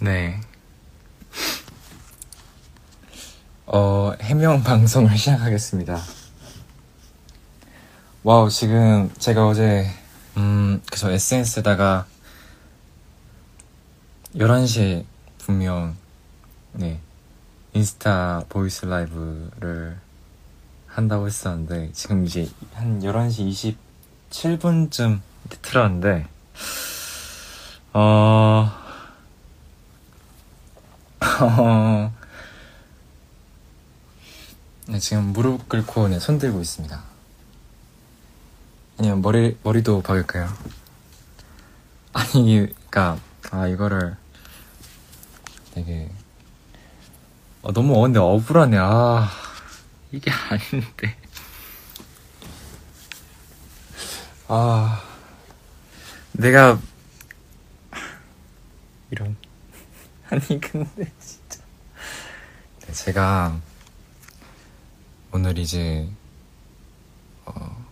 네. 0.00 0.40
어, 3.66 4.12
해명 4.20 4.62
방송을 4.62 5.16
시작하겠습니다. 5.16 6.00
wow, 8.24 8.50
지금 8.50 9.10
제가 9.18 9.46
어제, 9.46 9.86
음, 10.36 10.82
그래서 10.86 11.10
SNS에다가 11.10 12.06
11시에 14.34 15.04
분명, 15.38 15.96
네, 16.72 17.00
인스타 17.72 18.44
voice 18.48 18.86
라이브를 18.86 19.98
한다고 20.86 21.26
했었는데, 21.26 21.92
지금 21.92 22.24
이제 22.24 22.48
한 22.74 23.00
11시 23.00 23.76
27분쯤 24.30 25.20
틀었는데, 25.62 26.26
어, 27.92 28.43
어, 31.40 32.12
네, 34.86 34.98
지금 34.98 35.32
무릎 35.32 35.68
꿇고 35.68 36.08
네, 36.08 36.20
손 36.20 36.38
들고 36.38 36.60
있습니다. 36.60 37.02
아니면 38.98 39.22
머리, 39.22 39.56
머리도 39.62 40.02
박을까요? 40.02 40.48
아니, 42.12 42.66
그니까, 42.66 43.18
아, 43.50 43.66
이거를 43.66 44.16
되게, 45.74 46.08
어, 47.62 47.72
너무, 47.72 47.98
어, 47.98 48.02
근데 48.02 48.20
억울하네. 48.20 48.76
아, 48.78 49.28
이게 50.12 50.30
아닌데. 50.50 51.16
아, 54.46 55.02
내가, 56.32 56.78
이런. 59.10 59.36
아니, 60.30 60.58
근데 60.60 61.12
진짜. 61.20 61.60
네, 62.80 62.92
제가 62.92 63.60
오늘 65.32 65.58
이제, 65.58 66.08
어, 67.44 67.84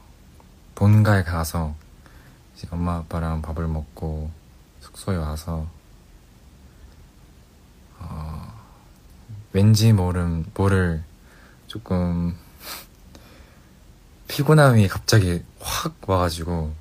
본가에 0.75 1.25
가서 1.25 1.75
이제 2.57 2.67
엄마 2.71 2.97
아빠랑 2.97 3.43
밥을 3.43 3.69
먹고 3.69 4.31
숙소에 4.81 5.17
와서, 5.17 5.67
어, 7.99 8.53
왠지 9.53 9.93
모름, 9.93 10.47
모를 10.55 11.05
조금 11.67 12.35
피곤함이 14.29 14.89
갑자기 14.89 15.45
확 15.61 15.97
와가지고 16.07 16.75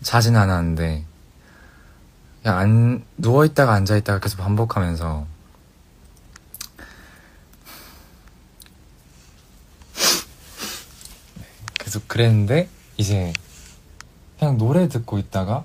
자진 0.00 0.36
않았는데 0.36 1.11
그냥 2.42 2.58
안 2.58 3.04
누워 3.16 3.44
있다가 3.44 3.72
앉아 3.74 3.96
있다가 3.98 4.18
계속 4.18 4.38
반복하면서 4.38 5.26
계속 11.78 12.08
그랬는데 12.08 12.68
이제 12.96 13.32
그냥 14.38 14.58
노래 14.58 14.88
듣고 14.88 15.18
있다가 15.18 15.62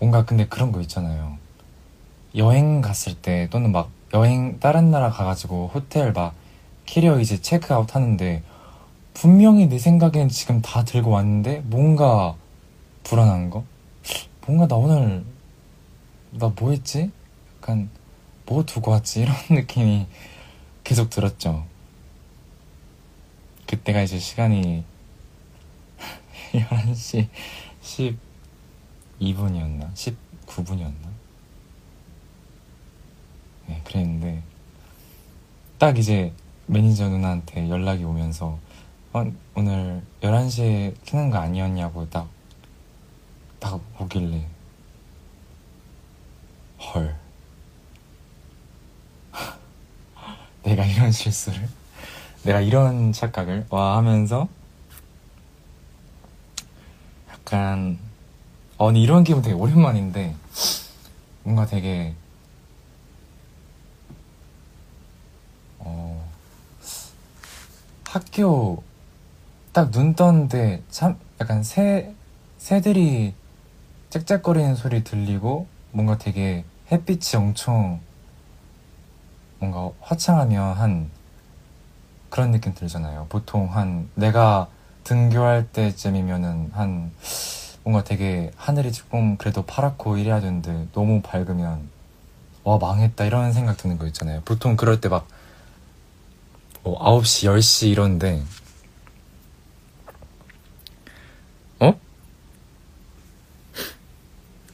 뭔가 0.00 0.24
근데 0.24 0.46
그런 0.46 0.72
거 0.72 0.80
있잖아요. 0.80 1.38
여행 2.34 2.80
갔을 2.80 3.14
때 3.14 3.48
또는 3.50 3.70
막 3.70 3.90
여행 4.12 4.58
다른 4.58 4.90
나라 4.90 5.10
가가지고 5.10 5.70
호텔 5.72 6.12
막 6.12 6.34
캐리어 6.84 7.20
이제 7.20 7.40
체크아웃 7.40 7.94
하는데 7.94 8.42
분명히 9.14 9.68
내 9.68 9.78
생각엔 9.78 10.28
지금 10.30 10.60
다 10.62 10.84
들고 10.84 11.10
왔는데 11.10 11.62
뭔가 11.66 12.34
불안한 13.04 13.50
거? 13.50 13.64
뭔가 14.46 14.66
나 14.68 14.76
오늘 14.76 15.24
나 16.30 16.48
뭐 16.58 16.70
했지? 16.70 17.10
약간 17.56 17.90
뭐 18.44 18.64
두고 18.64 18.90
왔지? 18.92 19.22
이런 19.22 19.34
느낌이 19.50 20.06
계속 20.84 21.10
들었죠. 21.10 21.66
그때가 23.66 24.02
이제 24.02 24.18
시간이 24.18 24.84
11시 26.52 27.28
12분이었나? 29.20 29.92
19분이었나? 29.94 30.94
네, 33.66 33.80
그랬는데 33.84 34.42
딱 35.78 35.98
이제 35.98 36.32
매니저 36.66 37.08
누나한테 37.08 37.68
연락이 37.68 38.04
오면서 38.04 38.58
어, 39.12 39.24
오늘 39.56 40.02
11시에 40.20 40.94
키는 41.04 41.30
거 41.30 41.38
아니었냐고 41.38 42.08
딱, 42.10 42.28
딱 43.58 43.80
오길래 44.00 44.46
헐. 46.78 47.16
내가 50.62 50.84
이런 50.84 51.10
실수를 51.12 51.68
내가 52.42 52.60
이런 52.60 53.12
착각을 53.12 53.66
와 53.70 53.96
하면서 53.96 54.48
약간 57.28 57.98
어 58.78 58.86
근데 58.86 59.00
이런 59.00 59.24
기분 59.24 59.42
되게 59.42 59.54
오랜만인데 59.54 60.34
뭔가 61.42 61.66
되게 61.66 62.14
어 65.78 66.28
학교 68.06 68.82
딱 69.72 69.90
눈 69.90 70.14
떴는데 70.14 70.82
참 70.90 71.18
약간 71.40 71.62
새 71.62 72.14
새들이 72.58 73.34
짹짹거리는 74.16 74.74
소리 74.76 75.04
들리고 75.04 75.66
뭔가 75.92 76.16
되게 76.16 76.64
햇빛이 76.90 77.36
엄청 77.42 78.00
뭔가 79.58 79.90
화창하면 80.00 80.76
한 80.76 81.10
그런 82.30 82.50
느낌 82.50 82.72
들잖아요. 82.74 83.26
보통 83.28 83.74
한 83.74 84.08
내가 84.14 84.68
등교할 85.04 85.68
때쯤이면은 85.72 86.70
한 86.72 87.12
뭔가 87.84 88.04
되게 88.04 88.50
하늘이 88.56 88.90
조금 88.92 89.36
그래도 89.36 89.62
파랗고 89.66 90.16
이래야 90.16 90.40
되는데 90.40 90.86
너무 90.92 91.20
밝으면 91.20 91.88
와 92.64 92.78
망했다 92.78 93.24
이런 93.26 93.52
생각 93.52 93.76
드는 93.76 93.98
거 93.98 94.06
있잖아요. 94.06 94.40
보통 94.44 94.76
그럴 94.76 95.00
때 95.00 95.08
막 95.08 95.26
뭐 96.84 96.98
9시, 97.00 97.48
10시 97.50 97.88
이런데 97.90 98.42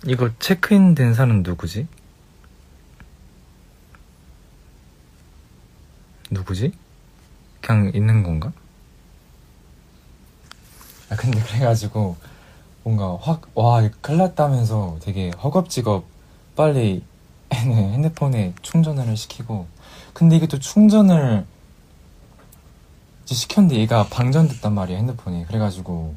이거 0.06 0.30
체크인 0.38 0.94
된 0.94 1.14
사람 1.14 1.42
누구지? 1.42 1.86
누구지? 6.30 6.72
그냥 7.60 7.92
있는 7.94 8.22
건가? 8.22 8.52
아 11.10 11.16
근데 11.16 11.40
그래가지고 11.42 12.16
뭔가 12.82 13.16
확 13.20 13.42
와 13.54 13.88
큰일 14.00 14.18
났다면서 14.18 14.98
되게 15.02 15.30
허겁지겁 15.30 16.04
빨리 16.56 17.04
핸드폰에 17.52 18.54
충전을 18.62 19.16
시키고 19.16 19.66
근데 20.14 20.36
이게 20.36 20.46
또 20.46 20.58
충전을 20.58 21.46
시켰는데 23.26 23.76
얘가 23.76 24.06
방전됐단 24.08 24.74
말이야 24.74 24.96
핸드폰이 24.98 25.46
그래가지고 25.46 26.14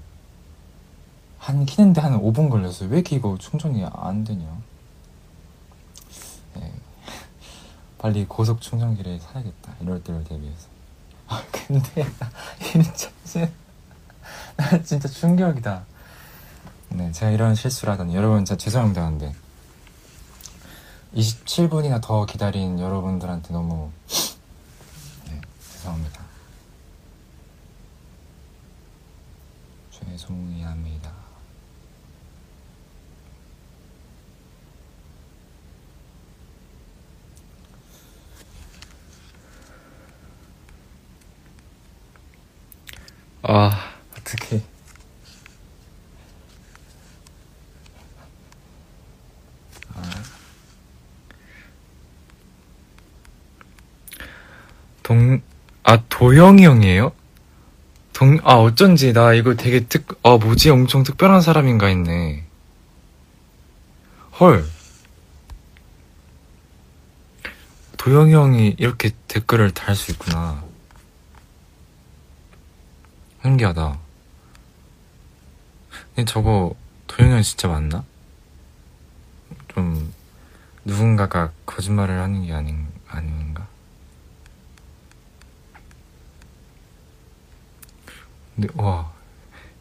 한 1.45 1.63
키는데 1.63 2.01
한 2.01 2.19
5분 2.19 2.49
걸렸어요. 2.49 2.89
왜 2.89 2.97
이렇게 2.97 3.17
이거 3.17 3.37
충전이 3.37 3.85
안 3.93 4.23
되냐? 4.23 4.47
네. 6.55 6.73
빨리 7.99 8.25
고속 8.25 8.61
충전기를 8.61 9.19
사야겠다. 9.19 9.75
이럴 9.79 10.03
때를 10.03 10.23
대비해서. 10.23 10.67
아 11.27 11.43
근데 11.51 12.07
진짜 12.95 13.11
나 14.57 14.81
진짜 14.81 15.07
충격이다. 15.07 15.85
네 16.89 17.11
제가 17.11 17.29
이런 17.31 17.53
실수를 17.53 17.93
하다니. 17.93 18.15
여러분 18.15 18.43
진짜 18.43 18.57
죄송합니다 18.57 19.07
근데. 19.07 19.35
27분이나 21.13 22.01
더 22.01 22.25
기다린 22.25 22.79
여러분들한테 22.79 23.53
너무 23.53 23.91
네 25.27 25.39
죄송합니다. 25.73 26.25
죄송합니다 29.91 31.24
아, 43.47 43.93
어떡해. 44.17 44.61
아. 49.95 50.01
동, 55.03 55.41
아, 55.83 56.01
도영이 56.09 56.65
형이에요? 56.65 57.11
동, 58.13 58.39
아, 58.43 58.53
어쩐지, 58.55 59.13
나 59.13 59.33
이거 59.33 59.55
되게 59.55 59.81
특, 59.87 60.19
아, 60.23 60.37
뭐지? 60.37 60.69
엄청 60.71 61.03
특별한 61.03 61.41
사람인가 61.41 61.87
했네. 61.87 62.43
헐. 64.39 64.65
도영이 67.97 68.33
형이 68.33 68.75
이렇게 68.79 69.11
댓글을 69.27 69.71
달 69.71 69.95
수 69.95 70.11
있구나. 70.11 70.63
신기하다. 73.45 73.99
근데 76.15 76.25
저거 76.25 76.75
도영이 77.05 77.31
형 77.35 77.41
진짜 77.43 77.67
맞나? 77.67 78.03
좀 79.67 80.11
누군가가 80.83 81.51
거짓말을 81.67 82.19
하는 82.19 82.43
게 82.43 82.53
아닌 82.53 82.87
아닌가? 83.07 83.67
근데 88.55 88.67
와 88.73 89.13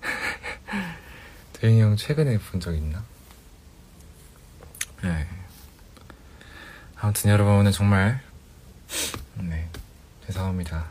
도영이 1.55 1.81
형 1.81 1.97
최근에 1.97 2.37
본 2.37 2.61
적 2.61 2.75
있나? 2.75 3.03
네. 5.03 5.27
아무튼 7.01 7.31
여러분 7.31 7.55
오늘 7.55 7.73
정말 7.73 8.21
네 9.37 9.71
죄송합니다. 10.27 10.85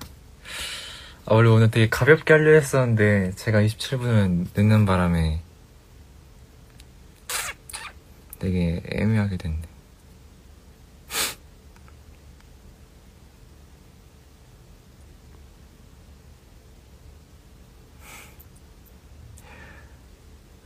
아, 1.26 1.36
원래 1.36 1.50
오늘 1.50 1.72
되게 1.72 1.88
가볍게 1.90 2.34
하려 2.34 2.52
했었는데 2.52 3.32
제가 3.36 3.62
27분을 3.62 4.48
늦는 4.56 4.86
바람에 4.86 5.42
되게 8.40 8.84
애매하게 8.90 9.38
됐네. 9.38 9.62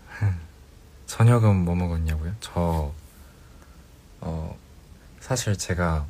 저녁은 1.06 1.56
뭐 1.66 1.76
먹었냐고요? 1.76 2.34
저, 2.40 2.92
어, 4.22 4.58
사실 5.20 5.56
제가 5.56 6.08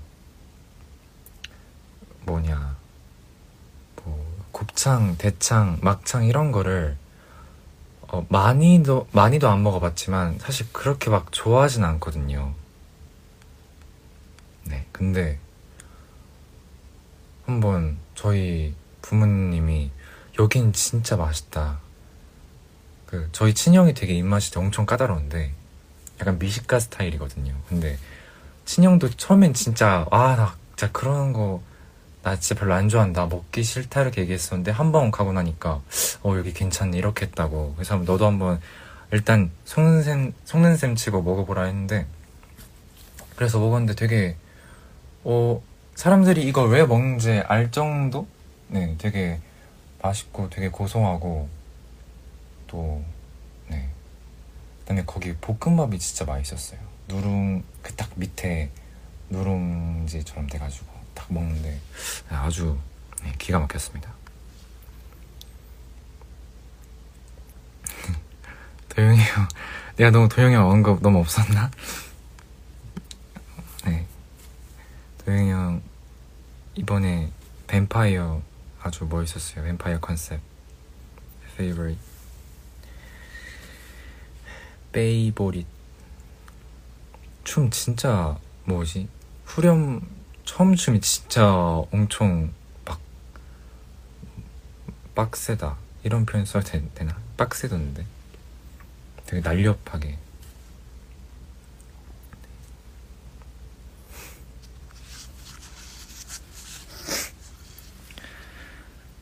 뭐냐, 2.25 2.55
뭐, 2.55 2.86
곱창, 4.57 5.17
대창, 5.19 5.77
막창 5.81 6.25
이런 6.25 6.51
거를 6.51 6.97
어, 8.01 8.25
많이도, 8.29 9.07
많이도 9.11 9.47
안 9.47 9.61
먹어봤지만 9.61 10.39
사실 10.39 10.65
그렇게 10.71 11.11
막 11.11 11.31
좋아하진 11.31 11.83
않거든요. 11.83 12.55
네, 14.63 14.87
근데 14.91 15.37
한번 17.45 17.99
저희 18.15 18.73
부모님이 19.03 19.91
여긴 20.39 20.73
진짜 20.73 21.15
맛있다. 21.17 21.77
그 23.05 23.29
저희 23.33 23.53
친형이 23.53 23.93
되게 23.93 24.15
입맛이 24.15 24.51
엄청 24.57 24.87
까다로운데 24.87 25.53
약간 26.19 26.39
미식가 26.39 26.79
스타일이거든요. 26.79 27.53
근데 27.69 27.99
친형도 28.65 29.11
처음엔 29.11 29.53
진짜 29.53 30.07
아 30.09 30.35
나 30.35 30.55
진짜 30.75 30.91
그런 30.91 31.31
거 31.31 31.61
나 32.27 32.35
진짜 32.37 32.59
별로 32.59 32.73
안 32.73 32.89
좋아한다. 32.89 33.27
먹기 33.27 33.63
싫다 33.63 34.01
이렇게 34.01 34.19
얘기했었는데 34.21 34.71
한 34.71 34.91
번 34.91 35.11
가고 35.11 35.31
나니까 35.31 35.81
어 36.23 36.35
여기 36.37 36.51
괜찮네. 36.51 36.97
이렇게 36.97 37.25
했다고. 37.27 37.75
그래서 37.75 37.95
너도 37.95 38.25
한번 38.25 38.59
일단 39.11 39.49
속는 39.63 40.03
셈 40.03 40.33
속는 40.43 40.75
셈 40.75 40.95
치고 40.95 41.21
먹어보라 41.21 41.63
했는데 41.63 42.05
그래서 43.37 43.59
먹었는데 43.59 43.95
되게 43.95 44.35
어 45.23 45.61
사람들이 45.95 46.43
이걸 46.45 46.69
왜 46.69 46.85
먹는지 46.85 47.41
알 47.47 47.71
정도? 47.71 48.27
네 48.67 48.95
되게 48.97 49.39
맛있고 50.01 50.49
되게 50.49 50.67
고소하고 50.67 51.47
또, 52.67 53.01
네. 53.69 53.87
그 54.81 54.85
다음에 54.85 55.03
거기 55.05 55.33
볶음밥이 55.35 55.97
진짜 55.99 56.25
맛있었어요. 56.25 56.79
누룽, 57.07 57.63
그 57.81 57.95
딱 57.95 58.09
밑에 58.15 58.69
누룽지처럼 59.29 60.47
돼가지고 60.47 60.96
딱 61.17 61.33
먹는데 61.33 61.81
아주 62.29 62.77
네, 63.23 63.33
기가 63.39 63.59
막혔습니다. 63.59 64.13
도영이 68.89 69.19
형, 69.19 69.47
내가 69.95 70.11
너무 70.11 70.29
도영이 70.29 70.53
형 70.53 70.69
언급 70.69 71.01
너무 71.01 71.19
없었나? 71.19 71.71
네. 73.85 74.05
도영이 75.25 75.49
형, 75.49 75.81
이번에 76.75 77.31
뱀파이어 77.65 78.41
아주 78.81 79.05
멋있었어요. 79.05 79.63
뱀파이어 79.63 79.99
컨셉. 79.99 80.39
favorite. 81.53 81.99
베이보릿 84.91 85.65
춤 87.43 87.69
진짜 87.69 88.37
뭐지 88.65 89.09
후렴 89.45 90.16
처음 90.47 90.75
춤이 90.75 91.01
진짜 91.01 91.45
엄청 91.91 92.53
막 92.85 93.01
빡세다. 95.13 95.75
이런 96.03 96.25
표현 96.25 96.45
써야 96.45 96.63
되나? 96.63 97.17
빡세던데. 97.35 98.05
되게 99.25 99.41
날렵하게. 99.41 100.17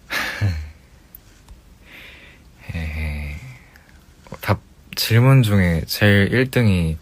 질문 4.96 5.44
중에 5.44 5.82
제일 5.88 6.30
1등이 6.30 6.98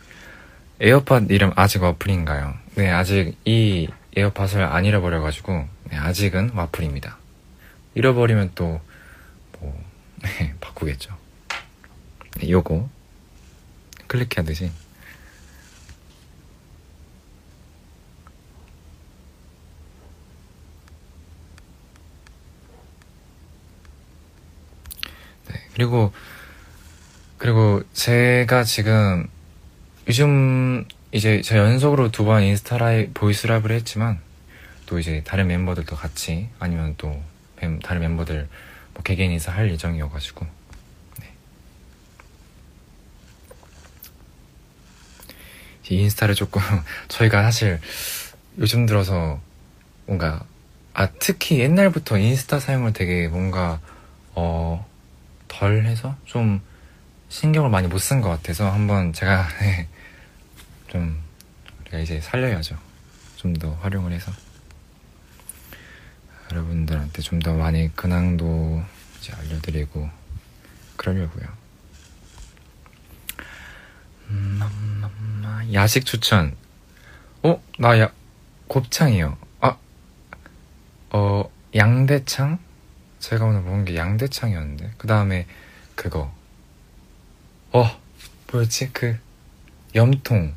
에어팟 0.80 1.26
이름 1.30 1.52
아직 1.56 1.84
와플인가요? 1.84 2.54
네, 2.76 2.90
아직 2.90 3.38
이 3.46 3.88
에어팟을 4.16 4.64
안 4.64 4.86
잃어버려가지고, 4.86 5.68
네, 5.90 5.98
아직은 5.98 6.52
와플입니다. 6.52 7.18
잃어버리면 7.96 8.52
또, 8.56 8.82
뭐, 9.60 9.84
네, 10.22 10.54
바꾸겠죠. 10.60 11.16
네, 12.40 12.50
요거. 12.50 12.90
클릭하듯이. 14.08 14.72
네, 25.50 25.68
그리고 25.74 26.14
그리고 27.38 27.82
제가 27.94 28.64
지금 28.64 29.28
요즘 30.08 30.86
이제 31.14 31.42
저 31.44 31.58
연속으로 31.58 32.12
두 32.12 32.26
번 32.26 32.44
인스타 32.44 32.78
라이 32.78 33.10
voice 33.14 33.46
라이브를 33.48 33.76
했지만 33.78 34.20
또 34.86 35.00
이제 35.00 35.22
다른 35.26 35.48
멤버들도 35.48 35.96
같이 35.96 36.50
아니면 36.60 36.96
또 36.98 37.22
다른 37.84 38.02
멤버들 38.02 38.48
뭐 38.94 39.04
개개인 39.04 39.32
인사 39.32 39.52
할 39.52 39.70
예정이어가지고 39.72 40.46
네. 41.20 41.34
인스타를 45.90 46.36
조금 46.36 46.62
저희가 47.10 47.44
사실 47.44 47.80
요즘 48.58 48.86
들어서 48.86 49.40
뭔가 50.06 50.44
아 50.94 51.08
특히 51.20 51.60
옛날부터 51.60 52.18
인스타 52.18 52.60
사용을 52.60 52.94
되게 52.94 53.28
뭔가 53.28 53.80
어 54.36 54.86
덜 55.48 55.86
해서 55.86 56.16
좀 56.26 56.62
신경을 57.30 57.70
많이 57.70 57.88
못 57.88 58.00
쓴 58.00 58.22
것 58.22 58.30
같아서 58.30 58.72
한번 58.72 59.14
제가 59.14 59.48
네, 59.62 59.88
좀 60.94 61.20
우리가 61.82 61.98
이제 62.00 62.22
살려야죠. 62.22 62.78
좀 63.38 63.54
더 63.56 63.74
활용을 63.82 64.14
해서 64.14 64.32
여러분들한테 66.52 67.22
좀 67.22 67.40
더 67.40 67.54
많이 67.54 67.94
근황도 67.96 68.84
이제 69.20 69.34
알려드리고 69.34 70.10
그러려고요. 70.96 71.48
음, 74.30 74.62
야식 75.74 76.06
추천. 76.06 76.56
어? 77.42 77.62
나 77.80 78.00
야, 78.00 78.12
곱창이요. 78.68 79.38
아, 79.62 79.78
어, 81.10 81.52
양대창? 81.76 82.60
제가 83.20 83.46
오늘 83.46 83.62
먹은 83.62 83.86
게 83.86 83.96
양대창이었는데. 83.98 84.94
그 84.98 85.08
다음에 85.08 85.48
그거. 85.96 86.34
어, 87.72 88.00
뭐였지? 88.52 88.92
그, 88.94 89.18
염통. 89.96 90.54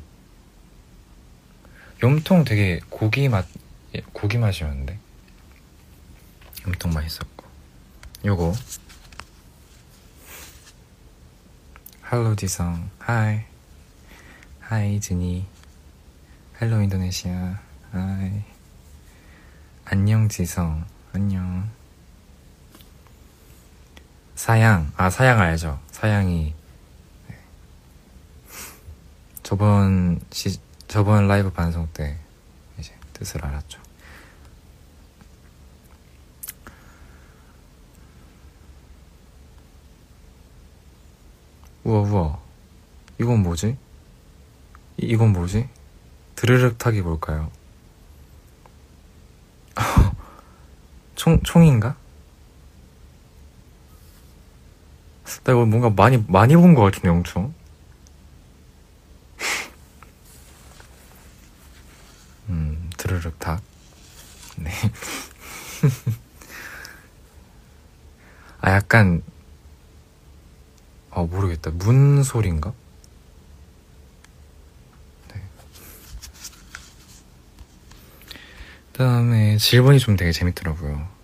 염통 2.03 2.43
되게 2.43 2.79
고기 2.89 3.27
맛 3.27 3.45
예, 3.95 4.01
고기 4.13 4.37
맛이었는데? 4.37 4.99
염통 6.67 6.91
맛있었고. 6.93 7.45
요거. 8.25 8.53
Halo 12.01 12.35
지성. 12.35 12.89
Hi. 12.99 13.41
Hi 14.59 14.99
지니. 14.99 15.47
Halo 16.53 16.81
인도네시아. 16.81 17.59
Hi. 17.91 18.43
안녕 19.85 20.27
지성. 20.29 20.85
안녕. 21.13 21.69
Sayang. 24.35 24.91
아 24.97 25.09
sayang 25.09 25.39
알죠? 25.39 25.79
Sayang이. 25.91 26.53
네. 27.27 27.37
저번 29.41 30.19
시 30.31 30.59
저번 30.87 31.27
라이브 31.27 31.51
방송 31.51 31.87
때 31.93 32.17
이제 32.79 32.93
뜻을 33.13 33.43
알았죠. 33.45 33.81
우와 41.83 42.01
우와 42.01 42.39
이건 43.19 43.41
뭐지? 43.43 43.77
이, 44.97 45.05
이건 45.05 45.33
뭐지? 45.33 45.69
드르륵 46.35 46.77
탁이 46.77 47.01
뭘까요? 47.01 47.51
총, 51.15 51.41
총인가? 51.43 51.95
나 55.43 55.53
이거 55.53 55.65
뭔가 55.65 55.89
많이, 55.89 56.23
많이 56.27 56.55
본 56.55 56.75
것 56.75 56.81
같은데, 56.83 57.09
엄청. 57.09 57.53
음, 63.17 63.17
드르륵 63.17 63.39
탁. 63.39 63.61
네. 64.57 64.71
아, 68.61 68.71
약간, 68.71 69.21
어, 71.11 71.25
모르겠다. 71.25 71.71
문 71.71 72.23
소리인가? 72.23 72.73
네. 75.33 75.41
그 78.91 78.97
다음에 78.97 79.57
질문이 79.57 79.99
좀 79.99 80.15
되게 80.15 80.31
재밌더라고요. 80.31 81.17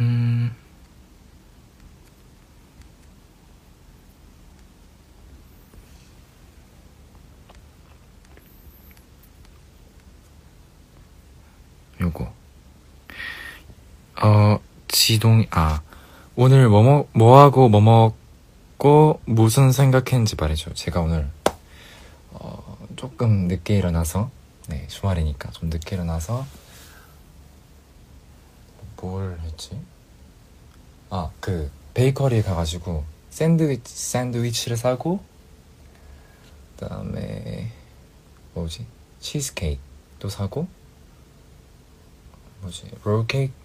음. 0.00 0.50
요거. 12.00 12.32
어, 14.22 14.58
지동, 15.06 15.44
아, 15.50 15.82
오늘 16.34 16.66
뭐, 16.70 16.82
먹, 16.82 17.10
뭐 17.12 17.38
하고 17.38 17.68
뭐 17.68 17.82
먹고 17.82 19.20
무슨 19.26 19.70
생각했는지 19.70 20.34
말해줘. 20.34 20.72
제가 20.72 21.02
오늘, 21.02 21.30
어, 22.30 22.78
조금 22.96 23.46
늦게 23.46 23.76
일어나서, 23.76 24.30
네, 24.68 24.86
주말이니까 24.88 25.50
좀 25.50 25.68
늦게 25.68 25.96
일어나서, 25.96 26.46
뭘 28.96 29.38
했지? 29.40 29.78
아, 31.10 31.30
그, 31.38 31.70
베이커리에 31.92 32.40
가가지고 32.40 33.04
샌드위치, 33.28 33.94
샌드위치를 33.94 34.78
사고, 34.78 35.22
그 36.78 36.88
다음에, 36.88 37.70
뭐지? 38.54 38.86
치즈케이크도 39.20 40.30
사고, 40.30 40.66
뭐지? 42.62 42.90
롤케이크? 43.04 43.63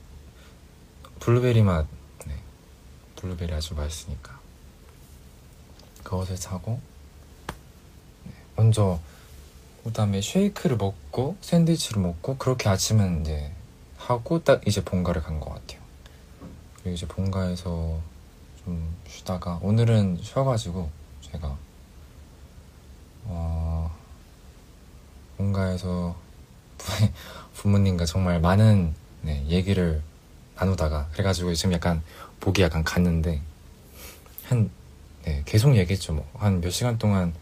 블루베리 1.20 1.62
맛, 1.64 1.86
네. 2.26 2.36
블루베리 3.18 3.54
아주 3.54 3.74
맛있으니까. 3.76 4.40
그것을 6.04 6.38
사고, 6.38 6.80
네. 8.26 8.32
먼저, 8.56 9.00
그 9.84 9.92
다음에 9.94 10.22
쉐이크를 10.22 10.78
먹고, 10.78 11.38
샌드위치를 11.42 12.02
먹고, 12.02 12.38
그렇게 12.38 12.70
아침은 12.70 13.22
이제 13.22 13.52
하고 13.98 14.44
딱 14.44 14.66
이제 14.68 14.84
본가를 14.84 15.22
간 15.22 15.40
것 15.40 15.54
같아요. 15.54 15.80
그리고 16.76 16.92
이제 16.96 17.06
본가에서 17.08 18.00
좀 18.64 18.96
쉬다가 19.08 19.60
오늘은 19.62 20.20
쉬어가지고 20.24 20.90
제가 21.22 21.58
어 23.26 23.96
본가에서 25.38 26.16
부모님과 27.56 28.06
정말 28.06 28.40
많은 28.40 28.96
네, 29.22 29.46
얘기를 29.48 30.02
나누다가 30.60 31.08
그래가지고 31.12 31.54
지금 31.54 31.74
약간 31.74 32.02
목이 32.44 32.62
약간 32.62 32.84
갔는데 32.84 33.42
한 34.46 34.70
네, 35.26 35.44
계속 35.46 35.76
얘기했죠 35.76 36.14
뭐 36.14 36.26
한 36.38 36.62
몇 36.62 36.70
시간 36.72 36.98
동안 36.98 37.34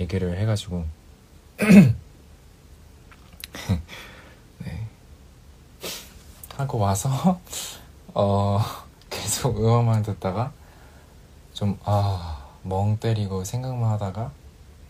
얘기를 0.00 0.36
해가지고 0.38 0.84
네. 4.58 4.86
하고 6.56 6.78
와서 6.78 7.40
어 8.14 8.60
계속 9.10 9.58
음악만 9.58 10.02
듣다가 10.02 10.52
좀 11.54 11.78
아 11.84 12.44
멍 12.62 12.98
때리고 12.98 13.44
생각만 13.44 13.90
하다가 13.92 14.32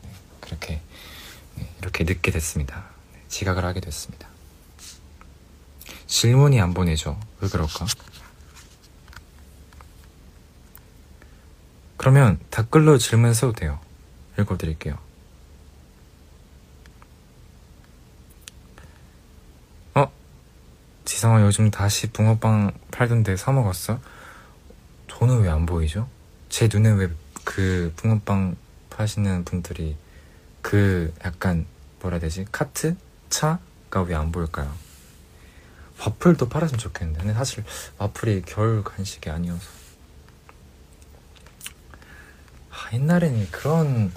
네, 0.03 0.11
그렇게 0.41 0.81
네, 1.57 1.69
이렇게 1.81 2.05
늦게 2.05 2.31
됐습니다. 2.31 2.85
네, 3.13 3.21
지각을 3.29 3.65
하게 3.67 3.81
됐습니다. 3.81 4.29
질문이 6.07 6.61
안 6.61 6.73
보내죠. 6.75 7.19
왜 7.41 7.49
그럴까? 7.49 7.87
그러면 11.97 12.39
댓글로 12.51 12.99
질문 12.99 13.35
써도 13.35 13.53
돼요. 13.53 13.81
읽어드릴게요. 14.39 14.99
어? 19.95 20.11
지성아 21.05 21.43
요즘 21.43 21.71
다시 21.71 22.09
붕어빵 22.13 22.73
팔던데 22.91 23.37
사 23.37 23.51
먹었어? 23.53 23.99
저는 25.09 25.41
왜 25.43 25.49
안 25.49 25.67
보이죠? 25.67 26.09
제 26.49 26.69
눈에 26.73 26.91
왜 26.91 27.11
그 27.45 27.93
붕어빵 27.97 28.57
파시는 28.91 29.45
분들이 29.45 29.97
그 30.63 31.15
약간 31.25 31.65
뭐라 32.01 32.17
해야 32.17 32.23
되지? 32.23 32.45
카트? 32.51 32.97
차가 33.31 34.03
왜 34.03 34.15
안 34.17 34.33
보일까요? 34.33 34.75
와플도 36.01 36.49
팔았으면 36.49 36.79
좋겠는데. 36.79 37.21
근데 37.21 37.35
사실 37.35 37.65
와플이 37.99 38.43
겨울 38.43 38.85
간식이 38.85 39.31
아니어서. 39.31 39.67
아, 42.71 42.93
옛날에는 42.93 43.51
그런 43.51 44.13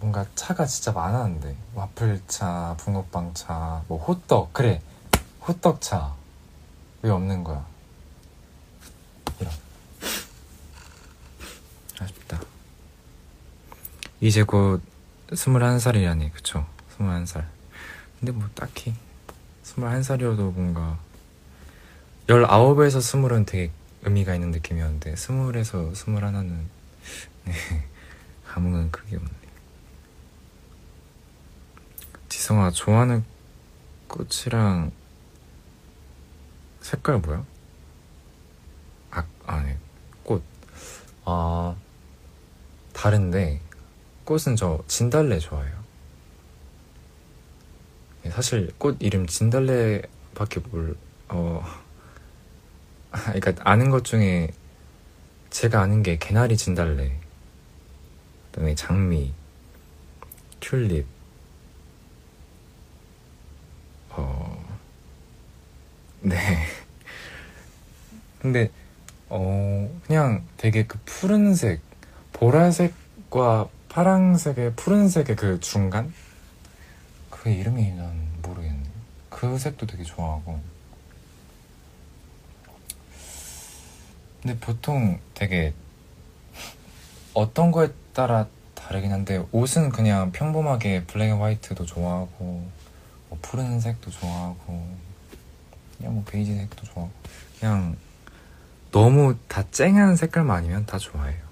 뭔가 0.00 0.26
차가 0.34 0.66
진짜 0.66 0.92
많았는데. 0.92 1.56
와플차, 1.74 2.76
붕어빵차, 2.78 3.84
뭐 3.88 3.98
호떡. 3.98 4.52
그래. 4.52 4.82
호떡차. 5.46 6.14
왜 7.02 7.10
없는 7.10 7.44
거야? 7.44 7.66
이런. 9.40 9.52
아쉽다. 12.00 12.40
이제 14.20 14.42
곧 14.42 14.82
21살이라니 15.30 16.32
그쵸? 16.32 16.66
21살. 16.98 17.46
근데 18.18 18.32
뭐 18.32 18.48
딱히 18.54 18.94
21살이어도 19.76 20.52
뭔가 20.52 20.98
19에서 22.26 22.98
20은 22.98 23.46
되게 23.46 23.70
의미가 24.02 24.34
있는 24.34 24.50
느낌이었는데 24.50 25.14
20에서 25.14 25.92
21은 25.92 26.64
네, 27.44 27.52
감흥은 28.46 28.90
크게 28.90 29.16
없네. 29.16 29.30
지성아 32.28 32.70
좋아하는 32.70 33.24
꽃이랑 34.08 34.92
색깔 36.80 37.18
뭐야? 37.18 37.44
아, 39.10 39.24
아니 39.46 39.74
꽃. 40.22 40.42
아, 41.24 41.74
다른데 42.92 43.60
꽃은 44.24 44.56
저 44.56 44.82
진달래 44.86 45.38
좋아해요. 45.38 45.72
네, 45.72 45.83
사실 48.30 48.70
꽃 48.78 48.96
이름 49.00 49.26
진달래밖에 49.26 50.60
뭘, 50.70 50.96
어, 51.28 51.64
그러니까 53.10 53.54
아는 53.60 53.90
것 53.90 54.04
중에 54.04 54.48
제가 55.50 55.80
아는 55.80 56.02
게 56.02 56.16
개나리 56.18 56.56
진달래, 56.56 57.18
그다음에 58.50 58.74
장미, 58.74 59.32
튤립, 60.60 61.06
어, 64.10 64.64
네. 66.20 66.38
근데 68.40 68.70
어 69.30 69.90
그냥 70.06 70.46
되게 70.58 70.86
그 70.86 70.98
푸른색, 71.06 71.80
보라색과 72.34 73.68
파랑색에 73.88 74.72
푸른색의 74.76 75.36
그 75.36 75.60
중간? 75.60 76.12
그 77.44 77.50
이름이 77.50 77.90
난 77.90 78.26
모르겠네. 78.40 78.82
그 79.28 79.58
색도 79.58 79.86
되게 79.86 80.02
좋아하고. 80.02 80.58
근데 84.40 84.58
보통 84.58 85.20
되게 85.34 85.74
어떤 87.34 87.70
거에 87.70 87.90
따라 88.14 88.46
다르긴 88.74 89.12
한데 89.12 89.44
옷은 89.52 89.90
그냥 89.90 90.32
평범하게 90.32 91.04
black 91.04 91.28
and 91.32 91.38
white도 91.38 91.84
좋아하고 91.84 92.66
뭐 93.28 93.38
푸른색도 93.42 94.10
좋아하고 94.10 94.96
그냥 95.98 96.14
뭐 96.14 96.24
베이지색도 96.24 96.86
좋아하고 96.86 97.12
그냥 97.60 97.96
너무 98.90 99.36
다 99.48 99.70
쨍한 99.70 100.16
색깔만 100.16 100.56
아니면 100.56 100.86
다 100.86 100.96
좋아해요. 100.96 101.42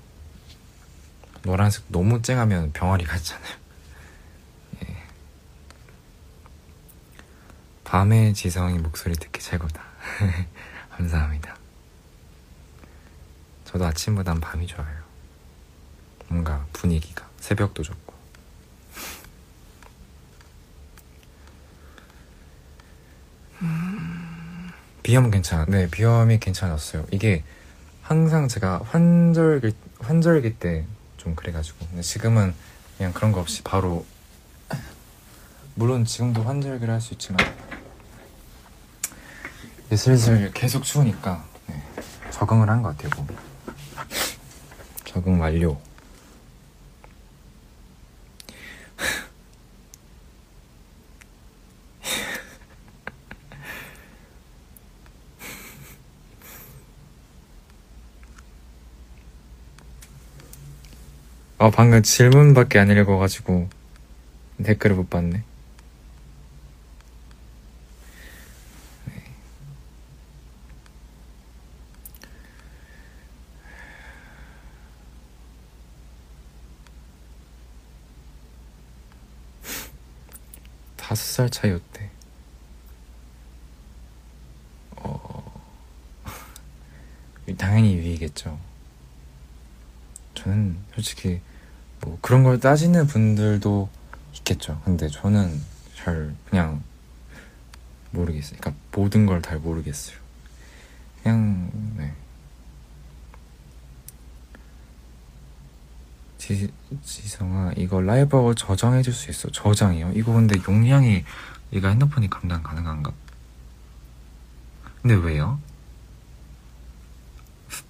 노란색 1.42 1.84
너무 1.88 2.22
쨍하면 2.22 2.72
병아리 2.72 3.04
같잖아요. 3.04 3.61
밤의 7.96 8.32
지성이 8.32 8.78
목소리 8.78 9.14
듣기 9.14 9.38
최고다. 9.42 9.82
감사합니다. 10.96 11.54
저도 13.66 13.84
아침보단 13.84 14.40
밤이 14.40 14.66
좋아요. 14.66 14.96
뭔가 16.28 16.64
분위기가 16.72 17.28
새벽도 17.38 17.82
좋고. 17.82 18.14
비염 25.02 25.30
괜찮아. 25.30 25.66
네, 25.66 25.86
비염이 25.90 26.40
괜찮았어요. 26.40 27.06
이게 27.10 27.44
항상 28.00 28.48
제가 28.48 28.80
환절기 28.86 29.74
환절기 30.00 30.58
때 30.58 30.86
좀 31.18 31.36
그래가지고 31.36 32.00
지금은 32.00 32.52
그냥 32.96 33.12
그런 33.12 33.30
거 33.30 33.38
없이 33.40 33.62
바로 33.62 34.04
물론 35.76 36.04
지금도 36.04 36.42
환절기를 36.42 36.92
할 36.92 37.00
수 37.00 37.14
있지만 37.14 37.38
슬슬 39.96 40.50
계속 40.52 40.84
추우니까 40.84 41.44
네, 41.66 41.82
적응을 42.30 42.68
한 42.68 42.82
것 42.82 42.96
같아요. 42.96 43.10
몸이. 43.22 43.36
적응 45.04 45.40
완료. 45.40 45.78
어, 61.58 61.70
방금 61.70 62.02
질문밖에 62.02 62.78
안 62.78 62.90
읽어가지고 62.90 63.68
댓글을 64.64 64.96
못 64.96 65.10
봤네. 65.10 65.30
네. 65.30 65.42
다섯 81.32 81.44
살 81.44 81.50
차이였대. 81.50 82.10
어, 84.96 85.62
당연히 87.56 87.96
위겠죠. 87.96 88.58
저는 90.34 90.76
솔직히 90.94 91.40
뭐 92.02 92.18
그런 92.20 92.42
걸 92.42 92.60
따지는 92.60 93.06
분들도 93.06 93.88
있겠죠. 94.34 94.82
근데 94.84 95.08
저는 95.08 95.58
잘 95.96 96.34
그냥 96.50 96.82
모르겠어요. 98.10 98.58
그러니까 98.60 98.82
모든 98.94 99.24
걸 99.24 99.40
잘 99.40 99.58
모르겠어요. 99.58 100.16
그냥 101.22 101.70
네. 101.96 102.12
지, 106.42 106.68
지성아 107.04 107.74
이거 107.76 108.00
라이브하고 108.00 108.54
저장해 108.56 109.02
줄 109.02 109.14
수 109.14 109.30
있어 109.30 109.48
저장이요? 109.52 110.10
이거 110.16 110.32
근데 110.32 110.56
용량이 110.68 111.24
얘가 111.72 111.88
핸드폰이 111.90 112.28
감당 112.28 112.64
가능한가? 112.64 113.12
근데 115.00 115.14
왜요? 115.14 115.60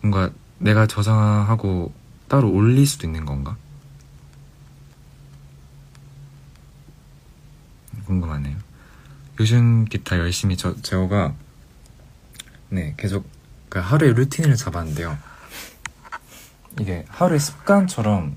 뭔가 0.02 0.30
내가 0.58 0.86
저장하고 0.86 1.94
따로 2.28 2.50
올릴 2.52 2.86
수도 2.86 3.06
있는 3.06 3.24
건가? 3.24 3.56
궁금하네요. 8.04 8.58
요즘 9.40 9.86
기타 9.86 10.18
열심히 10.18 10.58
저, 10.58 10.76
제어가 10.82 11.34
네 12.68 12.92
계속 12.98 13.26
그 13.70 13.78
하루의 13.78 14.12
루틴을 14.12 14.56
잡았는데요. 14.56 15.16
이게 16.80 17.04
하루의 17.08 17.40
습관처럼 17.40 18.36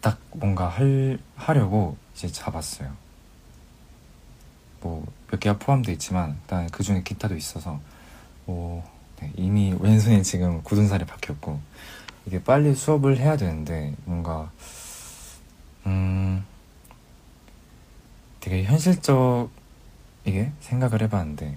딱 0.00 0.18
뭔가 0.32 0.68
할, 0.68 1.18
하려고 1.36 1.96
이제 2.14 2.28
잡았어요. 2.28 2.92
뭐 4.80 5.22
몇 5.32 5.40
개가 5.40 5.58
포함되어 5.58 5.94
있지만 5.94 6.36
일단 6.42 6.68
그 6.68 6.82
중에 6.82 7.02
기타도 7.02 7.34
있어서 7.36 7.80
뭐 8.44 8.86
네, 9.18 9.32
이미 9.34 9.74
왼손에 9.80 10.20
지금 10.20 10.62
굳은 10.62 10.86
살이 10.86 11.06
박혔고 11.06 11.58
이게 12.26 12.42
빨리 12.44 12.74
수업을 12.74 13.16
해야 13.16 13.38
되는데 13.38 13.94
뭔가 14.04 14.52
음 15.86 16.44
되게 18.40 18.62
현실적 18.64 19.48
이게 20.26 20.52
생각을 20.60 21.00
해봤는데 21.00 21.56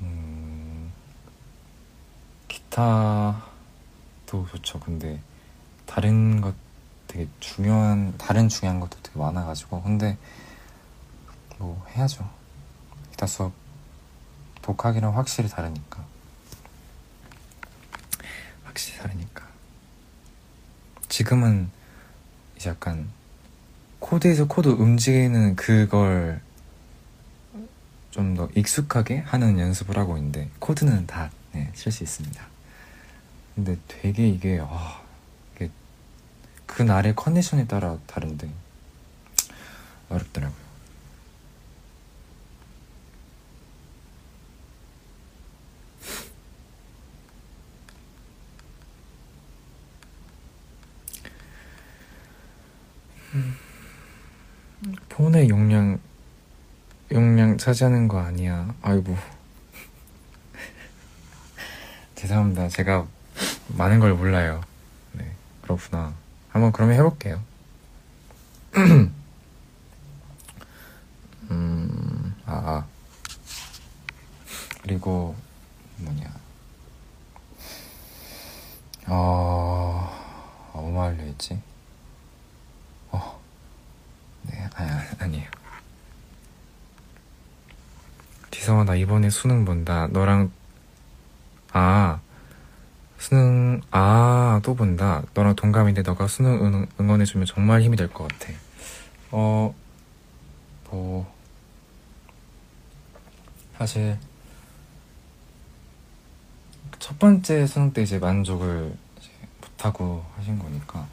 음 0.00 0.33
기타도 2.74 4.48
좋죠. 4.50 4.80
근데 4.80 5.20
다른 5.86 6.40
것 6.40 6.54
되게 7.06 7.28
중요한 7.38 8.16
다른 8.18 8.48
중요한 8.48 8.80
것도 8.80 8.98
되게 9.00 9.16
많아가지고 9.16 9.82
근데 9.82 10.18
뭐 11.58 11.86
해야죠. 11.90 12.28
기타 13.12 13.28
수업 13.28 13.52
독학이랑 14.62 15.16
확실히 15.16 15.48
다르니까 15.48 16.04
확실히 18.64 18.98
다르니까 18.98 19.46
지금은 21.08 21.70
이제 22.56 22.70
약간 22.70 23.08
코드에서 24.00 24.48
코드 24.48 24.68
움직이는 24.68 25.54
그걸 25.54 26.42
좀 28.10 28.34
더 28.34 28.48
익숙하게 28.56 29.18
하는 29.18 29.58
연습을 29.60 29.96
하고 29.96 30.16
있는데 30.16 30.50
코드는 30.58 31.06
다 31.06 31.30
네, 31.52 31.70
칠수 31.74 32.02
있습니다. 32.02 32.53
근데 33.54 33.78
되게 33.86 34.28
이게 34.28 34.58
와 34.58 35.00
이게 35.54 35.70
그 36.66 36.82
날의 36.82 37.14
컨디션에 37.14 37.66
따라 37.66 37.96
다른데 38.06 38.50
어렵더라고요. 40.08 40.64
폰의 55.08 55.48
용량 55.48 55.98
용량 57.12 57.56
차지하는 57.56 58.08
거 58.08 58.18
아니야. 58.18 58.74
아이고. 58.82 59.16
죄송합니다. 62.16 62.68
제가 62.68 63.06
많은 63.68 64.00
걸 64.00 64.14
몰라요. 64.14 64.62
네, 65.12 65.32
그렇구나. 65.62 66.14
한번 66.50 66.72
그러면 66.72 66.96
해볼게요. 66.96 67.42
음, 71.50 72.36
아, 72.46 72.52
아. 72.52 72.86
그리고, 74.82 75.34
뭐냐. 75.96 76.32
어, 79.06 80.70
어뭐 80.72 81.02
하려 81.02 81.22
했지? 81.22 81.60
어, 83.10 83.40
네, 84.42 84.68
아니, 84.74 84.90
아니에요. 85.18 85.50
지성아, 88.50 88.84
나 88.84 88.94
이번에 88.94 89.30
수능 89.30 89.64
본다. 89.64 90.06
너랑, 90.08 90.50
아, 91.72 92.20
수능, 93.28 93.80
아, 93.90 94.60
또 94.62 94.74
본다. 94.74 95.22
너랑 95.32 95.56
동갑인데 95.56 96.02
너가 96.02 96.26
수능 96.28 96.62
응, 96.62 96.86
응원해주면 97.00 97.46
정말 97.46 97.80
힘이 97.80 97.96
될 97.96 98.08
것 98.12 98.28
같아. 98.28 98.52
어, 99.30 99.74
뭐, 100.90 101.32
사실, 103.78 104.18
첫 106.98 107.18
번째 107.18 107.66
수능 107.66 107.92
때 107.94 108.02
이제 108.02 108.18
만족을 108.18 108.94
이제 109.18 109.30
좋다고 109.62 110.22
하신 110.36 110.58
거니까 110.58 111.06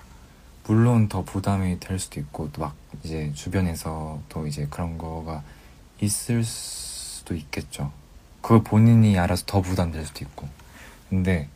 물론 0.68 1.08
더 1.10 1.24
부담이 1.24 1.80
될 1.80 1.98
수도 1.98 2.20
있고 2.20 2.52
또 2.52 2.62
막 2.64 2.76
이제 3.04 3.32
주변에서 3.34 4.22
또 4.30 4.46
이제 4.48 4.68
그런 4.70 4.98
거가 4.98 5.44
있을 6.02 6.44
수도 6.44 7.36
있겠죠. 7.36 7.92
그걸 8.42 8.64
본인이 8.64 9.18
알아서 9.18 9.44
더 9.46 9.62
부담될 9.62 10.06
수도 10.06 10.26
있고. 10.26 10.48
근데 11.10 11.48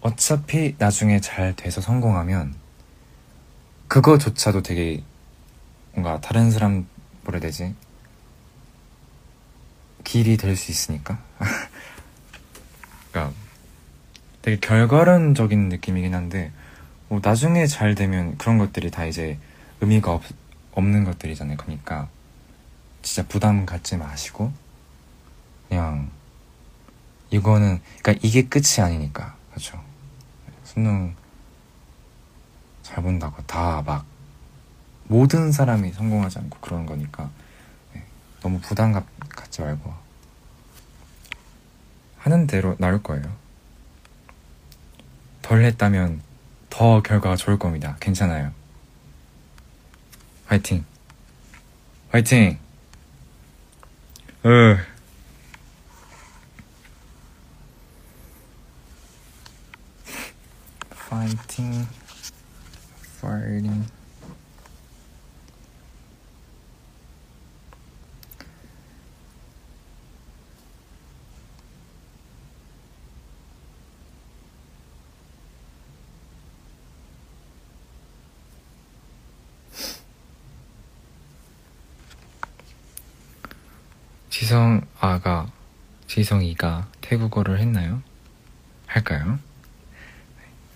어차피 0.00 0.74
나중에 0.78 1.20
잘 1.20 1.54
돼서 1.54 1.80
성공하면 1.80 2.54
그거조차도 3.88 4.62
되게 4.62 5.02
뭔가 5.92 6.20
다른 6.20 6.50
사람 6.50 6.86
뭐라 7.22 7.40
되지? 7.40 7.74
길이 10.04 10.36
될 10.36 10.56
수 10.56 10.70
있으니까. 10.70 11.18
그러니까 13.12 13.34
되게 14.42 14.58
결과론적인 14.58 15.68
느낌이긴 15.68 16.14
한데 16.14 16.52
뭐 17.08 17.20
나중에 17.22 17.66
잘 17.66 17.94
되면 17.94 18.38
그런 18.38 18.58
것들이 18.58 18.90
다 18.90 19.04
이제 19.04 19.38
의미가 19.80 20.12
없, 20.12 20.22
없는 20.72 21.04
것들이잖아요. 21.04 21.56
그러니까 21.56 22.08
진짜 23.02 23.26
부담 23.28 23.66
갖지 23.66 23.96
마시고 23.96 24.52
그냥 25.68 26.10
이거는 27.30 27.80
그러니까 28.02 28.26
이게 28.26 28.42
끝이 28.46 28.80
아니니까 28.80 29.36
그렇죠. 29.50 29.82
수능 30.74 31.14
잘 32.82 33.02
본다고 33.02 33.42
다 33.46 33.82
막 33.82 34.04
모든 35.04 35.50
사람이 35.50 35.92
성공하지 35.92 36.38
않고 36.38 36.58
그런 36.60 36.86
거니까 36.86 37.28
네, 37.92 38.04
너무 38.40 38.60
부담 38.60 38.92
갖지 38.92 39.60
말고 39.60 39.92
하는 42.18 42.46
대로 42.46 42.76
나올 42.78 43.02
거예요. 43.02 43.24
덜 45.42 45.64
했다면 45.64 46.20
더 46.68 47.02
결과가 47.02 47.34
좋을 47.34 47.58
겁니다. 47.58 47.96
괜찮아요. 47.98 48.52
화이팅! 50.46 50.84
화이팅! 52.12 52.58
으. 54.44 54.76
파이팅 61.10 61.88
파이팅 63.20 63.84
지성 84.30 84.86
아가 85.00 85.50
지성이가 86.06 86.86
태국어를 87.00 87.58
했나요? 87.58 88.00
할까요? 88.86 89.40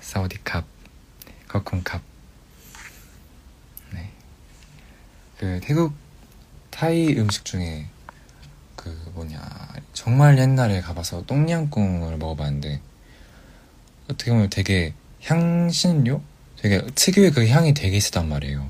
사우디캅 0.05 0.65
거쿤캅 1.49 2.01
네. 3.93 4.11
그 5.39 5.61
태국 5.63 5.95
타이 6.71 7.17
음식 7.17 7.45
중에 7.45 7.87
그 8.77 8.91
뭐냐 9.15 9.41
정말 9.95 10.39
옛날에 10.39 10.83
가봐서 10.83 11.25
똥냥꿍을 11.25 12.19
먹어봤는데 12.19 12.81
어떻게 14.11 14.31
보면 14.31 14.51
되게 14.51 14.93
향신료? 15.23 16.21
되게 16.59 16.83
특유의 16.95 17.31
그 17.31 17.49
향이 17.49 17.73
되게 17.73 17.97
있었단 17.97 18.29
말이에요. 18.29 18.69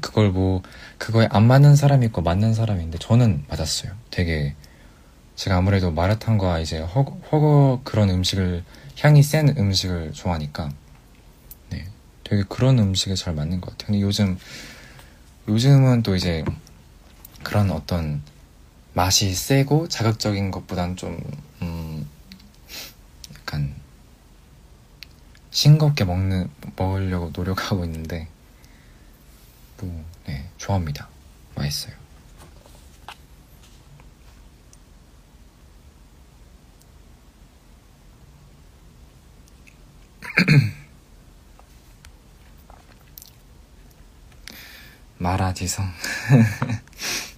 그걸 0.00 0.30
뭐 0.30 0.62
그거에 0.96 1.28
안 1.30 1.46
맞는 1.46 1.76
사람이 1.76 2.06
있고 2.06 2.22
맞는 2.22 2.54
사람이 2.54 2.80
있는데 2.80 2.98
저는 2.98 3.44
맞았어요. 3.48 3.92
되게 4.10 4.54
제가 5.36 5.56
아무래도 5.56 5.90
마라탕과 5.90 6.60
이제 6.60 6.80
허거, 6.80 7.20
허거 7.30 7.80
그런 7.84 8.08
음식을 8.08 8.64
향이 9.02 9.22
센 9.24 9.48
음식을 9.48 10.12
좋아하니까 10.12 10.70
네 11.70 11.86
되게 12.22 12.44
그런 12.48 12.78
음식에 12.78 13.16
잘 13.16 13.34
맞는 13.34 13.60
것 13.60 13.70
같아요. 13.70 13.86
근데 13.88 14.00
요즘 14.00 14.38
요즘은 15.48 16.04
또 16.04 16.14
이제 16.14 16.44
그런 17.42 17.72
어떤 17.72 18.22
맛이 18.94 19.34
세고 19.34 19.88
자극적인 19.88 20.52
것보단 20.52 20.94
좀 20.94 21.18
음, 21.62 22.08
약간 23.34 23.74
싱겁게 25.50 26.04
먹는 26.04 26.48
먹으려고 26.76 27.30
노력하고 27.34 27.84
있는데 27.84 28.28
뭐, 29.80 30.04
네, 30.26 30.48
좋아합니다. 30.58 31.08
맛있어요. 31.56 32.01
마라지성. 45.18 45.92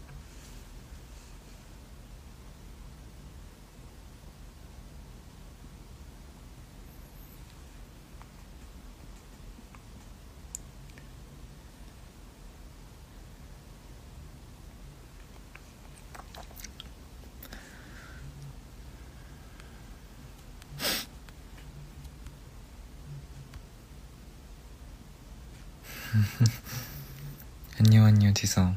지성 28.44 28.76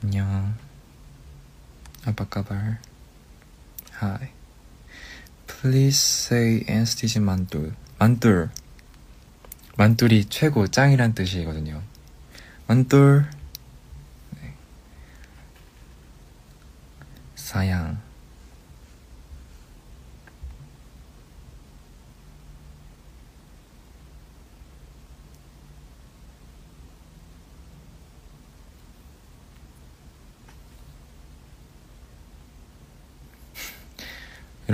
안녕. 0.00 0.54
apa 2.06 2.22
kabar? 2.30 2.78
Hi. 3.98 4.30
Please 5.48 5.98
say 5.98 6.62
anesthesia 6.70 7.18
만돌 7.18 7.74
만돌 7.98 8.50
만돌이 9.76 10.26
최고 10.30 10.68
짱이란 10.68 11.14
뜻이거든요. 11.18 11.82
만돌 12.68 13.26
네. 14.38 14.54
사양 17.34 18.00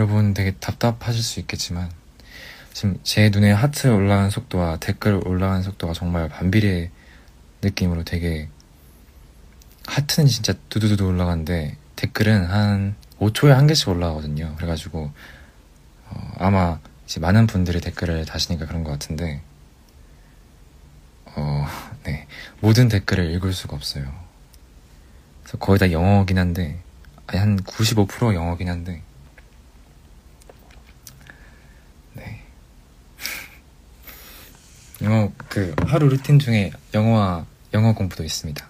여러분 0.01 0.33
되게 0.33 0.53
답답하실 0.53 1.23
수 1.23 1.41
있겠지만 1.41 1.91
지금 2.73 2.99
제 3.03 3.29
눈에 3.29 3.53
하트 3.53 3.89
올라가는 3.89 4.31
속도와 4.31 4.79
댓글 4.79 5.21
올라가는 5.29 5.63
속도가 5.63 5.93
정말 5.93 6.27
반비례 6.31 6.91
느낌으로 7.61 8.05
되게 8.05 8.49
하트는 9.87 10.27
진짜 10.27 10.55
두두두두 10.71 11.05
올라가는데 11.05 11.77
댓글은 11.97 12.47
한 12.47 12.95
5초에 13.19 13.49
한 13.49 13.67
개씩 13.67 13.91
올라가거든요. 13.91 14.55
그래가지고 14.57 15.11
어, 16.09 16.33
아마 16.39 16.81
이제 17.05 17.21
많은 17.21 17.47
분들이 17.47 17.83
댓글을 17.83 18.25
다시니까 18.25 18.65
그런 18.65 18.85
것 18.85 18.93
같은데 18.93 19.43
어, 21.27 21.67
네 22.05 22.27
모든 22.61 22.89
댓글을 22.89 23.33
읽을 23.33 23.53
수가 23.53 23.77
없어요. 23.77 24.11
그래서 25.43 25.59
거의 25.59 25.79
다 25.79 25.93
영어긴 25.93 26.39
한데 26.39 26.81
한95% 27.27 28.33
영어긴 28.33 28.71
한데 28.71 29.03
영어 35.11 35.33
그 35.49 35.75
하루 35.89 36.09
루틴 36.09 36.39
중에 36.39 36.71
영어와 36.95 37.45
영어 37.75 37.93
공부도 37.95 38.23
있습니다. 38.23 38.69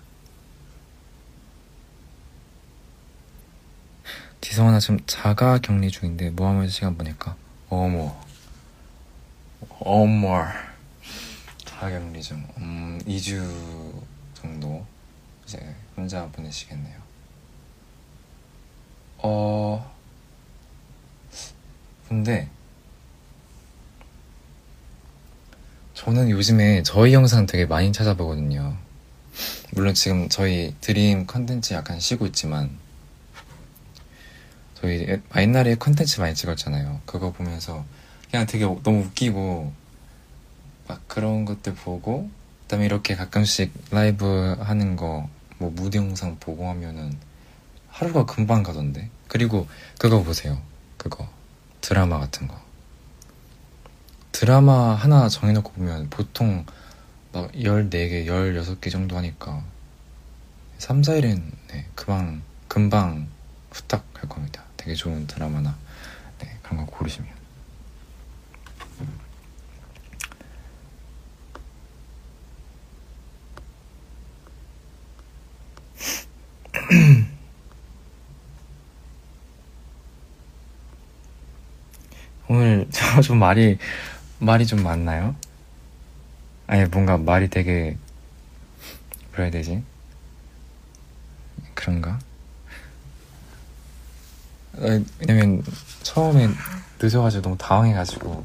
지성아 4.40 4.70
나 4.70 4.81
지금 4.81 4.98
자가 5.07 5.59
격리 5.59 5.90
중인데 5.90 6.31
뭐 6.31 6.48
하면서 6.48 6.72
시간 6.72 6.96
보낼까? 6.96 7.37
어머 7.68 8.18
어머 9.81 10.46
자가 11.66 11.90
격리 11.90 12.22
중 12.22 12.42
음, 12.57 12.98
2주 13.07 14.03
정도 14.33 14.87
이제 15.44 15.74
혼자 15.94 16.26
보내시겠네요. 16.29 16.98
어 19.18 19.94
근데 22.09 22.48
저는 26.04 26.30
요즘에 26.30 26.82
저희 26.82 27.12
영상 27.12 27.46
되게 27.46 27.66
많이 27.66 27.92
찾아보거든요. 27.92 28.76
물론 29.72 29.94
지금 29.94 30.28
저희 30.28 30.74
드림 30.80 31.26
컨텐츠 31.26 31.74
약간 31.74 32.00
쉬고 32.00 32.26
있지만 32.26 32.70
저희 34.80 35.06
옛날에 35.36 35.74
컨텐츠 35.74 36.20
많이 36.20 36.34
찍었잖아요. 36.34 37.02
그거 37.04 37.32
보면서 37.32 37.84
그냥 38.30 38.46
되게 38.46 38.64
너무 38.64 39.04
웃기고 39.04 39.72
막 40.88 41.06
그런 41.06 41.44
것들 41.44 41.74
보고 41.74 42.30
그다음에 42.62 42.86
이렇게 42.86 43.14
가끔씩 43.14 43.72
라이브 43.90 44.56
하는 44.60 44.96
거 44.96 45.28
뭐 45.60 45.70
무대 45.70 45.98
영상 45.98 46.38
보고 46.40 46.68
하면은 46.70 47.14
하루가 47.90 48.24
금방 48.24 48.62
가던데. 48.62 49.10
그리고 49.28 49.68
그거 49.98 50.22
보세요. 50.22 50.58
그거 50.96 51.28
드라마 51.82 52.18
같은 52.18 52.48
거. 52.48 52.58
드라마 54.40 54.94
하나 54.94 55.29
정해놓고 55.29 55.72
보면 55.72 56.09
보통 56.09 56.64
막 57.31 57.53
14개, 57.53 58.24
16개 58.24 58.90
정도 58.90 59.18
하니까 59.18 59.62
3, 60.79 61.03
4일은 61.03 61.42
네, 61.68 61.85
금방, 61.94 62.40
금방 62.66 63.29
후딱 63.70 64.14
갈 64.14 64.31
겁니다. 64.31 64.64
되게 64.79 64.94
좋은 64.94 65.26
드라마나 65.26 65.76
네, 66.38 66.57
그런 66.62 66.87
거 66.87 66.90
고르시면. 66.90 67.29
오늘 82.48 82.88
저 82.90 83.20
좀 83.29 83.38
말이 83.38 83.76
말이 84.40 84.66
좀 84.66 84.83
많나요? 84.83 85.37
아니 86.66 86.85
뭔가 86.87 87.16
말이 87.16 87.48
되게 87.48 87.96
해야 89.38 89.50
되지? 89.50 89.83
그런가? 91.74 92.18
어, 94.74 95.03
왜냐면 95.18 95.62
처음에 96.03 96.48
늦어가지고 97.00 97.42
너무 97.42 97.59
당황해가지고 97.59 98.44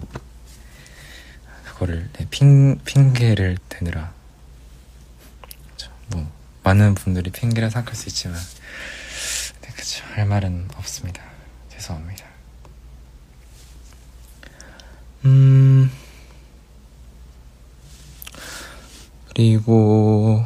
그거를 1.65 2.09
네, 2.13 2.27
핑 2.29 2.77
핑계를 2.83 3.57
대느라 3.69 4.13
뭐 6.07 6.29
많은 6.63 6.95
분들이 6.95 7.29
핑계를 7.29 7.69
생각할 7.69 7.95
수 7.95 8.07
있지만 8.09 8.39
네, 9.61 9.69
그쵸 9.75 10.03
할 10.13 10.25
말은 10.25 10.69
없습니다 10.75 11.21
죄송합니다 11.69 12.25
음 15.25 15.64
그리고 19.35 20.41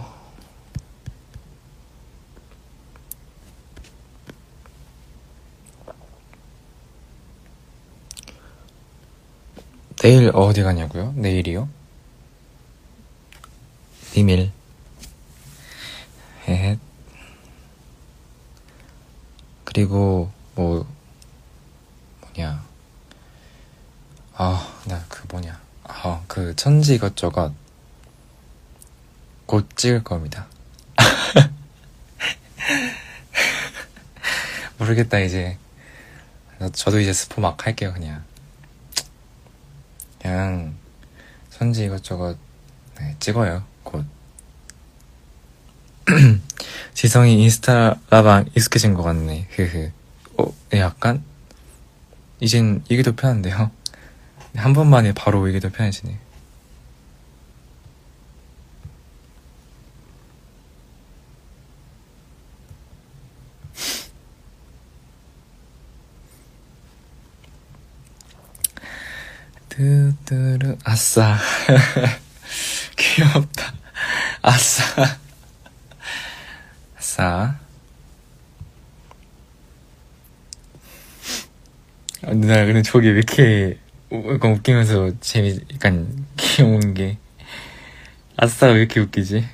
내일 10.02 10.32
어디 10.34 10.64
가냐고요? 10.64 11.14
내일이요? 11.16 11.70
비밀. 14.12 14.52
헷. 16.48 16.80
그리고 19.66 20.32
뭐 20.56 20.88
뭐냐? 22.22 22.64
아, 24.34 24.82
나 24.88 25.06
그 25.10 25.28
뭐냐? 25.30 25.60
아, 25.84 26.24
그 26.28 26.56
천지 26.56 26.96
이것저것 26.96 27.52
곧 27.52 27.69
찍을 29.80 30.04
겁니다. 30.04 30.46
모르겠다 34.78 35.20
이제. 35.20 35.58
저도 36.74 37.00
이제 37.00 37.14
스포 37.14 37.40
막 37.40 37.66
할게요 37.66 37.94
그냥. 37.94 38.22
그냥 40.22 40.76
선지 41.50 41.86
이것저것 41.86 42.38
네, 43.00 43.16
찍어요 43.20 43.64
곧 43.84 44.06
지성이 46.94 47.42
인스타라방 47.44 48.50
익숙해진 48.56 48.94
것 48.94 49.04
같네 49.04 49.48
흐흐 49.52 49.92
어? 50.38 50.54
네, 50.72 50.82
약간? 50.82 51.24
이젠 52.42 52.84
이게 52.90 53.02
더 53.02 53.16
편한데요 53.16 53.72
한 54.56 54.74
번만에 54.74 55.14
바로 55.14 55.48
이게 55.48 55.62
더 55.62 55.70
편해지네 55.70 56.20
아싸. 70.84 71.38
귀엽다. 72.96 73.74
아싸. 74.42 75.18
아싸. 76.98 77.60
아, 82.24 82.34
누나 82.34 82.66
근데 82.66 82.82
저기 82.82 83.08
왜 83.08 83.14
이렇게 83.14 83.80
약간 84.12 84.54
웃기면서 84.54 85.12
재미 85.22 85.60
약간 85.74 86.26
귀여운 86.38 86.94
게. 86.94 87.18
아싸가 88.38 88.74
왜 88.74 88.80
이렇게 88.80 89.00
웃기지? 89.00 89.48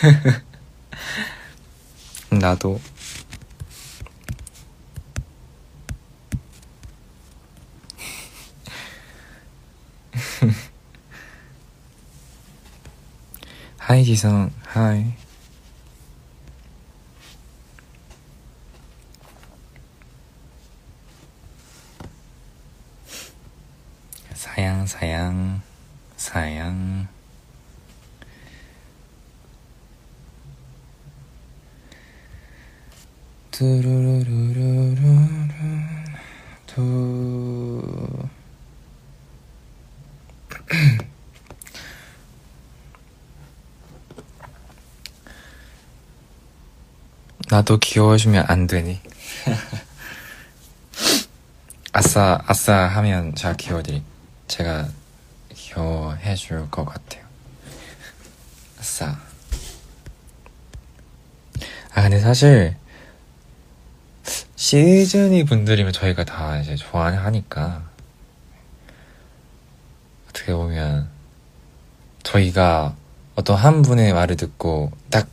나도 2.30 2.80
하이 13.90 14.04
지성 14.04 14.52
하이 14.62 15.04
사양 24.32 24.86
사양 24.86 25.60
사양. 26.16 27.08
두루루루루루. 33.50 35.00
두 36.66 37.89
나도 47.50 47.78
귀여워주면 47.78 48.44
안 48.48 48.66
되니? 48.66 49.00
아싸, 51.92 52.40
아싸 52.46 52.86
하면 52.86 53.34
제가 53.34 53.54
귀여워드리, 53.56 54.02
제가 54.46 54.88
귀여워해 55.54 56.34
줄 56.36 56.70
것 56.70 56.84
같아요. 56.84 57.24
아싸. 58.78 59.18
아, 61.92 62.02
근데 62.02 62.20
사실, 62.20 62.76
시즈니 64.54 65.44
분들이면 65.44 65.92
저희가 65.92 66.22
다 66.24 66.60
이제 66.60 66.76
좋아하니까, 66.76 67.82
어떻게 70.28 70.54
보면, 70.54 71.08
저희가 72.22 72.94
어떤 73.34 73.56
한 73.56 73.82
분의 73.82 74.12
말을 74.12 74.36
듣고 74.36 74.92
딱 75.10 75.26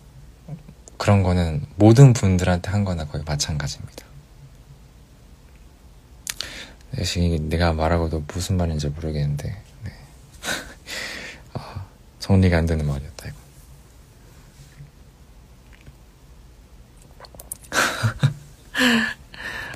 그런 1.08 1.24
거는 1.24 1.66
모든 1.78 2.12
분들한테 2.12 2.70
한 2.70 2.84
거나 2.84 3.06
거의 3.06 3.24
마찬가지입니다. 3.26 4.06
지금 7.06 7.48
내가 7.48 7.72
말하고도 7.72 8.26
무슨 8.28 8.58
말인지 8.58 8.90
모르겠는데 8.90 9.64
네. 9.86 9.92
아, 11.54 11.86
정리가 12.20 12.58
안 12.58 12.66
되는 12.66 12.86
말이었다 12.86 13.30
이거. 13.30 13.38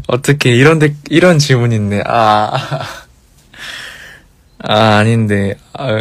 어떻게 0.08 0.54
이런 0.54 0.80
데 0.80 0.94
이런 1.10 1.40
질문 1.40 1.72
있네. 1.72 2.04
아, 2.08 2.58
아 4.68 4.98
아닌데. 4.98 5.56
아, 5.72 5.96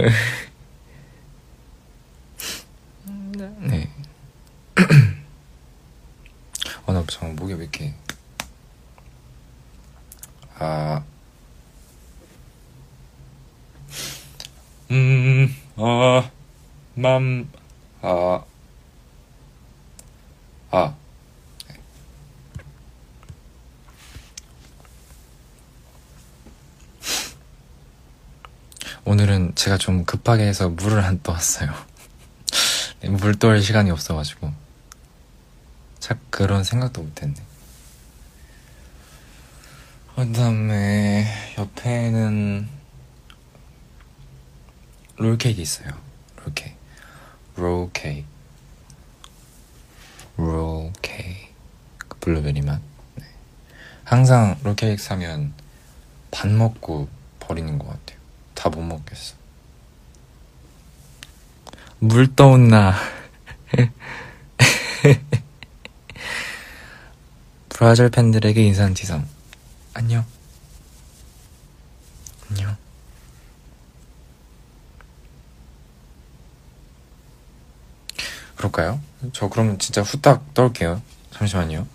네. 3.61 3.89
아, 6.91 6.93
나 6.93 7.05
잠깐 7.07 7.37
목이 7.37 7.53
왜 7.53 7.61
이렇게. 7.61 7.95
아. 10.59 11.05
음, 14.91 15.55
아, 15.77 16.29
맘, 16.97 17.49
아, 18.03 18.45
아. 20.73 20.97
오늘은 29.05 29.55
제가 29.55 29.79
좀 29.79 30.05
급하게 30.05 30.43
해서 30.43 30.69
물을 30.69 31.01
안 31.05 31.23
떠왔어요. 31.23 31.73
네, 33.01 33.11
물 33.11 33.39
떠올 33.39 33.63
시간이 33.63 33.93
없어가지고. 33.93 34.60
참 36.01 36.19
그런 36.31 36.65
생각도 36.65 37.03
못했네. 37.03 37.35
그 40.17 40.33
다음에 40.33 41.27
옆에는 41.57 42.69
롤케이크 45.17 45.61
있어요. 45.61 45.89
롤케이크. 46.45 46.77
롤케이크. 47.57 48.27
롤케이크. 50.37 51.49
그 52.09 52.19
블루베리 52.19 52.63
맛. 52.63 52.81
네. 53.17 53.25
항상 54.05 54.59
롤케이크 54.63 55.03
사면 55.03 55.53
반 56.31 56.57
먹고 56.59 57.09
버리는 57.39 57.79
것 57.79 57.87
같아요. 57.89 58.19
다 58.55 58.69
못 58.69 58.83
먹겠어. 58.83 59.35
물 61.99 62.35
떠온 62.35 62.69
나. 62.69 62.95
브라질 67.81 68.11
팬들에게 68.11 68.63
인사한 68.63 68.95
지성. 68.95 69.27
안녕. 69.95 70.23
안녕. 72.51 72.77
그럴까요? 78.55 79.01
저 79.33 79.49
그러면 79.49 79.79
진짜 79.79 80.03
후딱 80.03 80.53
떨게요. 80.53 81.01
잠시만요. 81.31 81.87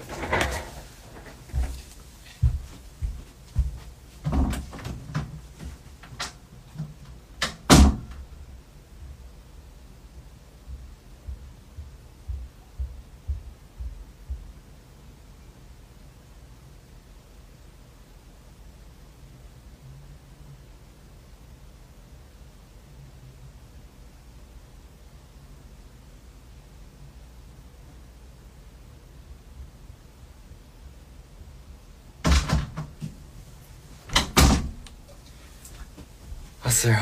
왔어요. 36.75 36.97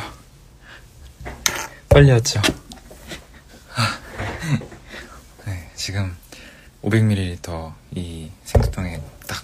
빨리 1.89 2.11
왔죠. 2.11 2.39
아, 3.75 3.99
네, 5.45 5.71
지금 5.75 6.15
500ml 6.83 7.73
이 7.95 8.29
생수병에 8.43 9.01
딱, 9.27 9.43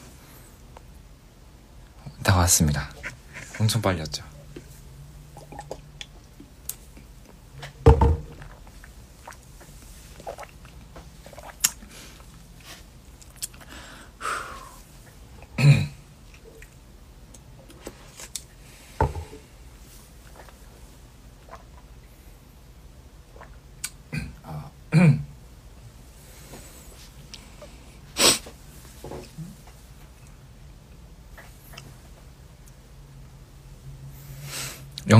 딱 2.23 2.37
왔습니다. 2.37 2.91
엄청 3.59 3.81
빨리 3.81 4.01
왔죠. 4.01 4.23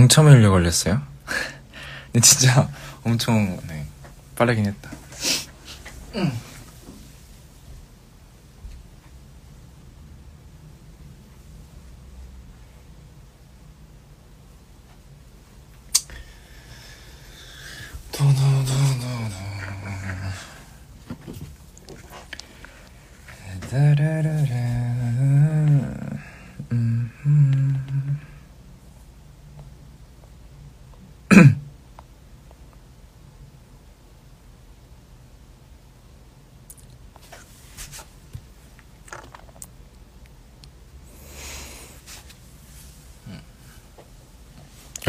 영점일려 0.10 0.50
걸렸어요. 0.50 1.02
근데 2.12 2.20
진짜 2.26 2.68
엄청 3.04 3.60
네, 3.68 3.86
빠르긴 4.36 4.66
했다. 4.66 4.90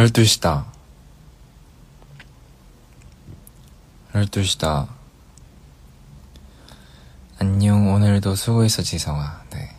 열두 0.00 0.24
시다. 0.24 0.64
열두 4.14 4.42
시다. 4.44 4.88
안녕, 7.38 7.92
오늘도 7.92 8.34
수고했어, 8.34 8.80
지성아. 8.80 9.44
네. 9.50 9.76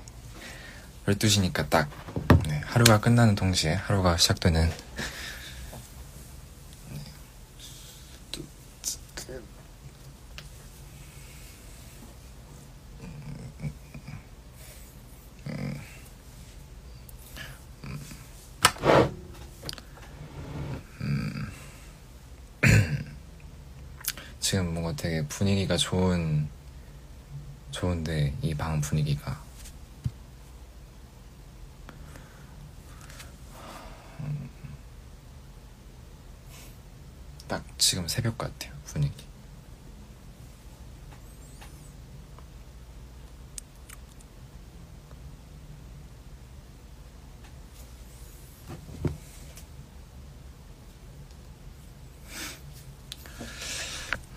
12시니까 1.08 1.68
딱, 1.72 1.90
네, 2.46 2.62
하루가 2.66 3.00
끝나는 3.00 3.34
동시에 3.34 3.74
하루가 3.74 4.16
시작되는 4.16 4.70
지금 24.52 24.74
뭔가 24.74 24.94
되게 25.02 25.21
분위기가 25.32 25.78
좋은 25.78 26.48
좋은데 27.72 28.36
이 28.42 28.54
방 28.54 28.82
분위기가. 28.82 29.42
음, 34.20 34.50
딱 37.48 37.64
지금 37.78 38.08
새벽 38.08 38.38
같아요 38.38 38.74
분위기 38.86 39.24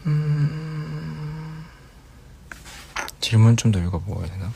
음... 0.06 1.64
질문 3.20 3.43
좀 3.56 3.72
더 3.72 3.78
읽어보아야 3.80 4.26
되나? 4.26 4.50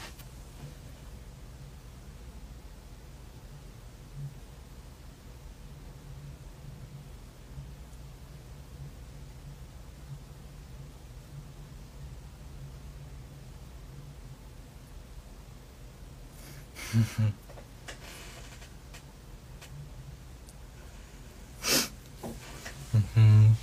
음. 23.17 23.57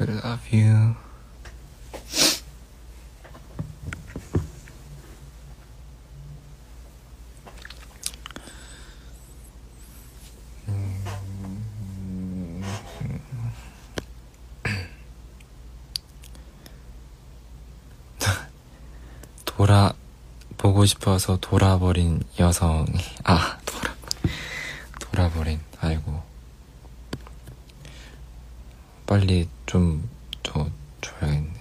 I 0.00 0.06
love 0.08 0.50
you. 0.52 0.94
음. 10.68 12.62
돌아 19.44 19.94
보고 20.84 20.86
싶어서 20.86 21.38
돌아버린 21.40 22.22
여성이 22.38 23.00
아 23.24 23.58
돌아 23.64 23.94
돌아버린 25.00 25.60
아이고 25.80 26.22
빨리 29.06 29.48
좀더 29.64 30.70
줘야겠네 31.00 31.60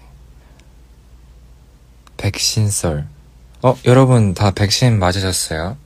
백신 2.18 2.70
썰 2.70 3.08
어, 3.62 3.78
여러분 3.86 4.34
다 4.34 4.52
백신 4.52 5.00
맞으셨어요? 5.00 5.78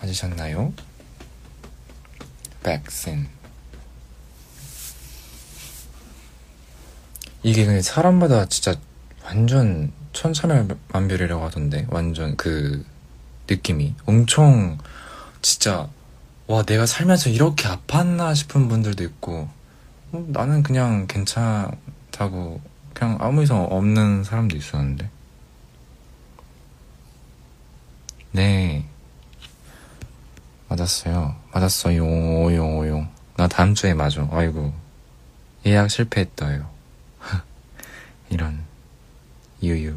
맞으셨나요? 0.00 0.72
백신. 2.64 3.28
이게 7.44 7.64
근데 7.64 7.82
사람마다 7.82 8.46
진짜 8.46 8.74
완전 9.24 9.92
천차만별이라고 10.12 11.44
하던데. 11.44 11.86
완전 11.90 12.36
그 12.36 12.84
느낌이. 13.48 13.94
엄청 14.06 14.78
진짜 15.42 15.88
와, 16.46 16.62
내가 16.62 16.84
살면서 16.84 17.30
이렇게 17.30 17.68
아팠나 17.68 18.34
싶은 18.34 18.68
분들도 18.68 19.02
있고, 19.04 19.48
어, 20.12 20.24
나는 20.28 20.62
그냥 20.62 21.06
괜찮다고 21.06 22.60
그냥 22.92 23.16
아무 23.20 23.42
이상 23.42 23.62
없는 23.64 24.24
사람도 24.24 24.56
있었는데. 24.56 25.08
네. 28.32 28.84
맞았어요. 30.68 31.36
맞았어요. 31.52 32.04
오용, 32.04 32.78
오용. 32.78 33.08
나 33.36 33.48
다음 33.48 33.74
주에 33.74 33.94
맞아. 33.94 34.28
아이고. 34.30 34.72
예약 35.64 35.90
실패했다요. 35.90 36.68
이런. 38.28 38.64
유유. 39.66 39.96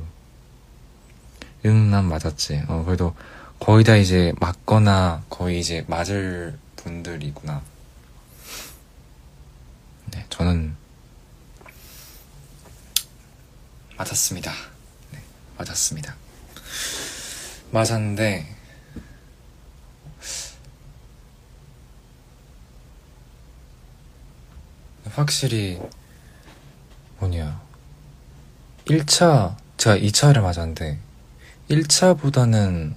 응, 1.65 1.91
난 1.91 2.05
맞았지. 2.05 2.63
어, 2.67 2.83
그래도 2.85 3.15
거의 3.59 3.83
다 3.83 3.95
이제 3.95 4.33
맞거나 4.39 5.23
거의 5.29 5.59
이제 5.59 5.83
맞을 5.87 6.57
분들이구나. 6.75 7.61
네, 10.13 10.25
저는 10.29 10.75
맞았습니다. 13.97 14.53
네, 15.11 15.19
맞았습니다. 15.57 16.15
맞았는데, 17.71 18.55
확실히, 25.09 25.81
뭐냐. 27.19 27.66
1차, 28.89 29.55
제가 29.77 29.97
2차를 29.97 30.41
맞았는데, 30.41 30.97
1차보다는 31.69 32.93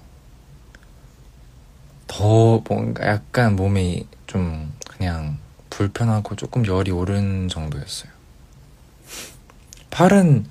더 2.06 2.62
뭔가 2.68 3.06
약간 3.06 3.56
몸이 3.56 4.06
좀 4.26 4.72
그냥 4.88 5.38
불편하고 5.70 6.36
조금 6.36 6.66
열이 6.66 6.90
오른 6.90 7.48
정도였어요. 7.48 8.10
팔은 9.90 10.46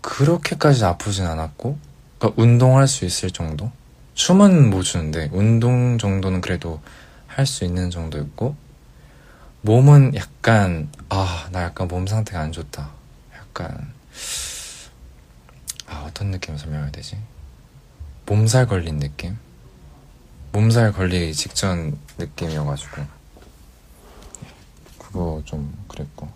그렇게까지 0.00 0.84
아프진 0.84 1.26
않았고, 1.26 1.78
그러니까 2.18 2.42
운동할 2.42 2.86
수 2.88 3.04
있을 3.04 3.30
정도? 3.30 3.70
춤은 4.14 4.70
못 4.70 4.82
추는데, 4.82 5.30
운동 5.32 5.98
정도는 5.98 6.40
그래도 6.40 6.80
할 7.26 7.46
수 7.46 7.64
있는 7.64 7.90
정도였고, 7.90 8.54
몸은 9.62 10.14
약간, 10.14 10.88
아, 11.08 11.48
나 11.50 11.64
약간 11.64 11.88
몸 11.88 12.06
상태가 12.06 12.40
안 12.40 12.52
좋다. 12.52 12.90
약간, 13.36 13.92
아, 15.86 16.04
어떤 16.08 16.30
느낌을 16.30 16.58
설명해야 16.58 16.90
되지? 16.90 17.18
몸살 18.26 18.66
걸린 18.66 18.98
느낌? 18.98 19.36
몸살 20.52 20.92
걸리기 20.92 21.34
직전 21.34 21.98
느낌이어가지고, 22.18 23.04
그거 24.98 25.42
좀 25.44 25.74
그랬고. 25.88 26.30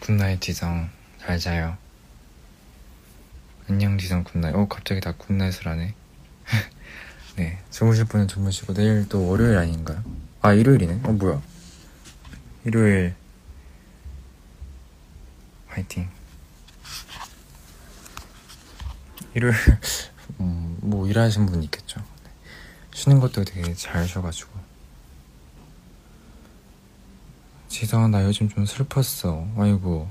Good 0.00 0.18
night 0.18 0.40
지성 0.40 0.90
잘 1.20 1.38
자요 1.38 1.76
안녕 3.68 3.96
지성 3.96 4.24
good 4.24 4.38
night 4.38 4.56
어 4.56 4.66
갑자기 4.66 5.00
다 5.00 5.12
good 5.12 5.31
night을 5.31 5.68
하네 5.68 5.86
네 5.86 5.94
주무실 7.80 8.04
분은 8.04 8.28
주무시고 8.28 8.74
내일 8.74 9.08
또 9.08 9.26
월요일 9.26 9.56
아닌가요? 9.56 10.04
아 10.42 10.52
일요일이네. 10.52 11.00
어 11.02 11.12
뭐야? 11.12 11.40
일요일. 12.66 13.14
화이팅. 15.66 16.10
일요일 19.32 19.54
음, 20.40 20.76
뭐 20.82 21.08
일하시는 21.08 21.46
분 21.46 21.62
있겠죠. 21.62 22.04
네. 22.22 22.30
쉬는 22.92 23.18
것도 23.18 23.44
되게 23.44 23.72
잘 23.72 24.06
쉬어가지고. 24.06 24.50
지성아 27.68 28.08
나 28.08 28.22
요즘 28.26 28.50
좀 28.50 28.66
슬펐어. 28.66 29.48
아이고. 29.56 30.10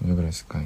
왜 0.00 0.12
그랬을까 0.12 0.64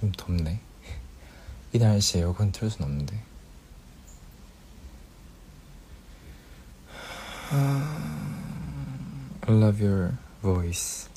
좀 0.00 0.12
덥네 0.12 0.60
이 1.72 1.78
날씨에 1.78 2.20
에어컨 2.22 2.52
틀 2.52 2.70
순 2.70 2.84
없는데 2.84 3.22
I 9.42 9.54
love 9.54 9.80
your 9.84 10.14
voice 10.42 11.08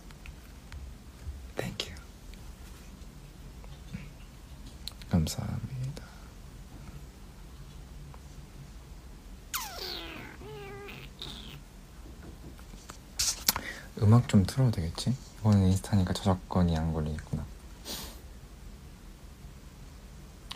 Thank 1.56 1.90
you 1.90 1.96
감사합니다. 5.10 6.04
음악 14.02 14.28
좀 14.28 14.44
틀어도 14.46 14.72
되겠지? 14.72 15.16
이거는 15.40 15.68
인스타니까 15.68 16.14
저작권이 16.14 16.76
안 16.78 16.94
걸리겠구나. 16.94 17.46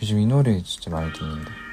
요즘 0.01 0.19
이 0.19 0.25
노래 0.27 0.61
진짜 0.61 0.91
많이 0.91 1.11
듣는데. 1.13 1.66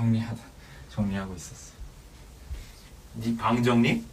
정리하다 0.00 0.36
정리하고 0.90 1.34
있었어요. 1.34 1.76
네 3.14 3.34
방 3.38 3.62
정리? 3.62 4.04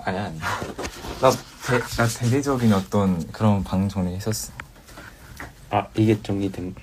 아니 0.00 0.18
아니. 0.18 0.38
나, 0.38 1.30
대, 1.30 1.78
나 1.96 2.06
대대적인 2.06 2.72
어떤 2.72 3.30
그런 3.30 3.62
방 3.62 3.88
정리했었어. 3.88 4.52
아 5.70 5.86
이게 5.96 6.20
정리된 6.20 6.74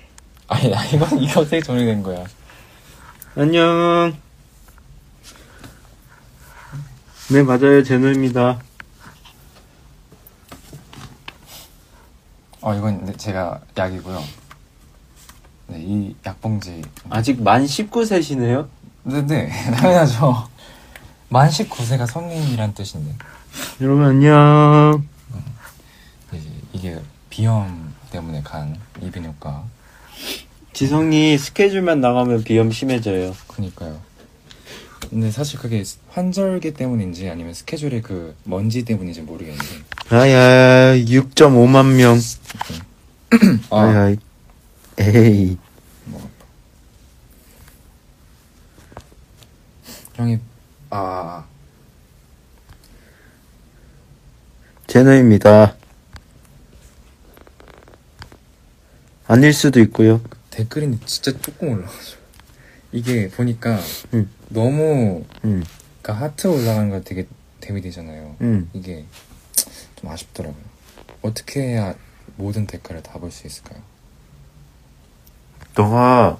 아니 0.48 0.74
아, 0.74 0.84
이건 0.86 1.18
이거 1.22 1.40
어떻게 1.40 1.60
정리된 1.60 2.02
거야? 2.02 2.24
안녕 3.36 4.16
네 7.30 7.42
맞아요 7.42 7.82
제노입니다 7.82 8.60
어 12.60 12.74
이건 12.74 13.04
네, 13.06 13.16
제가 13.16 13.60
약이고요. 13.76 14.22
네, 15.74 15.82
이 15.84 16.14
약봉지. 16.24 16.82
아직 17.10 17.42
만 17.42 17.64
19세시네요? 17.64 18.68
네네, 19.02 19.48
당연하죠. 19.74 20.48
만 21.28 21.48
19세가 21.48 22.06
성인이란 22.06 22.74
뜻인데. 22.74 23.12
여러분 23.80 24.04
안녕. 24.04 25.04
이제 26.32 26.48
이게 26.72 26.98
비염 27.28 27.92
때문에 28.12 28.42
간 28.42 28.78
이비인후과. 29.02 29.64
지성이 30.72 31.36
스케줄만 31.38 32.00
나가면 32.00 32.44
비염 32.44 32.70
심해져요. 32.70 33.34
그니까요. 33.48 33.98
근데 35.10 35.30
사실 35.32 35.58
그게 35.58 35.82
환절기 36.10 36.74
때문인지 36.74 37.28
아니면 37.28 37.52
스케줄의 37.52 38.02
그 38.02 38.36
먼지 38.44 38.84
때문인지 38.84 39.22
모르겠는데. 39.22 39.66
아야 40.10 40.94
6.5만 40.96 41.94
명. 41.96 42.18
아, 43.70 43.80
아야 43.80 44.14
에이. 44.98 45.58
형이 50.14 50.38
아 50.90 51.44
제노입니다. 54.86 55.76
아닐 59.26 59.52
수도 59.52 59.80
있고요. 59.80 60.20
댓글이 60.50 60.98
진짜 61.06 61.32
조금 61.40 61.70
올라가죠. 61.70 62.18
이게 62.92 63.28
보니까 63.28 63.80
응. 64.12 64.28
너무 64.50 65.24
응, 65.44 65.64
그러니까 66.00 66.24
하트 66.24 66.46
올라가는 66.46 66.90
거 66.90 67.00
되게 67.00 67.26
데미되잖아요. 67.60 68.36
응. 68.42 68.68
이게 68.72 69.04
좀 69.96 70.10
아쉽더라고요. 70.10 70.62
어떻게 71.22 71.60
해야 71.62 71.96
모든 72.36 72.66
댓글을 72.66 73.02
다 73.02 73.18
볼 73.18 73.30
수 73.32 73.46
있을까요? 73.48 73.82
너가 75.76 76.38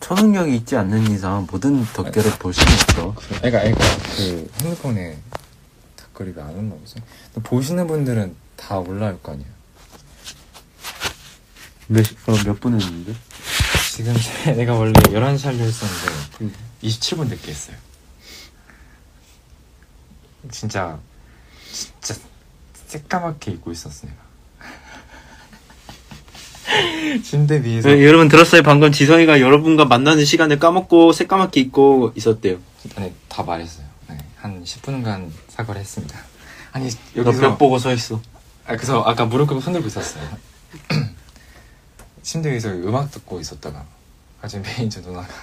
초능력이 0.00 0.56
있지 0.56 0.76
않는 0.76 1.10
이상 1.10 1.46
모든 1.50 1.84
덕결을 1.92 2.32
볼 2.38 2.52
수는 2.54 2.72
없어. 2.72 3.14
그러니까, 3.40 3.60
그러니까 3.60 3.84
그 4.16 4.50
핸드폰에 4.62 5.18
댓글이 5.96 6.32
왜안 6.34 6.50
올라 6.56 6.74
보지? 6.76 6.96
보시는 7.42 7.86
분들은 7.86 8.34
다 8.56 8.78
올라올 8.78 9.20
거 9.22 9.32
아니에요. 9.32 9.50
몇, 11.88 12.04
어, 12.26 12.32
몇분 12.44 12.80
했는데? 12.80 13.14
지금 13.94 14.14
제- 14.16 14.52
내가 14.56 14.74
원래 14.74 14.92
11시 14.92 15.44
하려 15.44 15.58
했었는데 15.58 16.28
응. 16.42 16.52
27분 16.82 17.28
늦게 17.28 17.50
했어요. 17.50 17.76
진짜 20.50 20.98
진짜 21.72 22.14
새까맣게 22.86 23.50
입고 23.52 23.72
있었어 23.72 24.06
내가. 24.06 24.27
침대 27.22 27.62
위에서 27.62 27.88
네, 27.88 28.04
여러분 28.04 28.28
들었어요? 28.28 28.62
방금 28.62 28.92
지성이가 28.92 29.40
여러분과 29.40 29.86
만나는 29.86 30.24
시간을 30.24 30.58
까먹고 30.58 31.12
새까맣게 31.12 31.60
입고 31.60 32.12
있었대요. 32.16 32.58
아니 32.96 33.12
다 33.28 33.42
말했어요. 33.42 33.86
네, 34.08 34.18
한 34.36 34.62
10분간 34.64 35.30
사과를 35.48 35.80
했습니다. 35.80 36.18
아니 36.72 36.90
너 37.14 37.22
여기서 37.24 37.40
벽 37.40 37.58
보고 37.58 37.78
서 37.78 37.92
있어. 37.92 38.20
아, 38.66 38.76
그래서 38.76 39.02
아까 39.02 39.24
무릎 39.24 39.48
꿇고 39.48 39.60
손 39.62 39.72
들고 39.72 39.88
있었어요. 39.88 40.24
침대 42.22 42.50
위에서 42.52 42.68
음악 42.70 43.10
듣고 43.10 43.40
있었다가 43.40 43.84
아직 44.42 44.60
매니저 44.60 45.00
누나가 45.00 45.26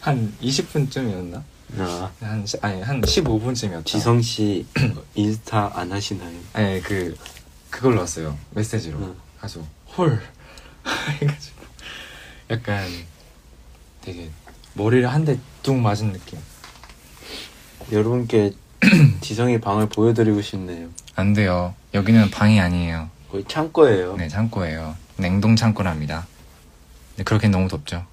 한 0.00 0.34
20분쯤이었나? 0.42 1.42
아, 1.78 2.10
한 2.20 2.46
시- 2.46 2.56
아니 2.62 2.80
한 2.80 3.00
15분쯤이었다. 3.02 3.84
지성 3.84 4.22
씨 4.22 4.64
인스타 5.14 5.72
안 5.74 5.92
하시나요? 5.92 6.32
아니 6.54 6.80
그 6.80 7.14
그걸로 7.70 8.00
왔어요 8.00 8.36
메시지로. 8.50 8.98
응. 8.98 9.16
아주 9.40 9.64
홀 9.96 10.20
해가지고 11.20 11.60
약간 12.50 12.88
되게 14.02 14.30
머리를 14.74 15.06
한 15.10 15.24
대 15.24 15.38
뚝 15.62 15.76
맞은 15.76 16.12
느낌. 16.12 16.38
여러분께 17.92 18.52
지성이 19.20 19.60
방을 19.60 19.88
보여드리고 19.88 20.40
싶네요. 20.42 20.88
안 21.16 21.32
돼요. 21.34 21.74
여기는 21.92 22.30
방이 22.30 22.58
아니에요. 22.60 23.10
거의 23.30 23.44
창고예요. 23.46 24.16
네 24.16 24.28
창고예요. 24.28 24.96
냉동 25.16 25.54
창고랍니다. 25.56 26.26
근데 27.10 27.24
그렇게 27.24 27.48
너무 27.48 27.68
덥죠. 27.68 28.06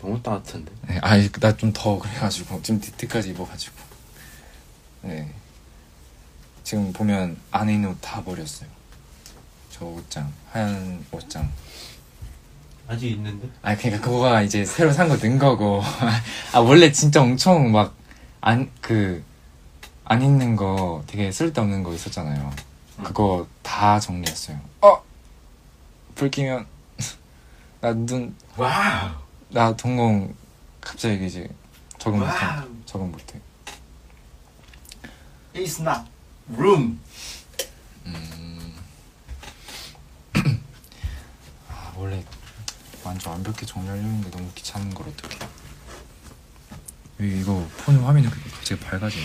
너무 0.00 0.22
따뜻한데. 0.22 0.70
네, 0.88 0.98
아니 1.02 1.28
나 1.32 1.52
좀 1.56 1.72
더 1.72 1.98
그래가지고 1.98 2.62
지금 2.62 2.80
니트까지 2.80 3.30
입어가지고 3.30 3.74
네 5.02 5.32
지금 6.68 6.92
보면 6.92 7.38
안에 7.50 7.72
있는 7.72 7.88
옷 7.88 7.98
다 8.02 8.22
버렸어요. 8.22 8.68
저 9.70 9.86
옷장 9.86 10.30
하얀 10.52 11.02
옷장. 11.10 11.50
아직 12.86 13.12
있는데? 13.12 13.48
아 13.62 13.74
그러니까 13.74 14.02
그거가 14.04 14.42
이제 14.42 14.66
새로 14.66 14.92
산거 14.92 15.16
넣은 15.16 15.38
거고. 15.38 15.80
아 16.52 16.58
원래 16.58 16.92
진짜 16.92 17.22
엄청 17.22 17.72
막 17.72 17.94
안 18.42 18.70
그안 18.82 20.20
입는 20.22 20.56
거 20.56 21.02
되게 21.06 21.32
쓸데없는 21.32 21.82
거 21.84 21.94
있었잖아요. 21.94 22.52
그거 23.02 23.46
다 23.62 23.98
정리했어요. 23.98 24.60
어 24.82 25.02
불 26.16 26.30
끼면 26.30 26.66
나 27.80 27.94
눈 27.94 28.36
와우. 28.58 29.08
나 29.48 29.74
동공 29.74 30.34
갑자기 30.82 31.26
이제 31.26 31.48
적응 31.98 32.18
못해. 32.20 32.32
적응 32.84 33.10
못해. 33.10 33.40
It's 35.54 35.80
not 35.80 36.02
room. 36.56 36.98
음. 38.06 38.74
아 41.68 41.92
원래 41.96 42.24
완전 43.04 43.32
완벽히 43.32 43.66
정리하려 43.66 44.00
했는데 44.00 44.30
너무 44.30 44.50
귀찮은 44.54 44.92
걸 44.94 45.08
어떡해 45.08 45.38
왜 47.18 47.40
이거 47.40 47.66
폰 47.78 47.96
화면이 47.98 48.28
그렇게 48.30 48.48
갑자기 48.50 48.80
밝아지네 48.80 49.24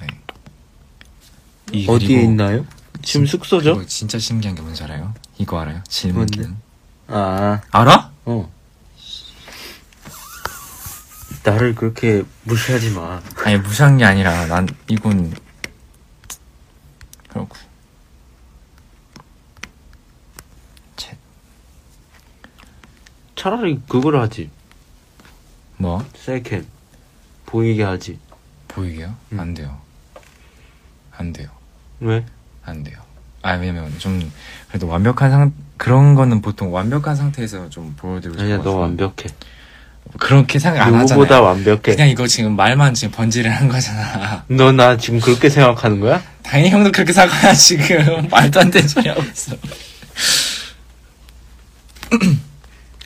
네 0.00 0.06
이- 1.72 1.86
어디에 1.88 2.08
그리고 2.08 2.22
있나요? 2.22 2.66
지금 3.02 3.26
숙소죠? 3.26 3.74
그리고 3.74 3.86
진짜 3.88 4.18
신기한 4.18 4.54
게 4.54 4.62
뭔지 4.62 4.82
알아요? 4.84 5.14
이거 5.38 5.58
알아요? 5.60 5.82
질문 5.88 6.26
뭔데? 6.30 6.54
아, 7.08 7.60
알아? 7.70 8.12
어. 8.26 8.52
나를 11.44 11.74
그렇게 11.74 12.22
무시하지 12.44 12.90
마. 12.90 13.20
아니 13.44 13.56
무시한 13.56 13.96
게 13.96 14.04
아니라 14.04 14.46
난 14.46 14.68
이건 14.88 15.32
그렇고 17.28 17.56
챗 20.96 21.14
차라리 23.36 23.80
그걸 23.88 24.16
하지. 24.20 24.50
뭐? 25.78 26.04
셀캠. 26.14 26.66
보이게 27.46 27.82
하지. 27.84 28.18
보이게요? 28.68 29.14
음. 29.32 29.40
안 29.40 29.52
돼요 29.52 29.80
안 31.16 31.32
돼요 31.32 31.48
왜? 31.98 32.24
안 32.64 32.84
돼요 32.84 32.98
아 33.42 33.54
왜냐면 33.54 33.98
좀 33.98 34.32
그래도 34.68 34.86
완벽한 34.86 35.28
상 35.32 35.52
그런 35.76 36.14
거는 36.14 36.40
보통 36.40 36.72
완벽한 36.72 37.16
상태에서 37.16 37.68
좀 37.68 37.92
보여드리고 37.96 38.38
싶어서 38.38 38.44
아니야, 38.54 38.62
너 38.62 38.76
완벽해. 38.76 39.14
그렇게 40.18 40.58
생각 40.58 40.80
안 40.86 40.94
하잖아요 40.94 41.06
누구보다 41.20 41.40
완벽해. 41.40 41.80
그냥 41.82 42.08
이거 42.08 42.26
지금 42.26 42.56
말만 42.56 42.94
지금 42.94 43.12
번지를 43.12 43.50
한 43.54 43.68
거잖아 43.68 44.44
너 44.48 44.72
나 44.72 44.96
지금 44.96 45.20
그렇게 45.20 45.48
생각하는 45.50 46.00
거야? 46.00 46.22
당연히 46.42 46.70
형도 46.70 46.90
그렇게 46.92 47.12
생각하야 47.12 47.54
지금 47.54 48.28
말도 48.30 48.60
안 48.60 48.70
되는 48.70 48.88
소리 48.88 49.08
하고 49.08 49.22
있어 49.22 49.56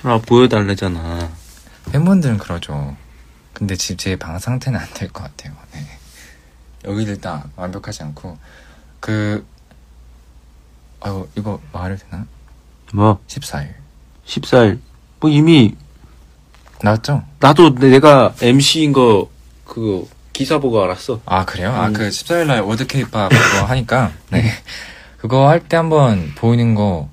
아, 0.02 0.18
보여달래잖아. 0.26 1.30
팬분들은 1.92 2.38
그러죠. 2.38 2.96
근데 3.54 3.76
지금 3.76 3.96
제 3.96 4.16
방 4.16 4.38
상태는 4.38 4.78
안 4.78 4.86
될 4.94 5.08
것 5.12 5.22
같아요. 5.24 5.54
네. 5.72 5.86
여기 6.86 7.02
일단 7.04 7.42
완벽하지 7.56 8.02
않고 8.02 8.36
그 9.00 9.46
아유 11.00 11.28
이거 11.36 11.60
말해도 11.72 12.02
되나? 12.10 12.26
뭐, 12.92 13.18
14일 13.28 13.74
14일. 14.26 14.78
뭐 15.20 15.30
이미, 15.30 15.74
나왔죠? 16.82 17.22
나도 17.40 17.74
내가 17.76 18.34
MC인 18.42 18.92
거, 18.92 19.30
그거, 19.64 20.06
기사 20.32 20.58
보고 20.58 20.82
알았어. 20.82 21.20
아 21.26 21.44
그래요? 21.44 21.70
아 21.72 21.88
음. 21.88 21.92
그 21.92 22.08
14일 22.08 22.46
날 22.46 22.60
월드 22.62 22.86
케이팝 22.86 23.30
그거 23.30 23.64
하니까 23.66 24.12
네 24.30 24.50
그거 25.18 25.48
할 25.48 25.60
때 25.60 25.76
한번 25.76 26.32
보이는 26.34 26.74
거 26.74 27.08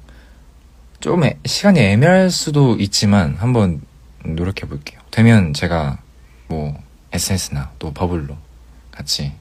좀 1.01 1.23
시간이 1.45 1.79
애매할 1.79 2.29
수도 2.29 2.75
있지만 2.77 3.35
한번 3.39 3.81
노력해 4.23 4.67
볼게요. 4.67 4.99
되면 5.09 5.51
제가 5.51 5.97
뭐 6.47 6.79
SNS나 7.11 7.71
또 7.79 7.91
버블로 7.91 8.37
같이 8.91 9.33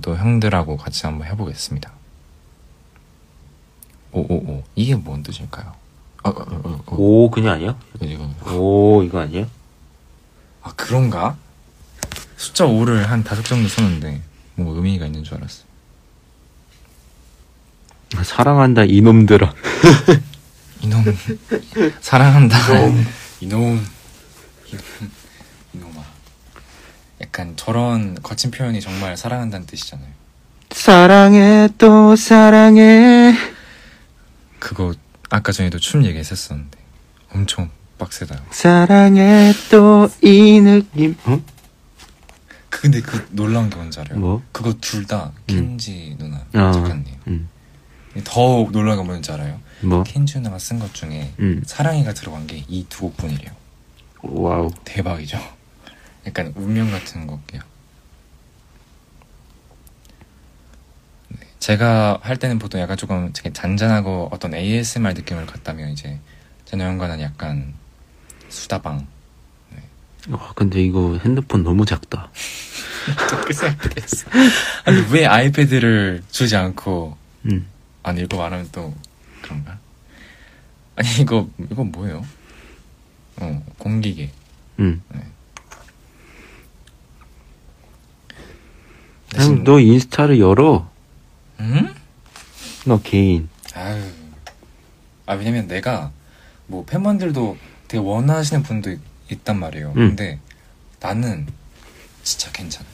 또 0.00 0.16
형들하고 0.16 0.78
같이 0.78 1.04
한번 1.04 1.28
해보겠습니다. 1.28 1.92
오오오 4.12 4.62
이게 4.74 4.94
뭔 4.94 5.22
뜻일까요? 5.22 5.74
어, 6.24 6.30
어, 6.30 6.82
어. 6.86 6.94
오, 6.96 7.30
그냥 7.30 7.54
아니야? 7.54 7.76
이거 8.00 8.28
이거 8.40 8.52
오, 8.54 9.02
이거 9.02 9.20
아니야? 9.20 9.46
아 10.62 10.72
그런가? 10.76 11.36
숫자 12.36 12.64
5를 12.66 13.04
한 13.06 13.24
다섯 13.24 13.42
정도 13.44 13.68
썼는데 13.68 14.22
뭐 14.56 14.74
의미가 14.74 15.06
있는 15.06 15.24
줄 15.24 15.36
알았어. 15.36 15.64
사랑한다 18.24 18.84
이놈들아. 18.84 19.54
이놈 20.82 21.04
사랑한다 22.00 22.56
이놈 22.76 23.06
이놈 23.40 23.86
이놈아 25.72 26.02
약간 27.20 27.54
저런 27.56 28.20
거친 28.20 28.50
표현이 28.50 28.80
정말 28.80 29.16
사랑한다는 29.16 29.64
뜻이잖아요 29.66 30.08
사랑해 30.72 31.68
또 31.78 32.16
사랑해. 32.16 33.34
그거 34.58 34.92
아까 35.32 35.50
전에도 35.50 35.78
춤 35.78 36.04
얘기했었었는데 36.04 36.78
엄청 37.34 37.70
빡세다 37.98 38.42
사랑해 38.50 39.52
또 39.70 40.08
이 40.22 40.60
느낌. 40.60 41.16
어? 41.24 41.40
그- 42.68 42.82
근데 42.82 43.00
그 43.00 43.26
놀라운 43.30 43.70
게 43.70 43.76
뭔지 43.76 43.98
알아요? 44.00 44.18
뭐? 44.18 44.42
그거 44.52 44.74
둘다 44.80 45.32
음. 45.50 45.54
켄지 45.78 46.16
누나 46.18 46.36
아, 46.52 46.72
작가님 46.72 47.06
음. 47.28 47.48
더 48.24 48.68
놀라운 48.70 48.98
게 48.98 49.04
뭔지 49.04 49.32
알아요? 49.32 49.58
뭐? 49.80 50.02
켄지 50.04 50.38
누나가 50.38 50.58
쓴 50.58 50.78
것 50.78 50.92
중에 50.92 51.32
음. 51.38 51.62
사랑이가 51.64 52.12
들어간 52.12 52.46
게 52.46 52.62
이 52.68 52.84
두 52.90 53.00
곡뿐이래요 53.10 53.50
wow. 54.22 54.70
대박이죠 54.84 55.38
약간 56.26 56.52
운명 56.56 56.90
같은 56.90 57.26
곡이요 57.26 57.60
제가 61.62 62.18
할 62.22 62.38
때는 62.38 62.58
보통 62.58 62.80
약간 62.80 62.96
조금 62.96 63.32
되게 63.32 63.52
잔잔하고 63.52 64.28
어떤 64.32 64.52
ASMR 64.52 65.12
느낌을 65.12 65.46
갔다면 65.46 65.90
이제 65.90 66.18
제노 66.64 66.82
형과는 66.82 67.20
약간 67.20 67.72
수다방 68.48 69.06
와 70.30 70.52
근데 70.56 70.82
이거 70.82 71.16
핸드폰 71.24 71.62
너무 71.62 71.84
작다. 71.86 72.30
그 73.46 73.52
생각했어 73.52 74.28
아니 74.84 75.04
왜 75.12 75.24
아이패드를 75.26 76.24
주지 76.32 76.56
않고 76.56 77.16
음. 77.46 77.68
아니 78.02 78.22
이거 78.22 78.38
말하면 78.38 78.68
또 78.72 78.92
그런가? 79.42 79.78
아니 80.96 81.08
이거 81.20 81.48
이거 81.70 81.84
뭐예요? 81.84 82.24
어 83.36 83.64
공기계 83.78 84.32
음. 84.80 85.00
대신- 89.30 89.58
형, 89.58 89.64
너 89.64 89.78
인스타를 89.78 90.40
열어. 90.40 90.90
음? 91.62 91.94
너 92.84 93.00
개인. 93.02 93.48
아유 93.74 94.02
아 95.26 95.34
왜냐면 95.34 95.66
내가 95.68 96.10
뭐 96.66 96.84
팬분들도 96.84 97.56
되게 97.88 98.02
원하시는 98.02 98.62
분도 98.62 98.90
있, 99.30 99.44
단 99.44 99.58
말이에요. 99.58 99.88
음. 99.90 100.08
근데 100.08 100.38
나는 101.00 101.46
진짜 102.22 102.50
괜찮아. 102.52 102.86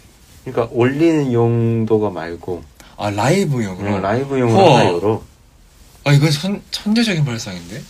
그러니까 0.44 0.68
올리는 0.74 1.32
용도가 1.32 2.10
말고 2.10 2.62
아 2.96 3.10
라이브용으로. 3.10 3.84
그냥 3.84 4.02
라이브용으로 4.02 4.74
열어. 4.94 5.24
아 6.04 6.12
이건 6.12 6.30
천, 6.30 6.62
천재적인 6.70 7.24
발상인데? 7.24 7.82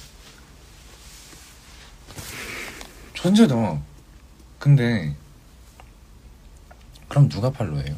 천재다. 3.14 3.81
근데 4.59 5.14
그럼 7.09 7.29
누가 7.29 7.51
팔로해요? 7.51 7.95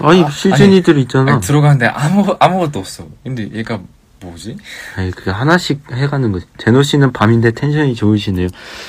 아니 0.00 0.22
아, 0.22 0.30
시즌이들 0.30 0.98
있잖아. 0.98 1.32
아니, 1.32 1.40
들어가는데 1.40 1.86
아무 1.86 2.36
아무것도 2.38 2.78
없어. 2.78 3.08
근데 3.24 3.48
얘가 3.52 3.80
뭐지? 4.20 4.56
아니 4.96 5.10
그게 5.10 5.30
하나씩 5.30 5.82
해가는 5.92 6.32
거지. 6.32 6.46
제노 6.58 6.82
씨는 6.82 7.12
밤인데 7.12 7.52
텐션이 7.52 7.94
좋으시네요. 7.94 8.48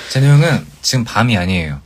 제노 0.10 0.28
형은 0.28 0.66
지금 0.82 1.04
밤이 1.04 1.38
아니에요. 1.38 1.80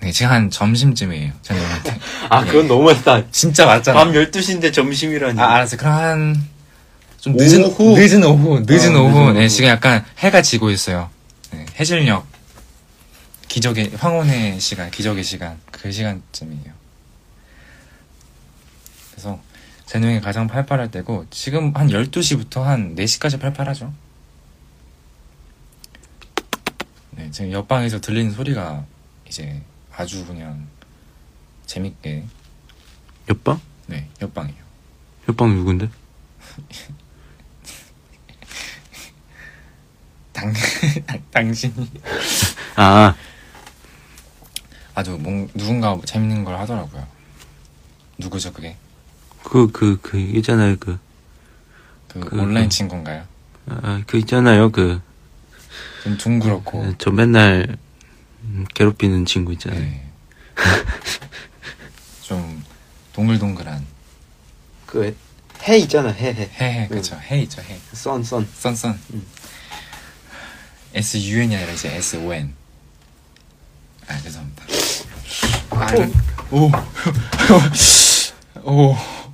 네, 0.00 0.12
지금 0.12 0.30
한 0.30 0.50
점심쯤이에요. 0.50 1.32
제노 1.42 1.60
형한테. 1.60 1.98
아 2.28 2.44
그건 2.44 2.68
너무했다. 2.68 3.30
진짜 3.30 3.66
맞잖아. 3.66 3.98
밤 3.98 4.12
12시인데 4.12 4.72
점심이라니. 4.72 5.40
아, 5.40 5.54
알았어. 5.54 5.76
그럼 5.76 5.92
한, 5.94 6.48
좀 7.18 7.34
늦은, 7.36 7.64
오후? 7.64 7.96
늦은 7.98 8.24
오후, 8.24 8.62
늦은 8.66 8.94
어, 8.94 9.02
오후. 9.02 9.32
네. 9.32 9.48
지금 9.48 9.68
약간 9.68 10.04
해가 10.18 10.42
지고 10.42 10.70
있어요. 10.70 11.10
네, 11.52 11.64
해질녘. 11.78 12.24
기적의, 13.48 13.92
황혼의 13.96 14.60
시간, 14.60 14.90
기적의 14.90 15.24
시간. 15.24 15.56
그 15.70 15.90
시간쯤이에요. 15.90 16.75
형이 19.86 20.20
가장 20.20 20.46
팔팔할 20.46 20.90
때고, 20.90 21.26
지금 21.30 21.74
한 21.76 21.88
12시부터 21.88 22.62
한 22.62 22.94
4시까지 22.96 23.40
팔팔하죠. 23.40 23.92
네, 27.12 27.30
지금 27.30 27.52
옆방에서 27.52 28.00
들리는 28.00 28.30
소리가 28.32 28.84
이제 29.26 29.62
아주 29.92 30.26
그냥 30.26 30.66
재밌게, 31.66 32.24
옆방? 33.28 33.60
네, 33.86 34.08
옆방이에요. 34.20 34.66
옆방 35.28 35.54
누군데? 35.54 35.88
당, 40.32 40.52
당신이 41.32 41.90
아 42.76 43.14
아주 44.94 45.12
뭔, 45.18 45.48
누군가 45.54 45.98
재밌는 46.04 46.44
걸 46.44 46.58
하더라고요. 46.58 47.06
누구죠 48.18 48.52
그게? 48.52 48.76
그 49.46 49.70
그 49.70 49.96
그 50.02 50.18
있잖아요 50.18 50.76
그. 50.80 50.98
그, 52.08 52.18
그- 52.20 52.40
온라인 52.40 52.68
그- 52.68 52.74
친구인가요? 52.74 53.24
아, 53.68 54.02
그 54.06 54.18
있잖아요 54.18 54.70
그. 54.72 55.00
좀 56.02 56.16
둥그렇고. 56.18 56.94
저 56.98 57.10
맨날 57.12 57.76
음, 58.42 58.64
괴롭히는 58.74 59.24
친구 59.24 59.52
있잖아요. 59.52 59.80
네. 59.80 60.02
좀 62.22 62.64
동글동글한 63.12 63.86
그 64.86 65.14
해 65.62 65.78
있잖아 65.78 66.10
해 66.10 66.32
해. 66.34 66.50
해 66.60 66.82
해 66.82 66.88
그쵸 66.88 67.16
해 67.16 67.40
있죠 67.42 67.62
해. 67.62 67.78
선 67.92 68.22
선. 68.22 68.46
썬썬. 68.52 68.98
음. 69.14 69.26
S 70.94 71.18
U 71.30 71.40
N이 71.42 71.54
아니라 71.56 71.72
이제 71.72 71.88
S 71.94 72.16
O 72.16 72.32
N. 72.32 72.52
아 74.08 74.16
죄송합니다. 74.18 74.64
아, 75.70 75.88
오. 76.50 76.70
오. 78.62 78.96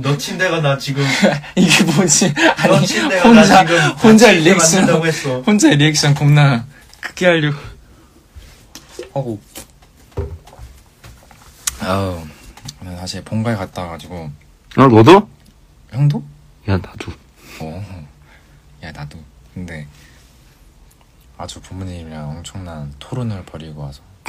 너 0.00 0.16
침대가 0.16 0.60
나 0.60 0.78
지금 0.78 1.04
이게 1.56 1.82
뭐지? 1.82 2.32
너 2.32 2.76
아니 2.76 2.86
침대가 2.86 3.28
혼자 3.28 3.64
나 3.64 3.66
지금 3.66 3.90
혼자 3.96 4.26
침대 4.32 4.40
리액션 4.50 4.80
만든다고 4.82 5.06
했어. 5.06 5.40
혼자 5.40 5.68
리액션 5.70 6.14
겁나 6.14 6.64
크게 7.00 7.26
하려고. 7.26 7.58
하고. 9.12 9.40
아우 11.80 12.24
오늘 12.80 12.96
사실 12.96 13.24
본가에 13.24 13.56
갔다 13.56 13.82
와가지고 13.82 14.30
아 14.76 14.86
너도? 14.86 15.28
형도? 15.90 16.22
야 16.68 16.76
나도. 16.76 17.12
어. 17.60 18.06
야 18.84 18.92
나도. 18.92 19.18
근데 19.52 19.88
아주 21.36 21.60
부모님이랑 21.60 22.30
엄청난 22.30 22.94
토론을 23.00 23.44
벌이고 23.46 23.82
와서. 23.82 24.02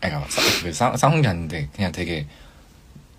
아니, 0.00 0.12
싸, 0.30 0.42
그 0.62 0.72
싸, 0.72 0.96
싸운 0.96 1.22
게 1.22 1.28
아닌데 1.28 1.68
그냥 1.74 1.90
되게 1.90 2.28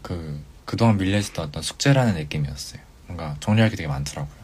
그 0.06 0.40
그동안 0.66 0.98
밀려있었던 0.98 1.46
어떤 1.46 1.64
숙제라는 1.64 2.14
느낌이었어요. 2.14 2.80
뭔가 3.08 3.36
정리할 3.40 3.72
게 3.72 3.76
되게 3.76 3.88
많더라고요. 3.88 4.36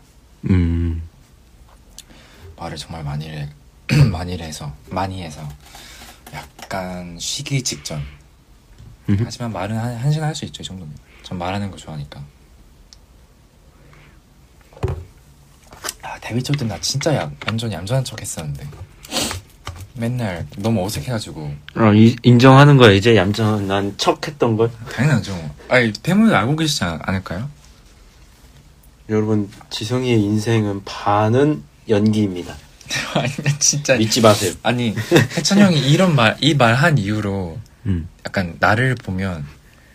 음. 0.50 1.08
말을 2.58 2.78
정말 2.78 3.04
많이 3.04 3.30
해, 3.30 3.48
많이 4.12 4.36
해서 4.40 4.76
많이 4.90 5.22
해서 5.22 5.48
약간 6.34 7.16
쉬기 7.20 7.62
직전. 7.64 8.02
음. 9.10 9.18
하지만 9.24 9.52
말은 9.54 9.78
한, 9.78 9.96
한 9.98 10.12
시간 10.12 10.30
할 10.30 10.36
수 10.36 10.46
있죠 10.46 10.64
이 10.64 10.66
정도면. 10.66 10.96
전 11.22 11.38
말하는 11.38 11.70
거 11.70 11.78
좋아하니까. 11.78 12.24
아 16.02 16.20
데뷔 16.22 16.42
초때 16.42 16.66
나 16.66 16.80
진짜 16.82 17.14
야, 17.16 17.32
완전 17.46 17.72
얌전한 17.72 18.04
척 18.04 18.20
했었는데 18.20 18.68
맨날 19.96 20.46
너무 20.58 20.86
어색해가지고 20.86 21.54
어 21.76 21.94
이, 21.94 22.16
인정하는 22.24 22.78
거야 22.78 22.92
이제 22.92 23.16
얌전한 23.16 23.96
척했던 23.98 24.58
걸. 24.58 24.72
당연하죠. 24.92 25.38
아니 25.70 25.92
팬분들 26.02 26.36
알고 26.36 26.56
계시지 26.56 26.84
않- 26.84 27.00
않을까요? 27.04 27.50
여러분 29.10 29.50
지성이의 29.70 30.22
인생은 30.22 30.84
반은 30.86 31.64
연기입니다. 31.90 32.56
아니 33.16 33.32
나 33.44 33.58
진짜 33.60 33.96
믿지 33.98 34.22
마세요. 34.22 34.54
아니 34.64 34.96
해찬 35.38 35.60
형이 35.60 35.80
이런 35.92 36.16
말 36.16 36.38
이 36.42 36.54
말 36.56 36.74
한 36.76 36.98
이후로 36.98 37.60
음. 37.88 38.08
약간 38.26 38.56
나를 38.60 38.96
보면 38.96 39.46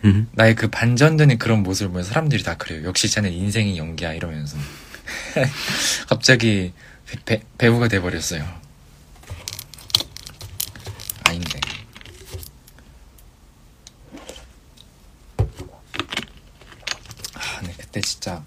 음. 0.05 0.27
나의 0.33 0.53
그 0.55 0.67
반전되는 0.67 1.37
그런 1.39 1.63
모습을 1.63 1.89
보면 1.89 2.03
사람들이 2.03 2.43
다 2.43 2.55
그래요. 2.55 2.83
역시 2.85 3.09
자네 3.09 3.31
인생이 3.31 3.77
연기야 3.77 4.13
이러면서 4.13 4.57
갑자기 6.07 6.73
배, 7.25 7.41
배우가 7.57 7.87
돼버렸어요. 7.87 8.45
아닌데. 11.23 11.59
아, 17.33 17.61
네 17.61 17.73
그때 17.97 18.01
진짜 18.01 18.43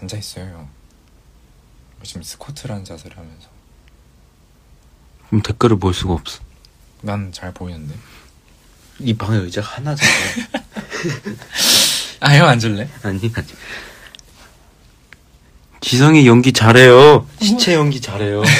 앉아 0.00 0.16
있어요. 0.16 0.68
지금 2.02 2.22
스쿼트라는 2.24 2.84
자세를 2.84 3.16
하면서 3.16 3.46
그럼 5.28 5.40
댓글을 5.42 5.78
볼 5.78 5.94
수가 5.94 6.14
없어. 6.14 6.40
난 7.02 7.30
잘 7.32 7.52
보이는데. 7.54 7.94
이 9.00 9.14
방에 9.14 9.38
의자가 9.38 9.76
하나잖아. 9.76 10.10
아, 12.20 12.34
형 12.36 12.48
앉을래? 12.48 12.88
아니, 13.02 13.32
아니. 13.34 13.46
지성이 15.80 16.26
연기 16.26 16.52
잘해요. 16.52 17.28
시체 17.40 17.74
연기 17.74 18.00
잘해요. 18.00 18.42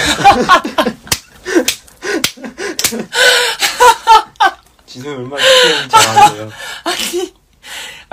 지성이 4.86 5.14
얼마나 5.16 5.42
시체 5.44 5.70
연기 5.72 5.88
잘하세요. 5.90 6.50
아, 6.84 6.90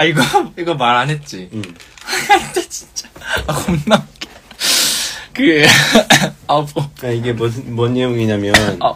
이거, 0.05 0.21
이거 0.57 0.73
말 0.75 0.95
안 0.97 1.09
했지? 1.09 1.49
응. 1.53 1.61
근데 1.63 2.67
진짜. 2.69 3.07
아, 3.47 3.53
겁나 3.53 3.95
웃겨. 3.95 4.29
그, 5.33 5.63
아, 6.47 6.55
뭐. 6.55 6.67
그러니까 6.97 7.09
이게 7.11 7.33
뭔, 7.33 7.51
뭔 7.75 7.93
내용이냐면, 7.93 8.53
아. 8.81 8.93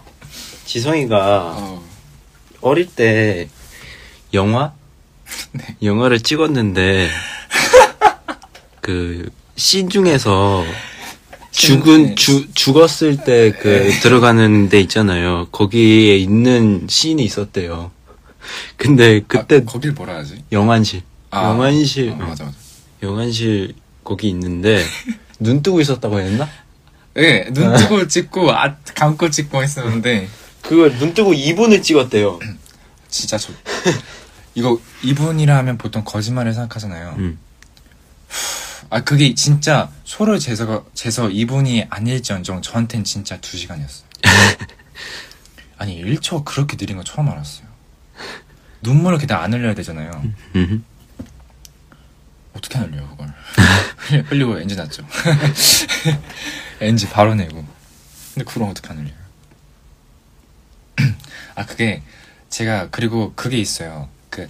지성이가 0.66 1.54
어. 1.58 1.84
어릴 2.62 2.88
때 2.88 3.48
영화? 4.34 4.74
네. 5.52 5.64
영화를 5.84 6.20
찍었는데, 6.20 7.10
그, 8.82 9.30
씬 9.56 9.90
중에서 9.90 10.66
죽은, 11.52 12.16
주, 12.18 12.52
죽었을 12.54 13.18
때 13.24 13.52
그 13.52 13.90
들어가는 14.02 14.68
데 14.70 14.80
있잖아요. 14.82 15.48
거기에 15.52 16.18
있는 16.18 16.86
씬이 16.90 17.24
있었대요. 17.24 17.92
근데 18.78 19.22
그때 19.28 19.58
아, 19.58 19.64
거길 19.66 19.94
뭐라 19.94 20.16
하지? 20.18 20.44
영안실. 20.52 21.02
아, 21.32 21.50
영안실. 21.50 22.12
어, 22.12 22.16
맞아, 22.16 22.46
맞아. 22.46 22.58
영안실 23.04 23.76
거기 24.04 24.30
있는데, 24.30 24.84
눈 25.40 25.62
뜨고 25.62 25.82
있었다고 25.82 26.20
했나? 26.20 26.48
예, 27.18 27.50
눈 27.52 27.76
뜨고 27.76 28.08
찍고, 28.08 28.52
아, 28.52 28.76
감고 28.96 29.30
찍고 29.30 29.64
했었는데, 29.64 30.28
그걸 30.62 30.98
눈 30.98 31.14
뜨고 31.14 31.34
2분을 31.34 31.84
찍었대요. 31.84 32.40
진짜 33.10 33.38
저, 33.38 33.54
이거, 34.56 34.80
이분이라 35.04 35.56
하면 35.58 35.78
보통 35.78 36.04
거짓말을 36.04 36.54
생각하잖아요. 36.54 37.16
음. 37.18 37.40
아, 38.90 39.02
그게 39.02 39.34
진짜 39.34 39.90
소를 40.04 40.40
재서, 40.40 40.86
재서 40.94 41.30
이분이 41.30 41.88
아닐지언정 41.90 42.62
저한텐 42.62 43.04
진짜 43.04 43.40
두 43.42 43.58
시간이었어요. 43.58 44.06
아니, 45.78 46.02
1초 46.04 46.46
그렇게 46.46 46.78
느린 46.78 46.98
거 46.98 47.04
처음 47.04 47.30
알았어요. 47.30 47.65
눈물을 48.86 49.18
그냥 49.18 49.42
안 49.42 49.54
흘려야 49.54 49.74
되잖아요. 49.74 50.24
음. 50.56 50.86
어떻게 52.54 52.78
안 52.78 52.86
흘려요, 52.86 53.08
그걸? 53.10 53.34
흘리고 54.30 54.60
엔진 54.60 54.78
났죠. 54.78 55.06
엔진 56.80 57.10
바로 57.10 57.34
내고. 57.36 57.66
근데 58.34 58.46
그럼 58.52 58.70
어떻게 58.70 58.90
안 58.90 58.98
흘려요? 58.98 59.16
아, 61.56 61.66
그게, 61.66 62.04
제가, 62.50 62.90
그리고 62.92 63.34
그게 63.36 63.58
있어요. 63.58 64.08
그, 64.30 64.48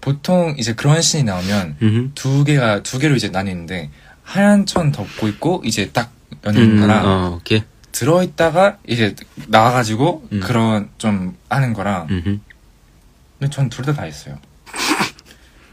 보통 0.00 0.54
이제 0.58 0.74
그런 0.74 1.00
씬이 1.00 1.22
나오면, 1.22 1.76
음. 1.82 2.12
두 2.14 2.44
개가 2.44 2.82
두 2.82 2.98
개로 2.98 3.14
이제 3.14 3.28
나뉘는데 3.28 3.90
하얀 4.24 4.66
천 4.66 4.92
덮고 4.92 5.28
있고 5.28 5.62
이제 5.64 5.90
딱 5.92 6.12
음, 6.46 6.80
거랑 6.80 7.06
어, 7.06 7.36
오케이. 7.36 7.62
들어 7.92 8.22
있다가 8.22 8.78
이제 8.86 9.14
나와가지고 9.48 10.28
음. 10.32 10.40
그런 10.40 10.88
좀 10.98 11.36
하는 11.48 11.72
거랑 11.74 12.06
음. 12.10 12.40
근데 13.42 13.50
전 13.56 13.68
둘 13.68 13.84
다 13.84 13.92
다 13.92 14.02
했어요. 14.04 14.38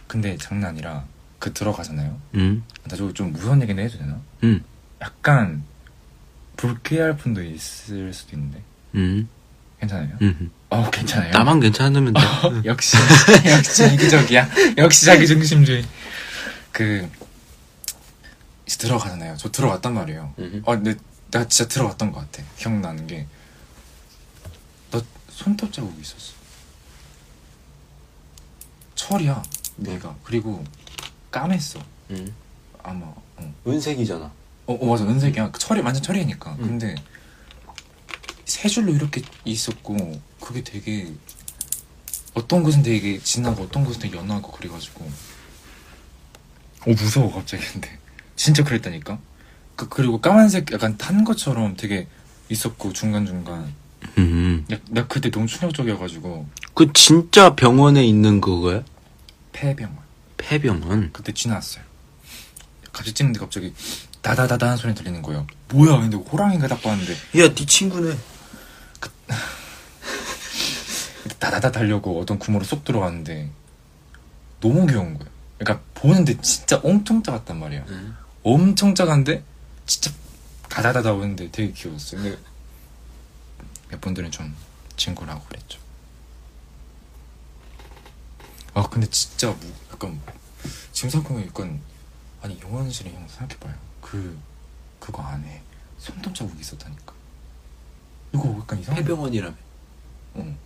근데 0.07 0.36
장난 0.38 0.72
아니라 0.72 1.05
그 1.38 1.53
들어가잖아요. 1.53 2.20
음. 2.34 2.63
나 2.86 2.95
저거 2.95 3.13
좀 3.13 3.32
무서운 3.32 3.61
얘기는 3.61 3.82
해도 3.84 3.95
되나? 3.99 4.20
음. 4.43 4.63
약간 4.99 5.63
불쾌할 6.57 7.15
분도 7.15 7.43
있을 7.43 8.11
수도 8.11 8.36
있는데 8.36 8.63
음. 8.95 9.30
괜찮아요? 9.80 10.17
음. 10.24 10.49
어 10.72 10.89
괜찮아요. 10.89 11.32
나만 11.32 11.59
괜찮으면 11.59 12.13
돼. 12.13 12.20
어, 12.26 12.61
역시 12.65 12.97
역시 13.45 13.93
이기적이야. 13.93 14.49
역시 14.78 15.05
자기 15.05 15.28
중심주의. 15.28 15.86
그 16.72 17.07
이제 18.65 18.78
들어가잖아요. 18.80 19.36
저 19.38 19.51
들어갔단 19.51 19.93
말이에요. 19.93 20.34
음. 20.39 20.63
어, 20.65 20.72
근데 20.76 20.95
나 21.30 21.47
진짜 21.47 21.67
들어갔던 21.70 22.11
것 22.11 22.22
같아. 22.22 22.43
기억나는 22.57 23.05
게. 23.05 23.28
너 24.89 24.99
손톱 25.30 25.72
자국이 25.72 26.01
있었어. 26.01 26.39
철이야. 29.00 29.41
내가. 29.78 30.14
그리고 30.24 30.64
까맸어. 31.32 31.82
음. 32.12 32.36
아마. 32.84 33.06
어, 33.06 33.54
은색이잖아. 33.66 34.26
어, 34.26 34.74
어, 34.74 34.86
맞아. 34.86 35.06
은색이야. 35.06 35.52
그 35.52 35.60
철이 35.60 35.82
완전 35.82 36.04
철이니까. 36.04 36.52
음. 36.60 36.80
근데 36.80 36.95
세 38.43 38.68
줄로 38.68 38.91
이렇게 38.93 39.22
있었고 39.45 40.20
그게 40.41 40.64
되게 40.64 41.14
어떤 42.34 42.62
곳은 42.62 42.84
되게 42.84 43.20
진하고 43.20 43.64
어떤 43.64 43.86
곳은 43.86 44.02
되게 44.02 44.18
연하고 44.18 44.52
그래가지고 44.52 45.06
어 46.86 46.89
무서워 46.89 47.32
갑자기 47.34 47.64
근데 47.72 47.97
진짜 48.36 48.64
그랬다니까 48.64 49.20
그 49.76 49.88
그리고 49.88 50.20
까만색 50.20 50.72
약간 50.72 50.97
탄 50.97 51.24
것처럼 51.24 51.76
되게 51.78 52.08
있었고 52.50 52.91
중간 52.93 53.26
중간 53.26 53.74
음. 54.20 54.65
나 54.89 55.07
그때 55.07 55.32
너무 55.32 55.47
충격적이어가지고 55.47 56.47
그 56.74 56.91
진짜 56.93 57.55
병원에 57.55 58.05
있는 58.05 58.41
그거야? 58.41 58.84
폐병원 59.53 59.97
폐병원. 60.38 61.09
그때 61.13 61.32
지나왔어요 61.34 61.84
갑자기 62.91 63.13
찍는데 63.13 63.39
갑자기 63.39 63.74
다다다다 64.22 64.65
하는 64.67 64.78
소리 64.78 64.93
들리는 64.93 65.22
거예요 65.22 65.47
뭐야 65.70 65.99
근데 65.99 66.17
호랑이가 66.17 66.67
딱 66.67 66.82
봤는데 66.82 67.13
야, 67.13 67.53
네 67.53 67.65
친구네. 67.65 68.17
다다다 71.39 71.72
달려고 71.72 72.20
어떤 72.20 72.39
구멍으로 72.39 72.65
쏙 72.65 72.84
들어갔는데 72.84 73.49
너무 74.59 74.86
귀여운 74.88 75.17
거예요. 75.17 75.32
그러니까 75.57 75.86
보는데 75.93 76.38
진짜 76.41 76.80
엄청 76.84 77.22
작았단 77.24 77.59
말이에요. 77.59 77.86
음. 77.89 78.15
엄청 78.43 78.95
작은데 78.95 79.43
진짜 79.86 80.11
다다다다 80.70 81.13
오는데 81.13 81.49
되게 81.51 81.72
귀여웠어요. 81.72 82.22
근데 82.22 82.38
몇 83.90 84.00
분들은 84.02 84.32
좀 84.32 84.56
친구라고 84.96 85.44
그랬죠. 85.46 85.80
아 88.74 88.88
근데 88.88 89.08
진짜 89.10 89.48
뭐 89.48 89.74
약간 89.92 90.20
지금 90.92 91.10
생각하면 91.10 91.48
약간 91.48 91.82
아니 92.42 92.60
영화실에 92.62 93.12
형 93.12 93.28
생각해봐요. 93.28 93.76
그 94.02 94.38
그거 95.00 95.24
안에 95.24 95.62
손톱 95.98 96.36
자국이 96.36 96.62
있었다니까. 96.62 97.14
이거 98.34 98.58
약간 98.62 98.80
이상한. 98.80 99.02
폐병원이라며. 99.04 99.56
어. 100.36 100.58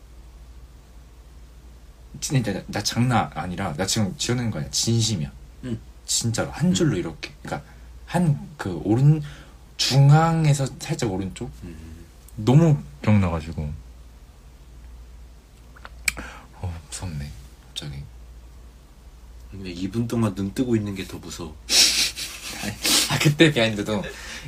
진짜 2.19 2.53
나, 2.53 2.61
나 2.67 2.83
장난 2.83 3.29
아니라 3.33 3.73
나 3.73 3.85
지금 3.85 4.15
지어낸 4.17 4.51
거야 4.51 4.69
진심이야. 4.69 5.31
응. 5.65 5.79
진짜로 6.05 6.51
한 6.51 6.73
줄로 6.73 6.97
이렇게. 6.97 7.33
그러니까 7.41 7.69
한 8.05 8.53
그 8.57 8.79
오른 8.85 9.21
중앙에서 9.77 10.65
살짝 10.79 11.11
오른쪽 11.11 11.51
음. 11.63 11.92
너무 12.35 12.77
기억나가지고. 13.01 13.71
어 16.61 16.81
무섭네 16.89 17.29
갑자기. 17.67 17.95
근데 19.51 19.73
2분 19.73 20.07
동안 20.07 20.33
눈 20.35 20.53
뜨고 20.53 20.75
있는 20.75 20.95
게 20.95 21.05
더 21.05 21.17
무서워. 21.17 21.55
아 23.11 23.19
그때 23.19 23.51
비하인드도 23.51 24.03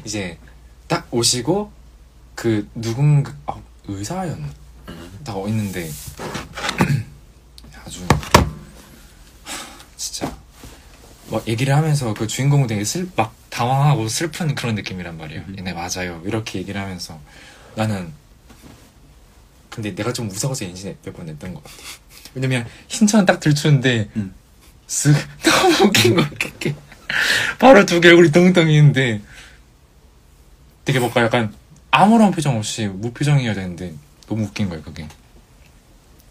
이제 0.06 0.38
딱 0.88 1.08
오시고 1.12 1.72
그 2.34 2.68
누군가 2.76 3.36
아, 3.46 3.62
의사였나 3.88 4.48
딱 5.24 5.36
있는데 5.48 5.92
아주 7.86 8.08
진짜 9.98 10.36
막 11.30 11.48
얘기를 11.48 11.76
하면서 11.76 12.14
그 12.14 12.26
주인공은 12.28 12.68
되게 12.68 12.84
슬 12.84 13.10
막 13.16 13.34
당황하고 13.50 14.08
슬픈 14.10 14.54
그런 14.54 14.76
느낌이란 14.76 15.18
말이에요. 15.18 15.42
음. 15.48 15.56
네 15.64 15.72
맞아요 15.74 16.22
이렇게 16.26 16.60
얘기를 16.60 16.80
하면서 16.82 17.20
나는 17.76 18.12
근데 19.70 19.94
내가 19.94 20.14
좀 20.14 20.28
무서워서 20.28 20.66
엔진 20.66 20.96
몇번 21.04 21.26
냈던 21.26 21.54
것 21.54 21.64
같아. 21.64 21.76
왜냐면 22.34 22.66
흰천 22.88 23.26
딱 23.26 23.40
들추는데 23.40 24.10
음. 24.16 24.34
쓱 24.88 25.14
너무 25.44 25.88
웃긴 25.88 26.16
거야 26.16 26.30
그게. 26.30 26.76
바로 27.60 27.86
두 27.86 28.00
개 28.02 28.10
얼굴이 28.10 28.32
덩덩이는데 28.32 29.22
되게 30.86 31.00
뭔가 31.00 31.22
약간 31.22 31.54
아무런 31.92 32.32
표정 32.32 32.58
없이 32.58 32.88
무표정이어야 32.88 33.54
되는데 33.54 33.94
너무 34.28 34.44
웃긴 34.44 34.70
거예요 34.70 34.84
그게 34.84 35.08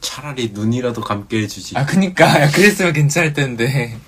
차라리 0.00 0.50
눈이라도 0.50 1.00
감게 1.00 1.38
해주지. 1.42 1.76
아 1.78 1.84
그니까 1.86 2.40
야, 2.42 2.48
그랬으면 2.52 2.92
괜찮을 2.92 3.32
텐데 3.32 3.98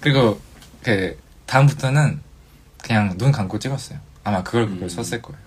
그리고 0.00 0.40
그 0.82 1.18
다음부터는 1.46 2.20
그냥 2.82 3.16
눈 3.18 3.32
감고 3.32 3.58
찍었어요 3.58 3.98
아마 4.24 4.42
그걸 4.42 4.66
그걸 4.68 4.82
음. 4.84 4.88
썼을 4.88 5.22
거예요 5.22 5.40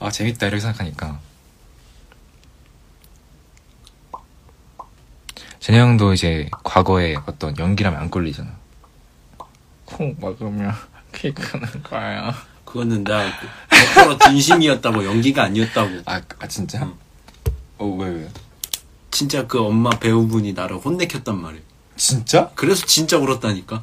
아 0.00 0.10
재밌다 0.10 0.46
이렇게 0.46 0.60
생각하니까 0.60 1.20
제네 5.60 5.80
형도 5.80 6.12
이제 6.12 6.48
과거에 6.64 7.16
어떤 7.26 7.56
연기라면 7.58 8.00
안 8.00 8.10
걸리잖아 8.10 8.50
콩 9.84 10.14
먹으면 10.18 10.72
키 11.12 11.32
크는 11.32 11.82
거야 11.82 12.34
그거는 12.68 13.02
나100% 13.02 14.22
진심이었다고 14.24 15.06
연기가 15.06 15.44
아니었다고. 15.44 16.02
아, 16.04 16.20
아 16.38 16.46
진짜? 16.46 16.82
응. 16.82 16.94
어왜 17.78 18.08
왜? 18.10 18.28
진짜 19.10 19.46
그 19.46 19.58
엄마 19.58 19.90
배우분이 19.90 20.52
나를 20.52 20.76
혼내켰단 20.76 21.40
말이야. 21.40 21.62
진짜? 21.96 22.50
그래서 22.54 22.84
진짜 22.84 23.16
울었다니까. 23.16 23.82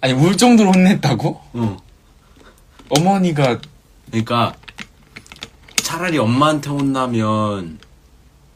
아니 0.00 0.14
울 0.14 0.36
정도로 0.38 0.72
혼냈다고? 0.72 1.40
어. 1.52 1.76
어머니가 2.88 3.60
그러니까 4.10 4.54
차라리 5.86 6.18
엄마한테 6.18 6.68
혼나면 6.68 7.78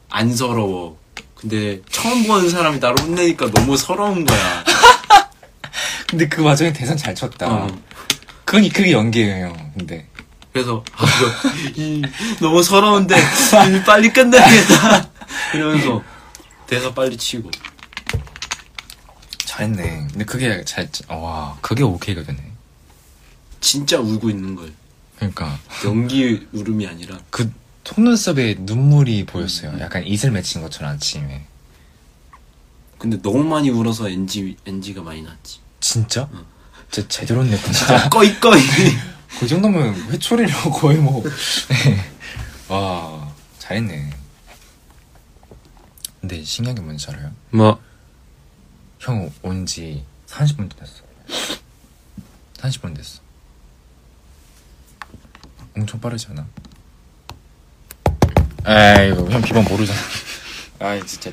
안 0.09 0.35
서러워. 0.35 0.99
근데 1.33 1.81
처음 1.89 2.27
보는 2.27 2.49
사람이 2.49 2.79
나를 2.79 2.99
혼내니까 2.99 3.49
너무 3.51 3.77
서러운 3.77 4.25
거야. 4.25 4.63
근데 6.09 6.27
그 6.27 6.43
와중에 6.43 6.73
대선 6.73 6.97
잘 6.97 7.15
쳤다. 7.15 7.47
어. 7.49 7.81
그건 8.43 8.67
그게 8.67 8.91
연기예요. 8.91 9.45
형. 9.45 9.71
근데 9.77 10.09
그래서 10.51 10.83
아, 10.91 11.05
이거, 11.05 11.81
이, 11.81 12.01
너무 12.41 12.61
서러운데 12.61 13.15
이, 13.15 13.83
빨리 13.85 14.11
끝내야겠다. 14.11 15.09
이러면서 15.55 16.03
대사 16.67 16.93
빨리 16.93 17.15
치고. 17.15 17.49
잘했네. 19.45 20.07
근데 20.11 20.25
그게 20.25 20.65
잘, 20.65 20.89
와, 21.07 21.57
그게 21.61 21.81
오케이가 21.81 22.23
되네. 22.23 22.39
진짜 23.61 23.99
울고 23.99 24.29
있는 24.29 24.53
걸. 24.57 24.73
그러니까 25.21 25.55
연기 25.85 26.47
울음이 26.51 26.87
아니라 26.87 27.19
그 27.29 27.51
속눈썹에 27.85 28.55
눈물이 28.61 29.25
보였어요. 29.27 29.79
약간 29.79 30.03
이슬 30.05 30.31
맺힌 30.31 30.61
것처럼 30.63 30.93
아침에. 30.95 31.45
근데 32.97 33.21
너무 33.21 33.43
많이 33.43 33.69
울어서 33.69 34.09
NG 34.09 34.57
NG가 34.65 35.03
많이 35.03 35.21
났지. 35.21 35.59
진짜? 35.79 36.27
진짜 36.89 37.07
제대로 37.07 37.43
냈구나. 37.43 37.71
진짜 37.71 38.09
꺼이 38.09 38.39
꺼이. 38.39 38.59
그 39.39 39.47
정도면 39.47 39.93
회초리라고 40.11 40.71
거의 40.71 40.97
뭐. 40.97 41.23
네. 41.23 42.05
와, 42.67 43.31
잘했네. 43.59 44.09
근데 46.19 46.43
신기한 46.43 46.75
게 46.75 46.81
뭔지 46.81 47.07
알아요? 47.11 47.31
뭐 47.51 47.79
형 49.03 49.31
온 49.43 49.65
지 49.65 50.03
30분 50.27 50.69
됐어. 50.77 51.01
30분 52.57 52.95
됐어. 52.95 53.19
엄청 55.75 55.99
빠르지 55.99 56.27
않아? 56.29 56.45
에이, 58.67 59.11
이거 59.11 59.29
형 59.29 59.41
비번 59.41 59.63
모르잖아. 59.63 59.99
아이, 60.79 61.05
진짜. 61.05 61.31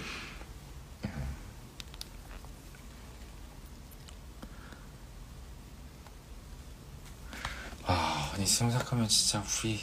아, 7.87 8.33
아니, 8.35 8.47
생각하면 8.47 9.09
진짜 9.09 9.43
우리. 9.63 9.81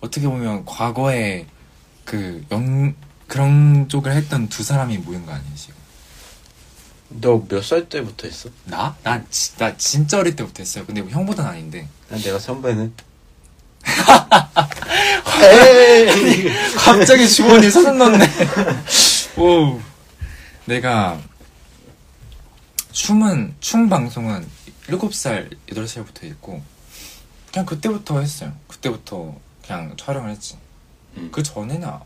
어떻게 0.00 0.26
보면 0.26 0.64
과거에 0.64 1.46
그 2.04 2.44
영, 2.50 2.94
그런 3.26 3.88
쪽을 3.88 4.12
했던 4.12 4.48
두 4.48 4.62
사람이 4.62 4.98
모인 4.98 5.24
거 5.26 5.32
아니야, 5.32 5.54
지금? 5.54 5.79
너 7.10 7.42
몇 7.48 7.62
살 7.62 7.88
때부터 7.88 8.28
했어? 8.28 8.48
나? 8.64 8.96
나, 9.02 9.22
지- 9.30 9.56
나 9.56 9.76
진짜 9.76 10.18
어릴 10.18 10.36
때부터 10.36 10.62
했어요. 10.62 10.84
근데 10.86 11.00
형보단 11.02 11.46
아닌데. 11.46 11.88
난 12.08 12.20
내가 12.22 12.38
선배는. 12.38 12.92
갑자기 16.76 17.28
주머니에 17.28 17.70
손을 17.70 17.98
넣네. 17.98 18.26
오. 19.36 19.80
내가 20.66 21.18
춤은, 22.92 23.54
춤 23.60 23.88
방송은 23.88 24.46
7살, 24.88 25.56
8살부터 25.68 26.24
했고, 26.24 26.62
그냥 27.52 27.66
그때부터 27.66 28.20
했어요. 28.20 28.52
그때부터 28.68 29.34
그냥 29.66 29.94
촬영을 29.96 30.30
했지. 30.30 30.56
음. 31.16 31.28
그 31.32 31.42
전에는 31.42 31.88
아- 31.88 32.02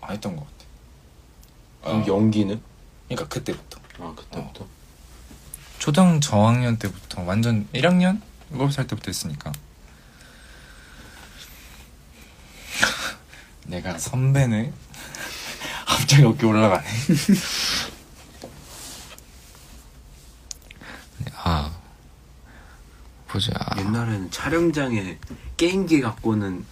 안 0.00 0.10
했던 0.14 0.34
것 0.36 0.42
같아. 0.44 0.54
그럼 1.82 2.02
어, 2.02 2.06
연기는? 2.06 2.60
그러니까 3.08 3.28
그때부터. 3.28 3.78
아 4.00 4.14
그때부터. 4.16 4.66
초등 5.78 6.20
저학년 6.20 6.78
때부터 6.78 7.22
완전 7.22 7.68
1학년? 7.72 8.20
7살 8.52 8.88
때부터 8.88 9.04
했으니까 9.08 9.52
내가 13.66 13.98
선배네? 13.98 14.72
갑자기 15.86 16.24
어깨 16.24 16.46
올라가네 16.46 16.86
아 21.34 21.70
보자 23.28 23.52
옛날에는 23.78 24.30
촬영장에 24.30 25.18
게임기 25.56 26.00
갖고 26.00 26.30
오는 26.30 26.64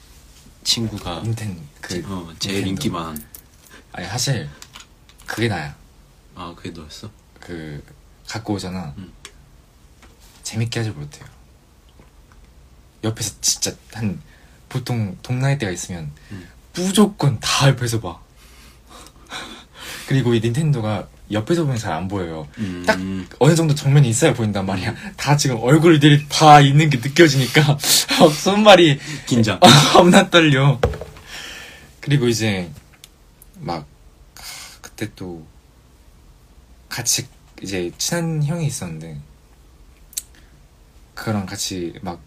친구가 0.65 1.21
닌텐 1.23 1.61
그 1.81 2.03
어, 2.09 2.33
제일. 2.39 2.67
인기 2.67 2.91
많은. 2.91 3.23
아니 3.93 4.07
사실 4.09 4.49
그게 5.27 5.49
나야 5.49 5.75
아 6.37 6.55
그게 6.57 6.71
너였어? 6.71 7.11
그 7.41 7.83
갖고 8.29 8.55
오잖아 8.55 8.95
음. 8.99 9.13
재밌게 10.43 10.81
하지 10.81 10.91
못해요 10.91 11.25
옆에서 13.03 13.35
진짜 13.41 13.75
한 13.93 14.21
보통 14.69 15.17
동나이 15.23 15.59
때가 15.59 15.73
있으면 15.73 16.13
음. 16.31 16.49
무조건 16.75 17.41
다 17.41 17.69
옆에서 17.69 18.01
봐 18.01 18.21
그리고 20.09 20.35
이 20.35 20.41
닌텐도가 20.41 21.09
옆에서 21.33 21.63
보면 21.65 21.79
잘 21.79 21.93
안 21.93 22.07
보여요 22.09 22.47
음. 22.59 22.85
딱 22.87 22.99
어느 23.39 23.55
정도 23.55 23.75
정면이 23.75 24.09
있어야 24.09 24.35
보인단 24.35 24.67
말이야 24.67 24.95
다 25.17 25.37
지금 25.37 25.57
얼굴들이 25.61 26.29
다 26.29 26.61
있는 26.61 26.91
게 26.91 26.99
느껴지니까 26.99 27.63
막 28.21 28.33
손발이 28.33 28.99
긴장. 29.27 29.61
겁나 29.93 30.31
떨려. 30.31 30.81
그리고 32.01 32.29
이제 32.29 32.71
막 33.59 33.87
하, 34.37 34.81
그때 34.81 35.11
또 35.17 35.47
같이 36.97 37.29
이제 37.63 37.93
친한 37.99 38.43
형이 38.43 38.67
있었는데 38.67 39.21
그랑 41.15 41.45
같이 41.45 41.93
막 42.01 42.23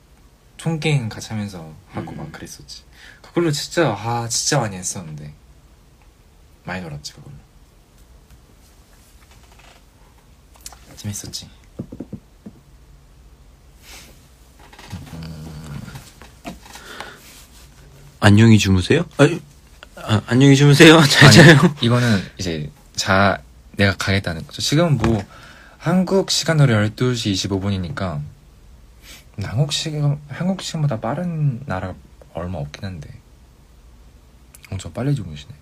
총게임 0.57 1.09
같이 1.09 1.30
하면서 1.30 1.74
하고 1.89 2.11
음. 2.11 2.17
막 2.17 2.32
그랬었지. 2.32 2.84
그걸로 3.24 3.49
진짜 3.49 3.89
아 3.89 4.28
진짜 4.30 4.59
많이 4.59 4.78
했었는데 4.78 5.34
많이 6.65 6.84
놀았지 6.84 7.13
그걸로. 7.13 7.34
재밌었지. 10.97 11.49
안녕히 18.20 18.59
주무세요? 18.59 19.03
아, 19.17 19.28
아, 19.95 20.22
안녕히 20.28 20.55
주무세요. 20.55 21.01
잘 21.09 21.32
자요. 21.32 21.76
이거는 21.82 22.22
이제 22.38 22.70
자 22.95 23.41
내가 23.80 23.95
가겠다는 23.95 24.45
거죠. 24.45 24.61
지금 24.61 24.97
뭐 24.97 25.23
한국 25.77 26.32
시간으로 26.32 26.73
12시 26.89 27.32
25분이니까 27.47 28.19
한국 29.41 29.71
시간 29.71 30.19
한국 30.27 30.61
시간보다 30.61 30.99
빠른 30.99 31.61
나라가 31.65 31.95
얼마 32.34 32.57
없긴 32.57 32.84
한데 32.84 33.09
엄청 34.69 34.91
빨리 34.91 35.15
주무시네. 35.15 35.53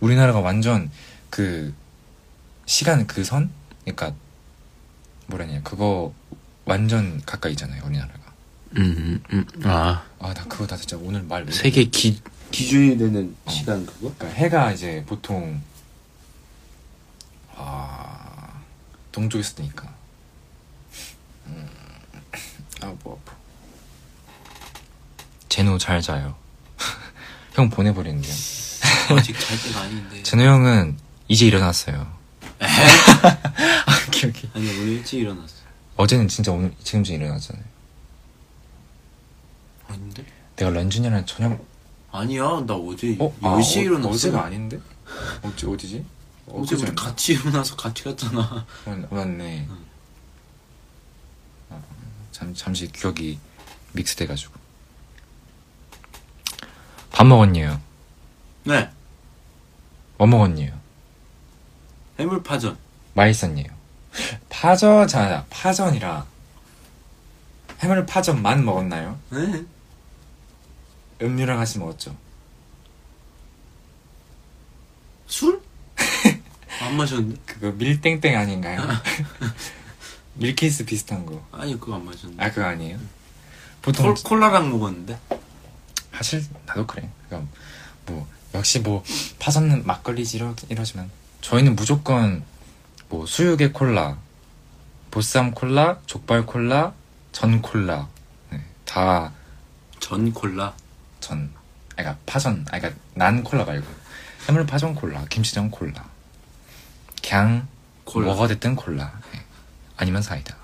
우리나라가 0.00 0.40
완전 0.40 0.90
그 1.30 1.72
시간 2.66 3.06
그 3.06 3.22
선? 3.22 3.50
그러니까 3.84 4.12
뭐라냐 5.28 5.62
그거 5.62 6.12
완전 6.64 7.22
가까이잖아요 7.24 7.82
우리나라가. 7.86 8.18
음, 8.76 9.22
음, 9.32 9.46
아 9.64 10.02
아 10.18 10.34
나 10.34 10.44
그거 10.48 10.66
다 10.66 10.76
진짜 10.76 10.96
오늘 10.96 11.22
말 11.22 11.44
왜- 11.44 11.52
세계 11.52 11.84
기 11.84 12.20
기준이 12.50 12.98
되는 12.98 13.36
어. 13.44 13.50
시간 13.50 13.86
그거? 13.86 14.12
그러니까 14.18 14.26
해가 14.36 14.72
이제 14.72 15.04
보통 15.06 15.60
아 17.62 18.62
동쪽에서 19.12 19.56
뜨니까 19.56 19.92
음, 21.46 21.68
아뭐 22.80 23.20
아파 23.22 23.36
제노 25.50 25.76
잘 25.78 26.00
자요 26.00 26.34
형 27.52 27.68
보내버리는데요 27.68 28.32
아직 29.10 29.38
잘 29.38 29.60
때가 29.60 29.80
아닌데. 29.82 30.22
제노 30.24 30.42
형은 30.42 30.96
이제 31.28 31.46
일어났어요 31.46 32.10
아 32.60 34.10
기억이 34.10 34.48
아니 34.54 34.66
오늘 34.70 34.88
일찍 34.88 35.20
일어났어. 35.20 35.54
어제는 35.96 36.28
진짜 36.28 36.50
오늘 36.52 36.72
지금쯤 36.82 37.16
일어났잖아요 37.16 37.64
아닌데? 39.88 40.24
내가 40.56 40.70
런쥔이랑 40.70 41.26
저녁 41.26 41.62
아니야 42.12 42.42
나 42.66 42.74
어제 42.74 43.16
어? 43.20 43.34
10시에 43.40 43.78
아, 43.78 43.80
일어났어. 43.82 44.08
어, 44.08 44.12
어제가 44.12 44.44
아닌데? 44.46 44.78
어디, 45.42 45.66
어디지? 45.66 46.04
어제 46.52 46.74
우리? 46.76 46.94
같이 46.94 47.32
일어나서 47.34 47.76
같이 47.76 48.04
갔잖아. 48.04 48.66
어, 48.86 49.08
맞네. 49.10 49.66
응. 49.68 49.86
어, 51.70 51.82
잠, 52.32 52.54
잠시 52.54 52.90
기억이 52.90 53.38
믹스돼가지고. 53.92 54.54
밥 57.12 57.26
먹었니요? 57.26 57.80
네. 58.64 58.90
뭐 60.18 60.26
먹었니요? 60.26 60.78
해물파전. 62.18 62.76
맛있었니요? 63.14 63.66
파전, 64.48 65.06
자, 65.08 65.46
파전이라. 65.50 66.26
해물 67.82 68.04
파전만 68.06 68.64
먹었나요? 68.64 69.18
네. 69.30 69.64
음료랑 71.22 71.58
같이 71.58 71.78
먹었죠. 71.78 72.14
술? 75.26 75.59
안 76.90 76.96
마셨는데? 76.96 77.40
그거 77.46 77.70
밀땡땡 77.70 78.36
아닌가요? 78.36 78.82
밀키스 80.34 80.84
비슷한 80.84 81.24
거. 81.24 81.46
아니 81.52 81.78
그거 81.78 81.94
안 81.94 82.04
마셨는데. 82.04 82.42
아 82.42 82.50
그거 82.50 82.66
아니에요? 82.66 82.98
보통 83.80 84.06
콜, 84.06 84.14
콜라랑 84.22 84.70
먹었는데. 84.70 85.18
사실 86.12 86.44
나도 86.66 86.86
그래. 86.86 87.08
그러니까 87.28 87.50
뭐 88.06 88.28
역시 88.54 88.80
뭐 88.80 89.04
파전은 89.38 89.86
막걸리지 89.86 90.38
이러, 90.38 90.54
이러지만 90.68 91.08
저희는 91.40 91.76
무조건 91.76 92.42
뭐 93.08 93.24
수육의 93.24 93.72
콜라, 93.72 94.18
보쌈 95.10 95.52
콜라, 95.52 95.98
족발 96.06 96.44
콜라, 96.44 96.92
전 97.32 97.62
콜라 97.62 98.08
네, 98.50 98.60
다전 98.84 100.32
콜라. 100.34 100.74
전. 101.20 101.52
아 101.92 101.94
그러니까 102.02 102.18
파전. 102.26 102.66
아 102.72 102.78
그러니까 102.78 103.00
난 103.14 103.44
콜라 103.44 103.64
말고 103.64 103.86
해물 104.48 104.66
파전 104.66 104.94
콜라, 104.94 105.24
김치전 105.26 105.70
콜라, 105.70 106.04
그냥 107.22 107.68
콜라. 108.04 108.26
뭐가 108.26 108.48
됐든 108.48 108.76
콜라. 108.76 109.20
네. 109.32 109.44
아니면 109.96 110.22
사이다. 110.22 110.56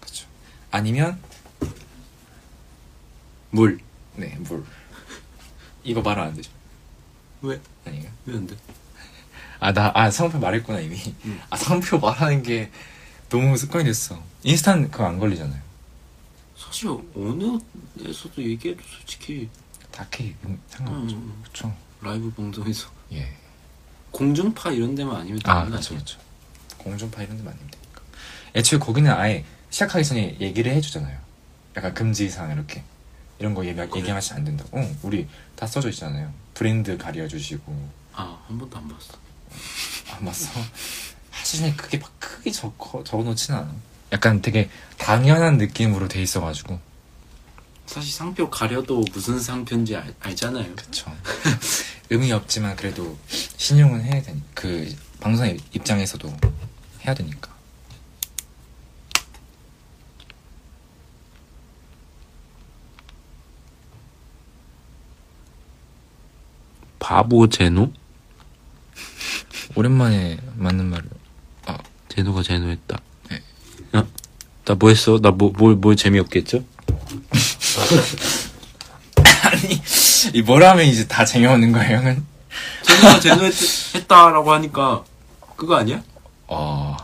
그렇죠. 0.00 0.26
아니면 0.70 1.20
물. 3.50 3.80
네 4.16 4.36
물. 4.40 4.64
이거 5.84 6.02
말은 6.02 6.22
안 6.22 6.34
되죠. 6.34 6.50
왜? 7.42 7.60
아니에요? 7.86 8.10
왜안 8.26 8.46
돼? 8.46 8.56
아, 9.60 9.72
나, 9.72 9.90
아, 9.94 10.10
성표 10.10 10.38
말했구나, 10.38 10.80
이미. 10.80 10.98
응. 11.24 11.40
아, 11.50 11.56
성표 11.56 11.98
말하는 11.98 12.42
게 12.42 12.70
너무 13.28 13.56
습관이 13.56 13.84
됐어. 13.84 14.22
인스타는 14.42 14.90
그거 14.90 15.06
안 15.06 15.18
걸리잖아요. 15.18 15.60
사실 16.56 16.88
어느 16.88 17.58
에서도 18.02 18.42
얘기해도 18.42 18.82
솔직히 18.86 19.48
딱히 19.90 20.34
음, 20.44 20.60
상관없죠. 20.68 21.16
음. 21.16 21.42
그쵸. 21.44 21.74
라이브 22.00 22.30
방송에서 22.32 22.88
예. 23.12 23.36
공중파 24.10 24.70
이런 24.72 24.94
데만 24.94 25.16
아니면 25.16 25.40
아, 25.44 25.60
아니야? 25.60 25.78
그쵸. 25.78 26.18
공중파 26.78 27.22
이런 27.22 27.36
데만 27.36 27.52
아니면 27.52 27.70
되니까. 27.70 28.02
애초에 28.54 28.78
거기는 28.78 29.10
아예 29.10 29.44
시작하기 29.70 30.04
전에 30.04 30.36
얘기를 30.40 30.72
해주잖아요. 30.72 31.18
약간 31.76 31.94
금지사항 31.94 32.52
이렇게. 32.52 32.82
이런 33.38 33.54
거 33.54 33.64
얘기, 33.64 33.74
그래? 33.76 33.88
얘기하시면 34.00 34.38
안 34.38 34.44
된다고. 34.44 34.78
응, 34.78 34.98
우리 35.02 35.26
다 35.56 35.66
써져 35.66 35.88
있잖아요. 35.88 36.32
브랜드 36.52 36.98
가려주시고. 36.98 37.90
아, 38.14 38.38
한 38.46 38.58
번도 38.58 38.76
안 38.76 38.88
봤어. 38.88 39.14
안 40.10 40.24
봤어? 40.24 40.60
사실 41.32 41.74
그게 41.76 41.96
막 41.98 42.12
크게 42.18 42.50
적어, 42.50 43.02
적어놓지는 43.02 43.58
않아. 43.58 43.74
약간 44.12 44.42
되게 44.42 44.68
당연한 44.98 45.56
느낌으로 45.56 46.08
돼 46.08 46.20
있어가지고. 46.20 46.78
사실 47.90 48.12
상표 48.12 48.48
가려도 48.48 49.04
무슨 49.12 49.40
상표인지 49.40 49.96
알, 49.96 50.14
알잖아요. 50.20 50.76
그쵸. 50.76 51.10
의미 52.08 52.30
없지만 52.30 52.76
그래도 52.76 53.18
신용은 53.26 54.04
해야 54.04 54.22
되니 54.22 54.40
그 54.54 54.94
방송 55.18 55.58
입장에서도 55.72 56.32
해야 57.04 57.14
되니까. 57.14 57.52
바보 66.98 67.48
제노? 67.48 67.92
오랜만에 69.74 70.38
맞는 70.56 70.86
말을. 70.86 71.08
아, 71.66 71.78
제노가 72.08 72.42
제노했다. 72.42 73.00
네. 73.30 73.42
야, 73.96 74.06
나 74.64 74.74
뭐 74.74 74.88
했어? 74.90 75.18
나 75.20 75.30
뭐, 75.30 75.52
뭘, 75.56 75.74
뭘 75.76 75.96
재미없겠죠? 75.96 76.64
아니, 79.42 79.80
이 80.34 80.42
뭐라 80.42 80.70
하면 80.70 80.86
이제 80.86 81.06
다 81.06 81.24
재미없는 81.24 81.72
거예요, 81.72 81.98
형은? 81.98 82.24
제노가 82.82 83.20
제노했다라고 83.20 84.52
하니까 84.52 85.04
그거 85.56 85.76
아니야? 85.76 86.02
아, 86.48 86.96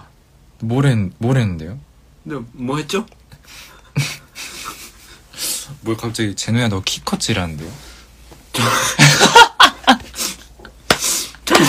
뭘, 0.60 0.86
했, 0.86 0.96
뭘 1.18 1.36
했는데요? 1.38 1.78
근데 2.24 2.44
뭐 2.52 2.76
했죠? 2.78 3.06
뭘 5.82 5.96
갑자기 5.96 6.34
제노야 6.34 6.68
너 6.68 6.80
키 6.84 7.00
컸지라는데요? 7.04 7.70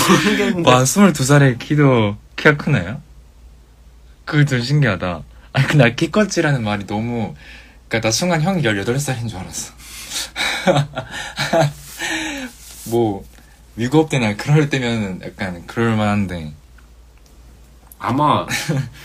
모르겠는데. 0.09 0.69
와, 0.69 0.83
22살에 0.83 1.59
키도 1.59 2.17
키가 2.35 2.57
크나요? 2.57 3.01
그게 4.25 4.45
좀 4.45 4.61
신기하다. 4.61 5.21
아니, 5.53 5.67
근데 5.67 5.95
키 5.95 6.11
컸지라는 6.11 6.63
말이 6.63 6.85
너무, 6.87 7.35
그니까 7.87 8.07
나 8.07 8.11
순간 8.11 8.41
형이 8.41 8.63
18살인 8.63 9.29
줄 9.29 9.39
알았어. 9.39 9.73
뭐, 12.85 13.23
위급 13.75 14.09
때나 14.09 14.35
그럴 14.35 14.69
때면 14.69 15.21
약간 15.23 15.65
그럴만한데. 15.67 16.53
아마 17.99 18.45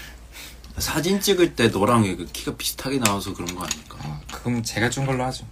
사진 0.78 1.20
찍을 1.20 1.54
때 1.54 1.68
너랑 1.68 2.02
그 2.16 2.26
키가 2.32 2.56
비슷하게 2.56 2.98
나와서 2.98 3.32
그런 3.32 3.54
거 3.54 3.64
아닐까? 3.64 3.98
아, 4.02 4.20
그럼 4.32 4.62
제가 4.62 4.90
준 4.90 5.06
걸로 5.06 5.24
하죠. 5.24 5.46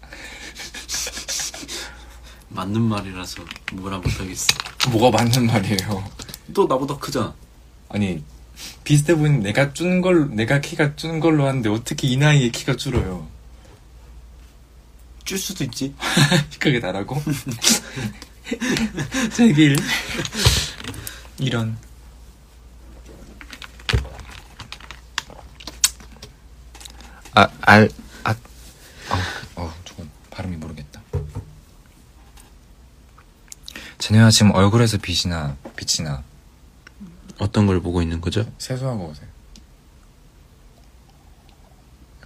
맞는 2.48 2.80
말이라서 2.80 3.44
뭐라 3.72 3.98
못하겠어. 3.98 4.46
뭐가 4.90 5.18
맞는 5.18 5.46
말이에요. 5.46 6.10
또 6.54 6.66
나보다 6.66 6.96
크잖아. 6.98 7.34
아니, 7.88 8.22
비슷해 8.84 9.14
보이는 9.14 9.40
내가 9.40 9.72
준 9.72 10.00
걸, 10.00 10.30
내가 10.30 10.60
키가 10.60 10.96
준 10.96 11.20
걸로 11.20 11.46
하는데 11.46 11.68
어떻게 11.70 12.06
이 12.08 12.16
나이에 12.16 12.50
키가 12.50 12.76
줄어요? 12.76 13.28
줄 15.24 15.38
수도 15.38 15.64
있지. 15.64 15.94
그게 16.60 16.78
나라고? 16.78 17.20
제길. 19.34 19.76
이런. 21.38 21.76
아, 27.34 27.48
알, 27.62 27.90
아, 28.22 28.30
어, 28.30 29.16
어, 29.56 29.74
조금 29.84 30.08
발음이 30.30 30.56
모르겠다. 30.56 31.00
제네야 33.98 34.30
지금 34.30 34.54
얼굴에서 34.54 34.98
빛이 34.98 35.32
나, 35.32 35.56
빛이 35.74 36.06
나. 36.06 36.22
어떤 37.38 37.66
걸 37.66 37.80
보고 37.80 38.02
있는 38.02 38.20
거죠? 38.20 38.44
세수하고 38.58 39.06
오세요. 39.06 39.26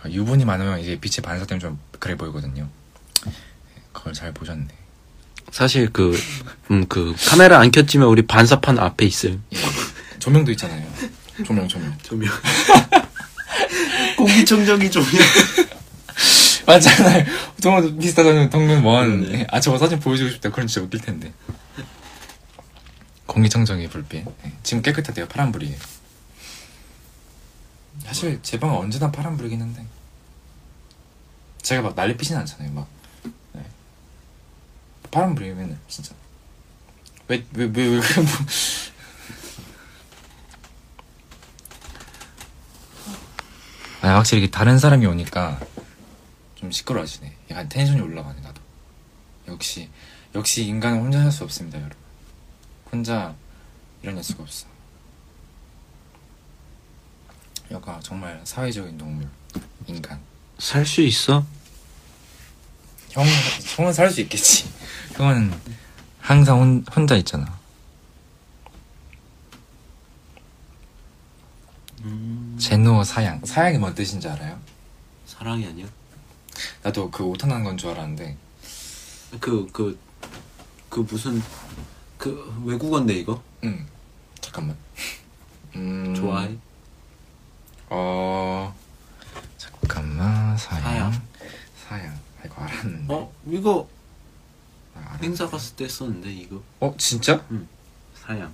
아, 0.03 0.09
유분이 0.09 0.45
많으면 0.45 0.81
이제 0.81 0.99
빛의 1.01 1.23
반사되면 1.23 1.61
좀 1.61 1.79
그래 1.99 2.15
보이거든요. 2.17 2.69
그걸 3.93 4.13
잘 4.13 4.33
보셨네. 4.33 4.69
사실 5.51 5.93
그, 5.93 6.17
음, 6.71 6.87
그, 6.89 7.15
카메라 7.27 7.59
안 7.59 7.71
켰지만 7.71 8.09
우리 8.09 8.23
반사판 8.27 8.79
앞에 8.79 9.07
있어요. 9.07 9.39
예. 9.55 9.59
조명도 10.19 10.53
있잖아요. 10.53 10.87
조명, 11.45 11.67
조명. 11.67 11.97
조명. 12.03 12.33
공기청정기 14.17 14.91
조명. 14.91 15.11
맞잖아요. 16.67 17.25
동호 17.63 17.97
비슷하다는 17.97 18.51
동문 18.51 18.85
원. 18.85 19.23
네. 19.23 19.47
아, 19.51 19.59
저거 19.59 19.79
사진 19.79 19.99
보여주고 19.99 20.31
싶다. 20.31 20.51
그럼 20.51 20.67
진짜 20.67 20.85
웃길 20.85 21.01
텐데. 21.01 21.33
공기청정기 23.29 23.89
불빛. 23.89 24.25
네. 24.43 24.53
지금 24.65 24.83
깨끗하대요. 24.83 25.29
파란불이에요. 25.29 25.77
사실 28.05 28.41
제 28.43 28.59
방은 28.59 28.77
언제나 28.77 29.13
파란불이긴 29.13 29.61
한데. 29.61 29.87
제가 31.63 31.83
막 31.83 31.95
난리 31.95 32.17
피진 32.17 32.37
않잖아요. 32.39 32.73
막. 32.73 32.89
네. 33.53 33.65
파란불이에요, 35.11 35.55
맨날. 35.55 35.79
진짜. 35.89 36.15
왜, 37.29 37.45
왜, 37.53 37.67
왜, 37.67 37.87
왜, 37.87 37.91
뭐. 37.91 38.01
아, 44.01 44.15
확실히 44.17 44.51
다른 44.51 44.79
사람이 44.79 45.05
오니까 45.07 45.61
좀 46.55 46.71
시끄러워지네. 46.71 47.33
약간 47.51 47.69
텐션이 47.69 48.01
올라가네, 48.01 48.41
나도. 48.41 48.61
역시, 49.49 49.91
역시 50.35 50.65
인간은 50.65 51.01
혼자 51.01 51.21
살 51.21 51.33
수 51.33 51.45
없습니다, 51.45 51.79
여러분. 51.79 51.97
혼자 52.93 53.35
일어날 54.03 54.23
수가 54.23 54.43
없어. 54.43 54.67
여가 57.71 58.01
정말 58.01 58.41
사회적인 58.45 58.97
동물, 58.97 59.29
인간. 59.87 60.19
살 60.59 60.85
수 60.87 61.03
있어? 61.03 61.45
형, 63.11 63.25
형은 63.77 63.93
살 63.93 64.11
수 64.11 64.21
있겠지. 64.23 64.69
형은 65.17 65.53
항상 66.21 66.59
혼, 66.61 66.85
혼자 66.95 67.17
있잖아. 67.17 67.59
음, 72.03 72.57
제노 72.61 73.05
사양. 73.05 73.45
사양이 73.45 73.77
뭔 73.79 73.95
뜻인지 73.95 74.29
알아요? 74.29 74.59
사랑이 75.27 75.67
아니야? 75.67 75.87
나도 76.83 77.11
그 77.11 77.25
오타난 77.25 77.63
건 77.65 77.77
줄 77.77 77.91
알았는데. 77.91 78.37
그, 79.41 79.67
그, 79.73 79.99
그 80.89 81.01
무슨, 81.01 81.43
그 82.19 82.63
외국어인데 82.65 83.15
이거? 83.15 83.43
음, 83.65 83.87
잠깐만. 84.41 84.77
음, 85.77 86.15
좋아해? 86.15 86.57
어, 87.89 88.75
잠깐만, 89.57 90.57
사양. 90.57 90.83
사양. 90.83 91.23
사양. 91.89 92.13
아, 92.15 92.45
이거 92.45 92.63
알았는데. 92.63 93.15
어? 93.15 93.33
이거 93.47 93.89
아, 94.95 95.19
행사 95.23 95.49
갔을 95.49 95.77
때 95.77 95.85
했었는데 95.85 96.31
이거 96.33 96.61
어 96.81 96.95
진짜? 96.99 97.45
사양. 98.15 98.53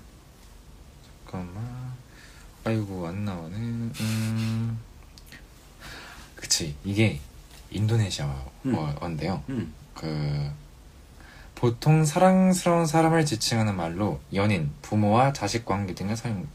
잠깐만. 1.24 1.94
아이고 2.64 3.06
안 3.06 3.24
나오네. 3.24 3.56
음. 3.56 4.78
그치 6.36 6.76
이게 6.84 7.20
인도네시아어인데요. 7.70 9.42
음. 9.48 9.74
그 9.94 10.50
보통 11.54 12.04
사랑스러운 12.04 12.86
사람을 12.86 13.24
지칭하는 13.24 13.76
말로 13.76 14.20
연인, 14.34 14.70
부모와 14.82 15.32
자식 15.32 15.64
관계 15.64 15.94
등에 15.94 16.14
사용된. 16.16 16.48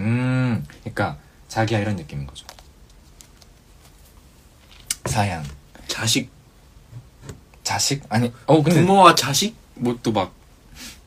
음, 0.00 0.64
그러니까 0.80 1.18
자기야 1.48 1.78
이런 1.80 1.96
느낌인 1.96 2.26
거죠. 2.26 2.46
사양, 5.06 5.44
자식 5.86 6.30
자식 7.62 8.04
아니, 8.08 8.32
어 8.46 8.62
근데 8.62 8.80
부모와 8.80 9.14
자식? 9.14 9.56
뭐 9.74 9.98
또 10.02 10.12
막 10.12 10.32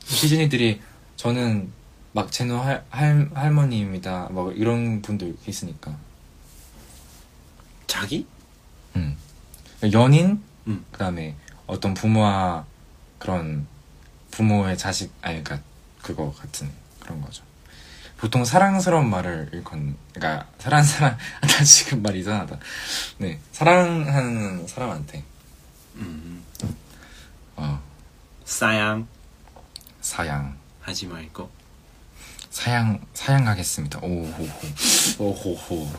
시즈니들이 0.05 0.81
저는 1.15 1.71
막 2.13 2.31
제노 2.31 2.57
할, 2.57 2.83
할 2.89 3.29
할머니입니다. 3.33 4.27
뭐 4.31 4.51
이런 4.51 5.01
분들 5.01 5.35
있으니까. 5.47 5.95
자기? 7.87 8.27
음. 8.95 9.17
연인, 9.93 10.43
음. 10.67 10.85
그다음에 10.91 11.35
어떤 11.71 11.93
부모와 11.93 12.65
그런 13.17 13.65
부모의 14.31 14.77
자식, 14.77 15.13
아니 15.21 15.41
그러니까 15.41 15.65
그거 16.01 16.33
같은 16.33 16.69
그런 16.99 17.21
거죠. 17.21 17.43
보통 18.17 18.43
사랑스러운 18.43 19.09
말을 19.09 19.49
일컫는, 19.53 19.95
그러니까 20.13 20.47
사랑 20.59 20.83
사랑, 20.83 21.17
나 21.41 21.63
지금 21.63 22.01
말 22.01 22.17
이상하다. 22.17 22.59
네, 23.19 23.39
사랑하는 23.53 24.67
사람한테 24.67 25.23
음. 25.95 26.43
어 27.55 27.81
사양 28.43 29.07
사양, 30.01 30.57
하지 30.81 31.07
말고. 31.07 31.49
사양, 32.49 32.99
사양하겠습니다. 33.13 33.99
오호호, 33.99 34.49
오호호. 35.19 35.89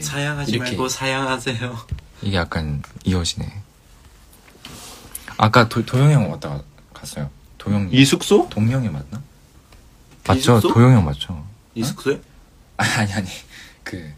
사양하지. 0.00 0.58
말고 0.58 0.88
사양하세요. 0.88 1.86
이게 2.22 2.36
약간 2.36 2.82
이어지네. 3.04 3.65
아까 5.38 5.68
도, 5.68 5.84
도영이 5.84 6.14
형 6.14 6.30
왔다 6.30 6.60
갔어요. 6.94 7.30
도영 7.58 7.88
이 7.92 8.04
숙소? 8.04 8.48
동명이 8.48 8.88
맞나? 8.88 9.20
맞죠? 10.26 10.60
숙소? 10.60 10.72
도영이 10.74 10.94
형 10.94 11.04
맞죠? 11.04 11.44
이 11.74 11.84
숙소에? 11.84 12.20
아니 12.78 12.90
아니 12.92 13.12
아니 13.12 13.28
그 13.84 14.12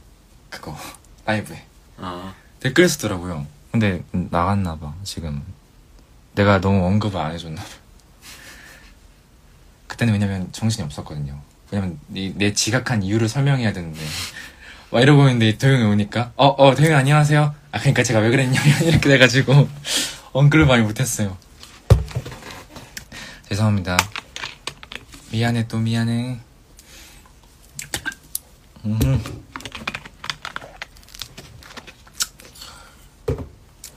그거 0.51 0.77
라이브에 1.27 1.63
아. 1.99 2.33
댓글 2.61 2.89
쓰더라고요. 2.89 3.47
근데 3.73 4.03
나갔나 4.13 4.77
봐 4.79 4.95
지금. 5.05 5.43
내가 6.35 6.61
너무 6.61 6.87
언급을 6.87 7.21
안 7.21 7.33
해줬나 7.33 7.61
봐. 7.61 7.69
그때는 9.89 10.13
왜냐면 10.15 10.49
정신이 10.53 10.85
없었거든요. 10.85 11.41
왜냐면 11.71 11.99
이- 12.15 12.33
내 12.37 12.53
지각한 12.53 13.03
이유를 13.03 13.29
설명해야 13.29 13.73
되는데 13.73 14.01
막 14.91 15.01
이러고 15.01 15.29
있는데 15.29 15.57
도영이 15.59 15.83
오니까 15.85 16.33
어어 16.37 16.75
도영이 16.75 16.95
안녕하세요. 16.95 17.55
아 17.73 17.79
그러니까 17.79 18.03
제가 18.03 18.21
왜 18.21 18.31
그랬냐면 18.31 18.83
이렇게 18.85 19.09
돼가지고 19.09 19.69
언급을 20.33 20.67
많이 20.67 20.83
못했어요. 20.83 21.37
죄송합니다. 23.49 23.97
미안해 25.33 25.69
또 25.69 25.79
미안해. 25.79 26.39
음. 28.85 29.45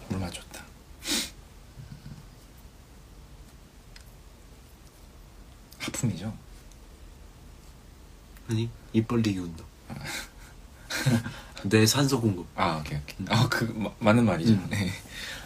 물맛 0.09 0.33
좋다. 0.33 0.63
하품이죠? 5.79 6.33
아니 8.49 8.69
입 8.93 9.07
벌리기 9.07 9.39
운동. 9.39 9.65
뇌 11.63 11.85
산소 11.85 12.19
공급. 12.21 12.47
아 12.55 12.77
오케이 12.79 12.97
오케이. 12.99 13.15
아그 13.29 13.93
맞는 13.99 14.25
말이죠. 14.25 14.57
네. 14.69 14.91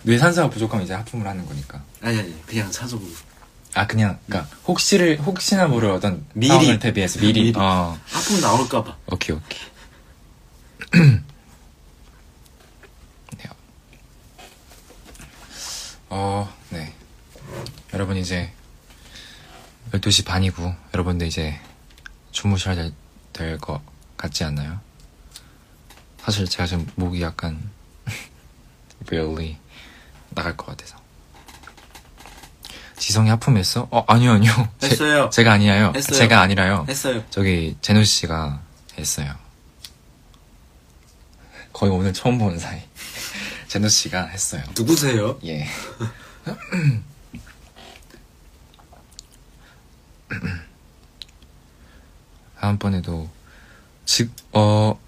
뇌 0.04 0.18
산소가 0.18 0.50
부족하면 0.50 0.86
이제 0.86 0.94
하품을 0.94 1.26
하는 1.28 1.46
거니까. 1.46 1.82
아니 2.02 2.20
아니 2.20 2.46
그냥 2.46 2.72
산소 2.72 3.00
공급. 3.00 3.18
아 3.74 3.86
그냥 3.88 4.18
그러니까 4.28 4.56
혹시를 4.68 5.20
혹시나 5.20 5.68
모를 5.68 5.90
어떤 5.90 6.26
미리. 6.34 6.80
대비해서 6.80 7.20
미리. 7.20 7.42
미리. 7.44 7.54
어 7.60 7.98
하품 8.06 8.40
나올까봐. 8.42 8.98
오케이 9.08 9.36
오케이. 9.36 9.60
네요. 13.38 13.52
어, 16.10 16.54
네. 16.70 16.94
여러분 17.94 18.16
이제 18.18 18.52
12시 19.92 20.26
반이고 20.26 20.74
여러분들 20.94 21.28
이제 21.28 21.60
주무셔야 22.32 22.76
될 23.34 23.58
것 23.60 23.82
같지 24.16 24.46
않나요? 24.46 24.80
사실 26.26 26.48
제가 26.48 26.66
지금 26.66 26.88
목이 26.96 27.22
약간 27.22 27.70
really 29.08 29.58
나갈 30.32 30.58
것 30.58 30.66
같아서. 30.66 30.98
지성이 32.98 33.30
하품했어? 33.30 33.88
어, 33.92 34.04
아니요, 34.08 34.32
아니요. 34.32 34.52
제- 34.80 34.88
했어요. 34.90 35.30
제 35.32 35.44
가 35.44 35.54
아니에요. 35.54 35.94
했어요. 35.96 36.18
제가 36.18 36.42
아니라요. 36.42 36.86
했어요. 36.90 37.24
저기 37.30 37.78
제노 37.82 38.04
씨가 38.04 38.62
했어요. 38.98 39.36
거의 41.72 41.92
오늘 41.92 42.12
처음 42.14 42.38
보는 42.40 42.58
사이. 42.58 42.82
제노 43.68 43.88
씨가 43.88 44.26
했어요. 44.28 44.64
누구세요? 44.76 45.38
예. 45.46 45.68
다음번에도 52.60 53.30
즉, 54.06 54.32
어, 54.54 55.00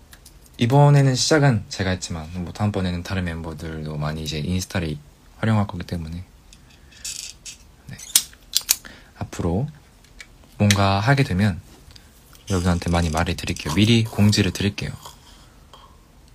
이번에는 0.57 1.15
시작은 1.15 1.65
제가 1.69 1.91
했지만, 1.91 2.29
뭐, 2.43 2.51
다음번에는 2.51 3.03
다른 3.03 3.25
멤버들도 3.25 3.97
많이 3.97 4.23
이제 4.23 4.39
인스타를 4.39 4.97
활용할 5.37 5.67
거기 5.67 5.83
때문에, 5.83 6.23
네. 7.87 7.97
앞으로 9.19 9.67
뭔가 10.57 10.99
하게 10.99 11.23
되면, 11.23 11.61
여러분한테 12.49 12.89
많이 12.89 13.09
말을 13.09 13.35
드릴게요. 13.35 13.73
미리 13.75 14.03
공지를 14.03 14.51
드릴게요. 14.51 14.91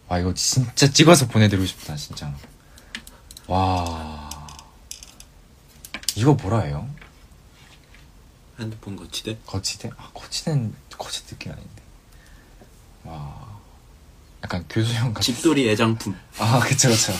와, 0.06 0.18
이거 0.18 0.32
진짜 0.34 0.88
찍어서 0.88 1.26
보내드리고 1.26 1.66
싶다, 1.66 1.96
진짜. 1.96 2.32
와. 3.48 4.30
이거 6.14 6.34
뭐라 6.34 6.60
해요? 6.60 6.88
핸드폰 8.60 8.94
거치대? 8.94 9.38
거치대? 9.46 9.90
아, 9.96 10.10
거치대는 10.14 10.76
거치 10.96 11.26
느낌 11.26 11.50
아닌데. 11.50 11.82
와. 13.04 13.51
약간 14.44 14.64
교수형 14.68 15.14
같은. 15.14 15.34
집돌이 15.34 15.68
애장품. 15.70 16.16
아, 16.38 16.60
그쵸, 16.60 16.88
그쵸. 16.88 17.12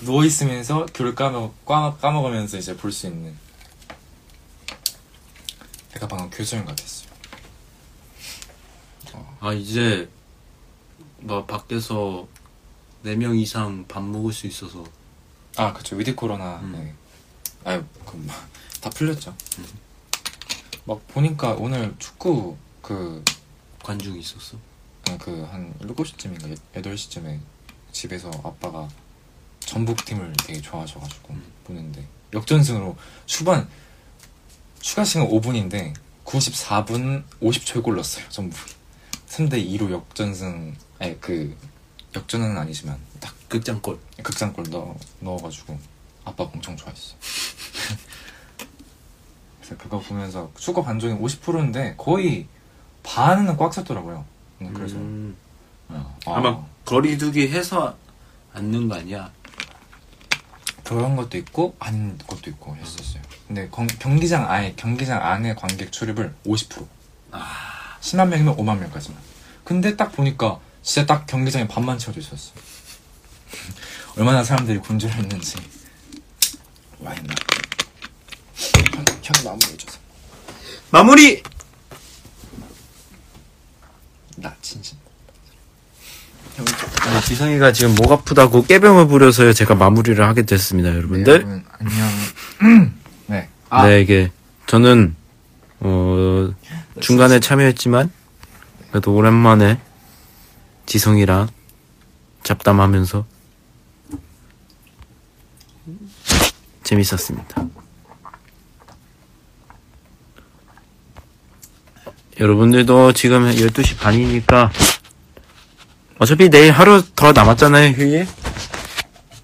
누워 0.00 0.24
있으면서 0.24 0.86
귤 0.94 1.14
까먹, 1.14 1.64
까먹, 1.64 2.00
까먹으면서 2.00 2.58
이제 2.58 2.76
볼 2.76 2.90
수 2.92 3.06
있는. 3.06 3.36
내가 5.92 6.08
방금 6.08 6.28
교수형 6.30 6.64
같았어요. 6.64 7.04
아 9.40 9.52
이제 9.52 10.08
막 11.20 11.46
밖에서 11.46 12.26
4명 13.04 13.38
이상 13.38 13.84
밥 13.86 14.02
먹을 14.02 14.32
수 14.32 14.46
있어서 14.46 14.82
아, 15.56 15.72
그쵸. 15.72 15.94
위드 15.96 16.14
코로나. 16.16 16.56
음. 16.60 16.72
네. 16.72 16.94
아유, 17.70 17.84
그, 18.04 18.16
막, 18.16 18.48
다 18.80 18.90
풀렸죠. 18.90 19.36
막 20.84 21.06
보니까 21.08 21.52
오늘 21.52 21.94
축구 21.98 22.56
그, 22.82 23.22
관중이 23.84 24.18
있었어. 24.18 24.56
그, 25.18 25.42
한 25.50 25.74
7시쯤인가 25.80 26.56
8시쯤에 26.74 27.38
집에서 27.92 28.30
아빠가 28.42 28.88
전북팀을 29.60 30.32
되게 30.44 30.60
좋아하셔가지고 30.60 31.34
음. 31.34 31.52
보는데 31.64 32.06
역전승으로 32.32 32.96
후반 33.28 33.68
추가 34.80 35.04
시간 35.04 35.28
5분인데 35.28 35.94
94분 36.24 37.24
50초에 37.40 37.82
골 37.82 37.94
넣었어요 37.94 38.28
전북 38.28 38.58
3대 39.28 39.66
2로 39.66 39.90
역전승 39.90 40.74
아니 40.98 41.20
그 41.20 41.56
역전은 42.14 42.56
아니지만 42.56 42.98
딱 43.20 43.34
극장골. 43.48 43.98
극장골 44.22 44.66
넣어, 44.70 44.96
넣어가지고 45.20 45.78
아빠가 46.24 46.50
엄청 46.52 46.76
좋아했어 46.76 47.14
그래서 49.60 49.76
그거 49.78 49.98
보면서 49.98 50.50
축구 50.58 50.84
반종이 50.84 51.18
50%인데 51.18 51.94
거의 51.96 52.46
반은 53.02 53.56
꽉 53.56 53.72
찼더라고요 53.72 54.18
음, 54.18 54.33
그래서 54.72 54.96
음. 54.96 55.36
어, 55.88 56.16
아마 56.26 56.64
거리두기 56.84 57.48
해서 57.48 57.96
앉는 58.54 58.88
거 58.88 58.96
아니야? 58.96 59.30
그런 60.84 61.16
것도 61.16 61.38
있고 61.38 61.74
아닌 61.78 62.16
것도 62.26 62.50
있고 62.50 62.76
했었어요. 62.76 63.22
근데 63.48 63.68
경, 63.70 63.86
경기장 63.86 64.50
아예 64.50 64.74
경기장 64.76 65.24
안에 65.24 65.54
관객 65.54 65.90
출입을 65.90 66.34
50%아 66.46 67.98
10만 68.00 68.28
명이면 68.28 68.56
5만 68.56 68.78
명까지만. 68.78 69.18
근데 69.64 69.96
딱 69.96 70.12
보니까 70.12 70.60
진짜 70.82 71.06
딱 71.06 71.26
경기장에 71.26 71.66
반만 71.66 71.98
채워져 71.98 72.20
있었어. 72.20 72.52
얼마나 74.16 74.44
사람들이 74.44 74.78
군주를 74.78 75.14
했는지. 75.14 75.56
와인 77.00 77.22
나. 77.24 77.34
형, 78.94 79.04
형이 79.22 79.44
마무리해줘서. 79.44 79.98
마무리! 80.90 81.42
나 84.36 84.54
진심. 84.62 84.96
형, 86.56 86.64
아니, 87.00 87.20
지성이가 87.22 87.72
지금 87.72 87.94
목 87.94 88.12
아프다고 88.12 88.64
깨병을 88.64 89.08
부려서요. 89.08 89.52
제가 89.52 89.74
마무리를 89.74 90.24
하게 90.24 90.42
됐습니다, 90.42 90.90
여러분들. 90.90 91.32
여러분 91.34 91.64
안녕. 91.78 92.92
네. 93.26 93.48
아, 93.70 93.86
네, 93.86 94.00
이게 94.00 94.30
저는 94.66 95.16
어 95.80 96.50
중간에 97.00 97.40
참여했지만 97.40 98.10
그래도 98.90 99.14
오랜만에 99.14 99.80
지성이랑 100.86 101.48
잡담하면서 102.44 103.24
재밌었습니다. 106.84 107.64
여러분들도 112.40 113.12
지금 113.12 113.50
12시 113.50 113.98
반이니까 113.98 114.70
어차피 116.18 116.48
내일 116.48 116.72
하루 116.72 117.02
더 117.14 117.32
남았잖아요, 117.32 117.90
휴일. 117.92 118.26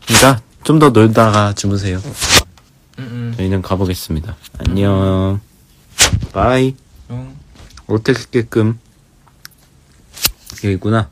그러니까 0.06 0.42
좀 0.64 0.78
더 0.78 0.90
놀다가 0.90 1.52
주무세요. 1.54 1.98
음, 2.98 3.04
음. 3.04 3.34
저희는 3.36 3.62
가보겠습니다. 3.62 4.36
안녕. 4.58 5.40
바이. 6.32 6.74
응. 7.10 7.34
롯데스게끔 7.86 8.78
여기 10.64 10.74
있구나. 10.74 11.08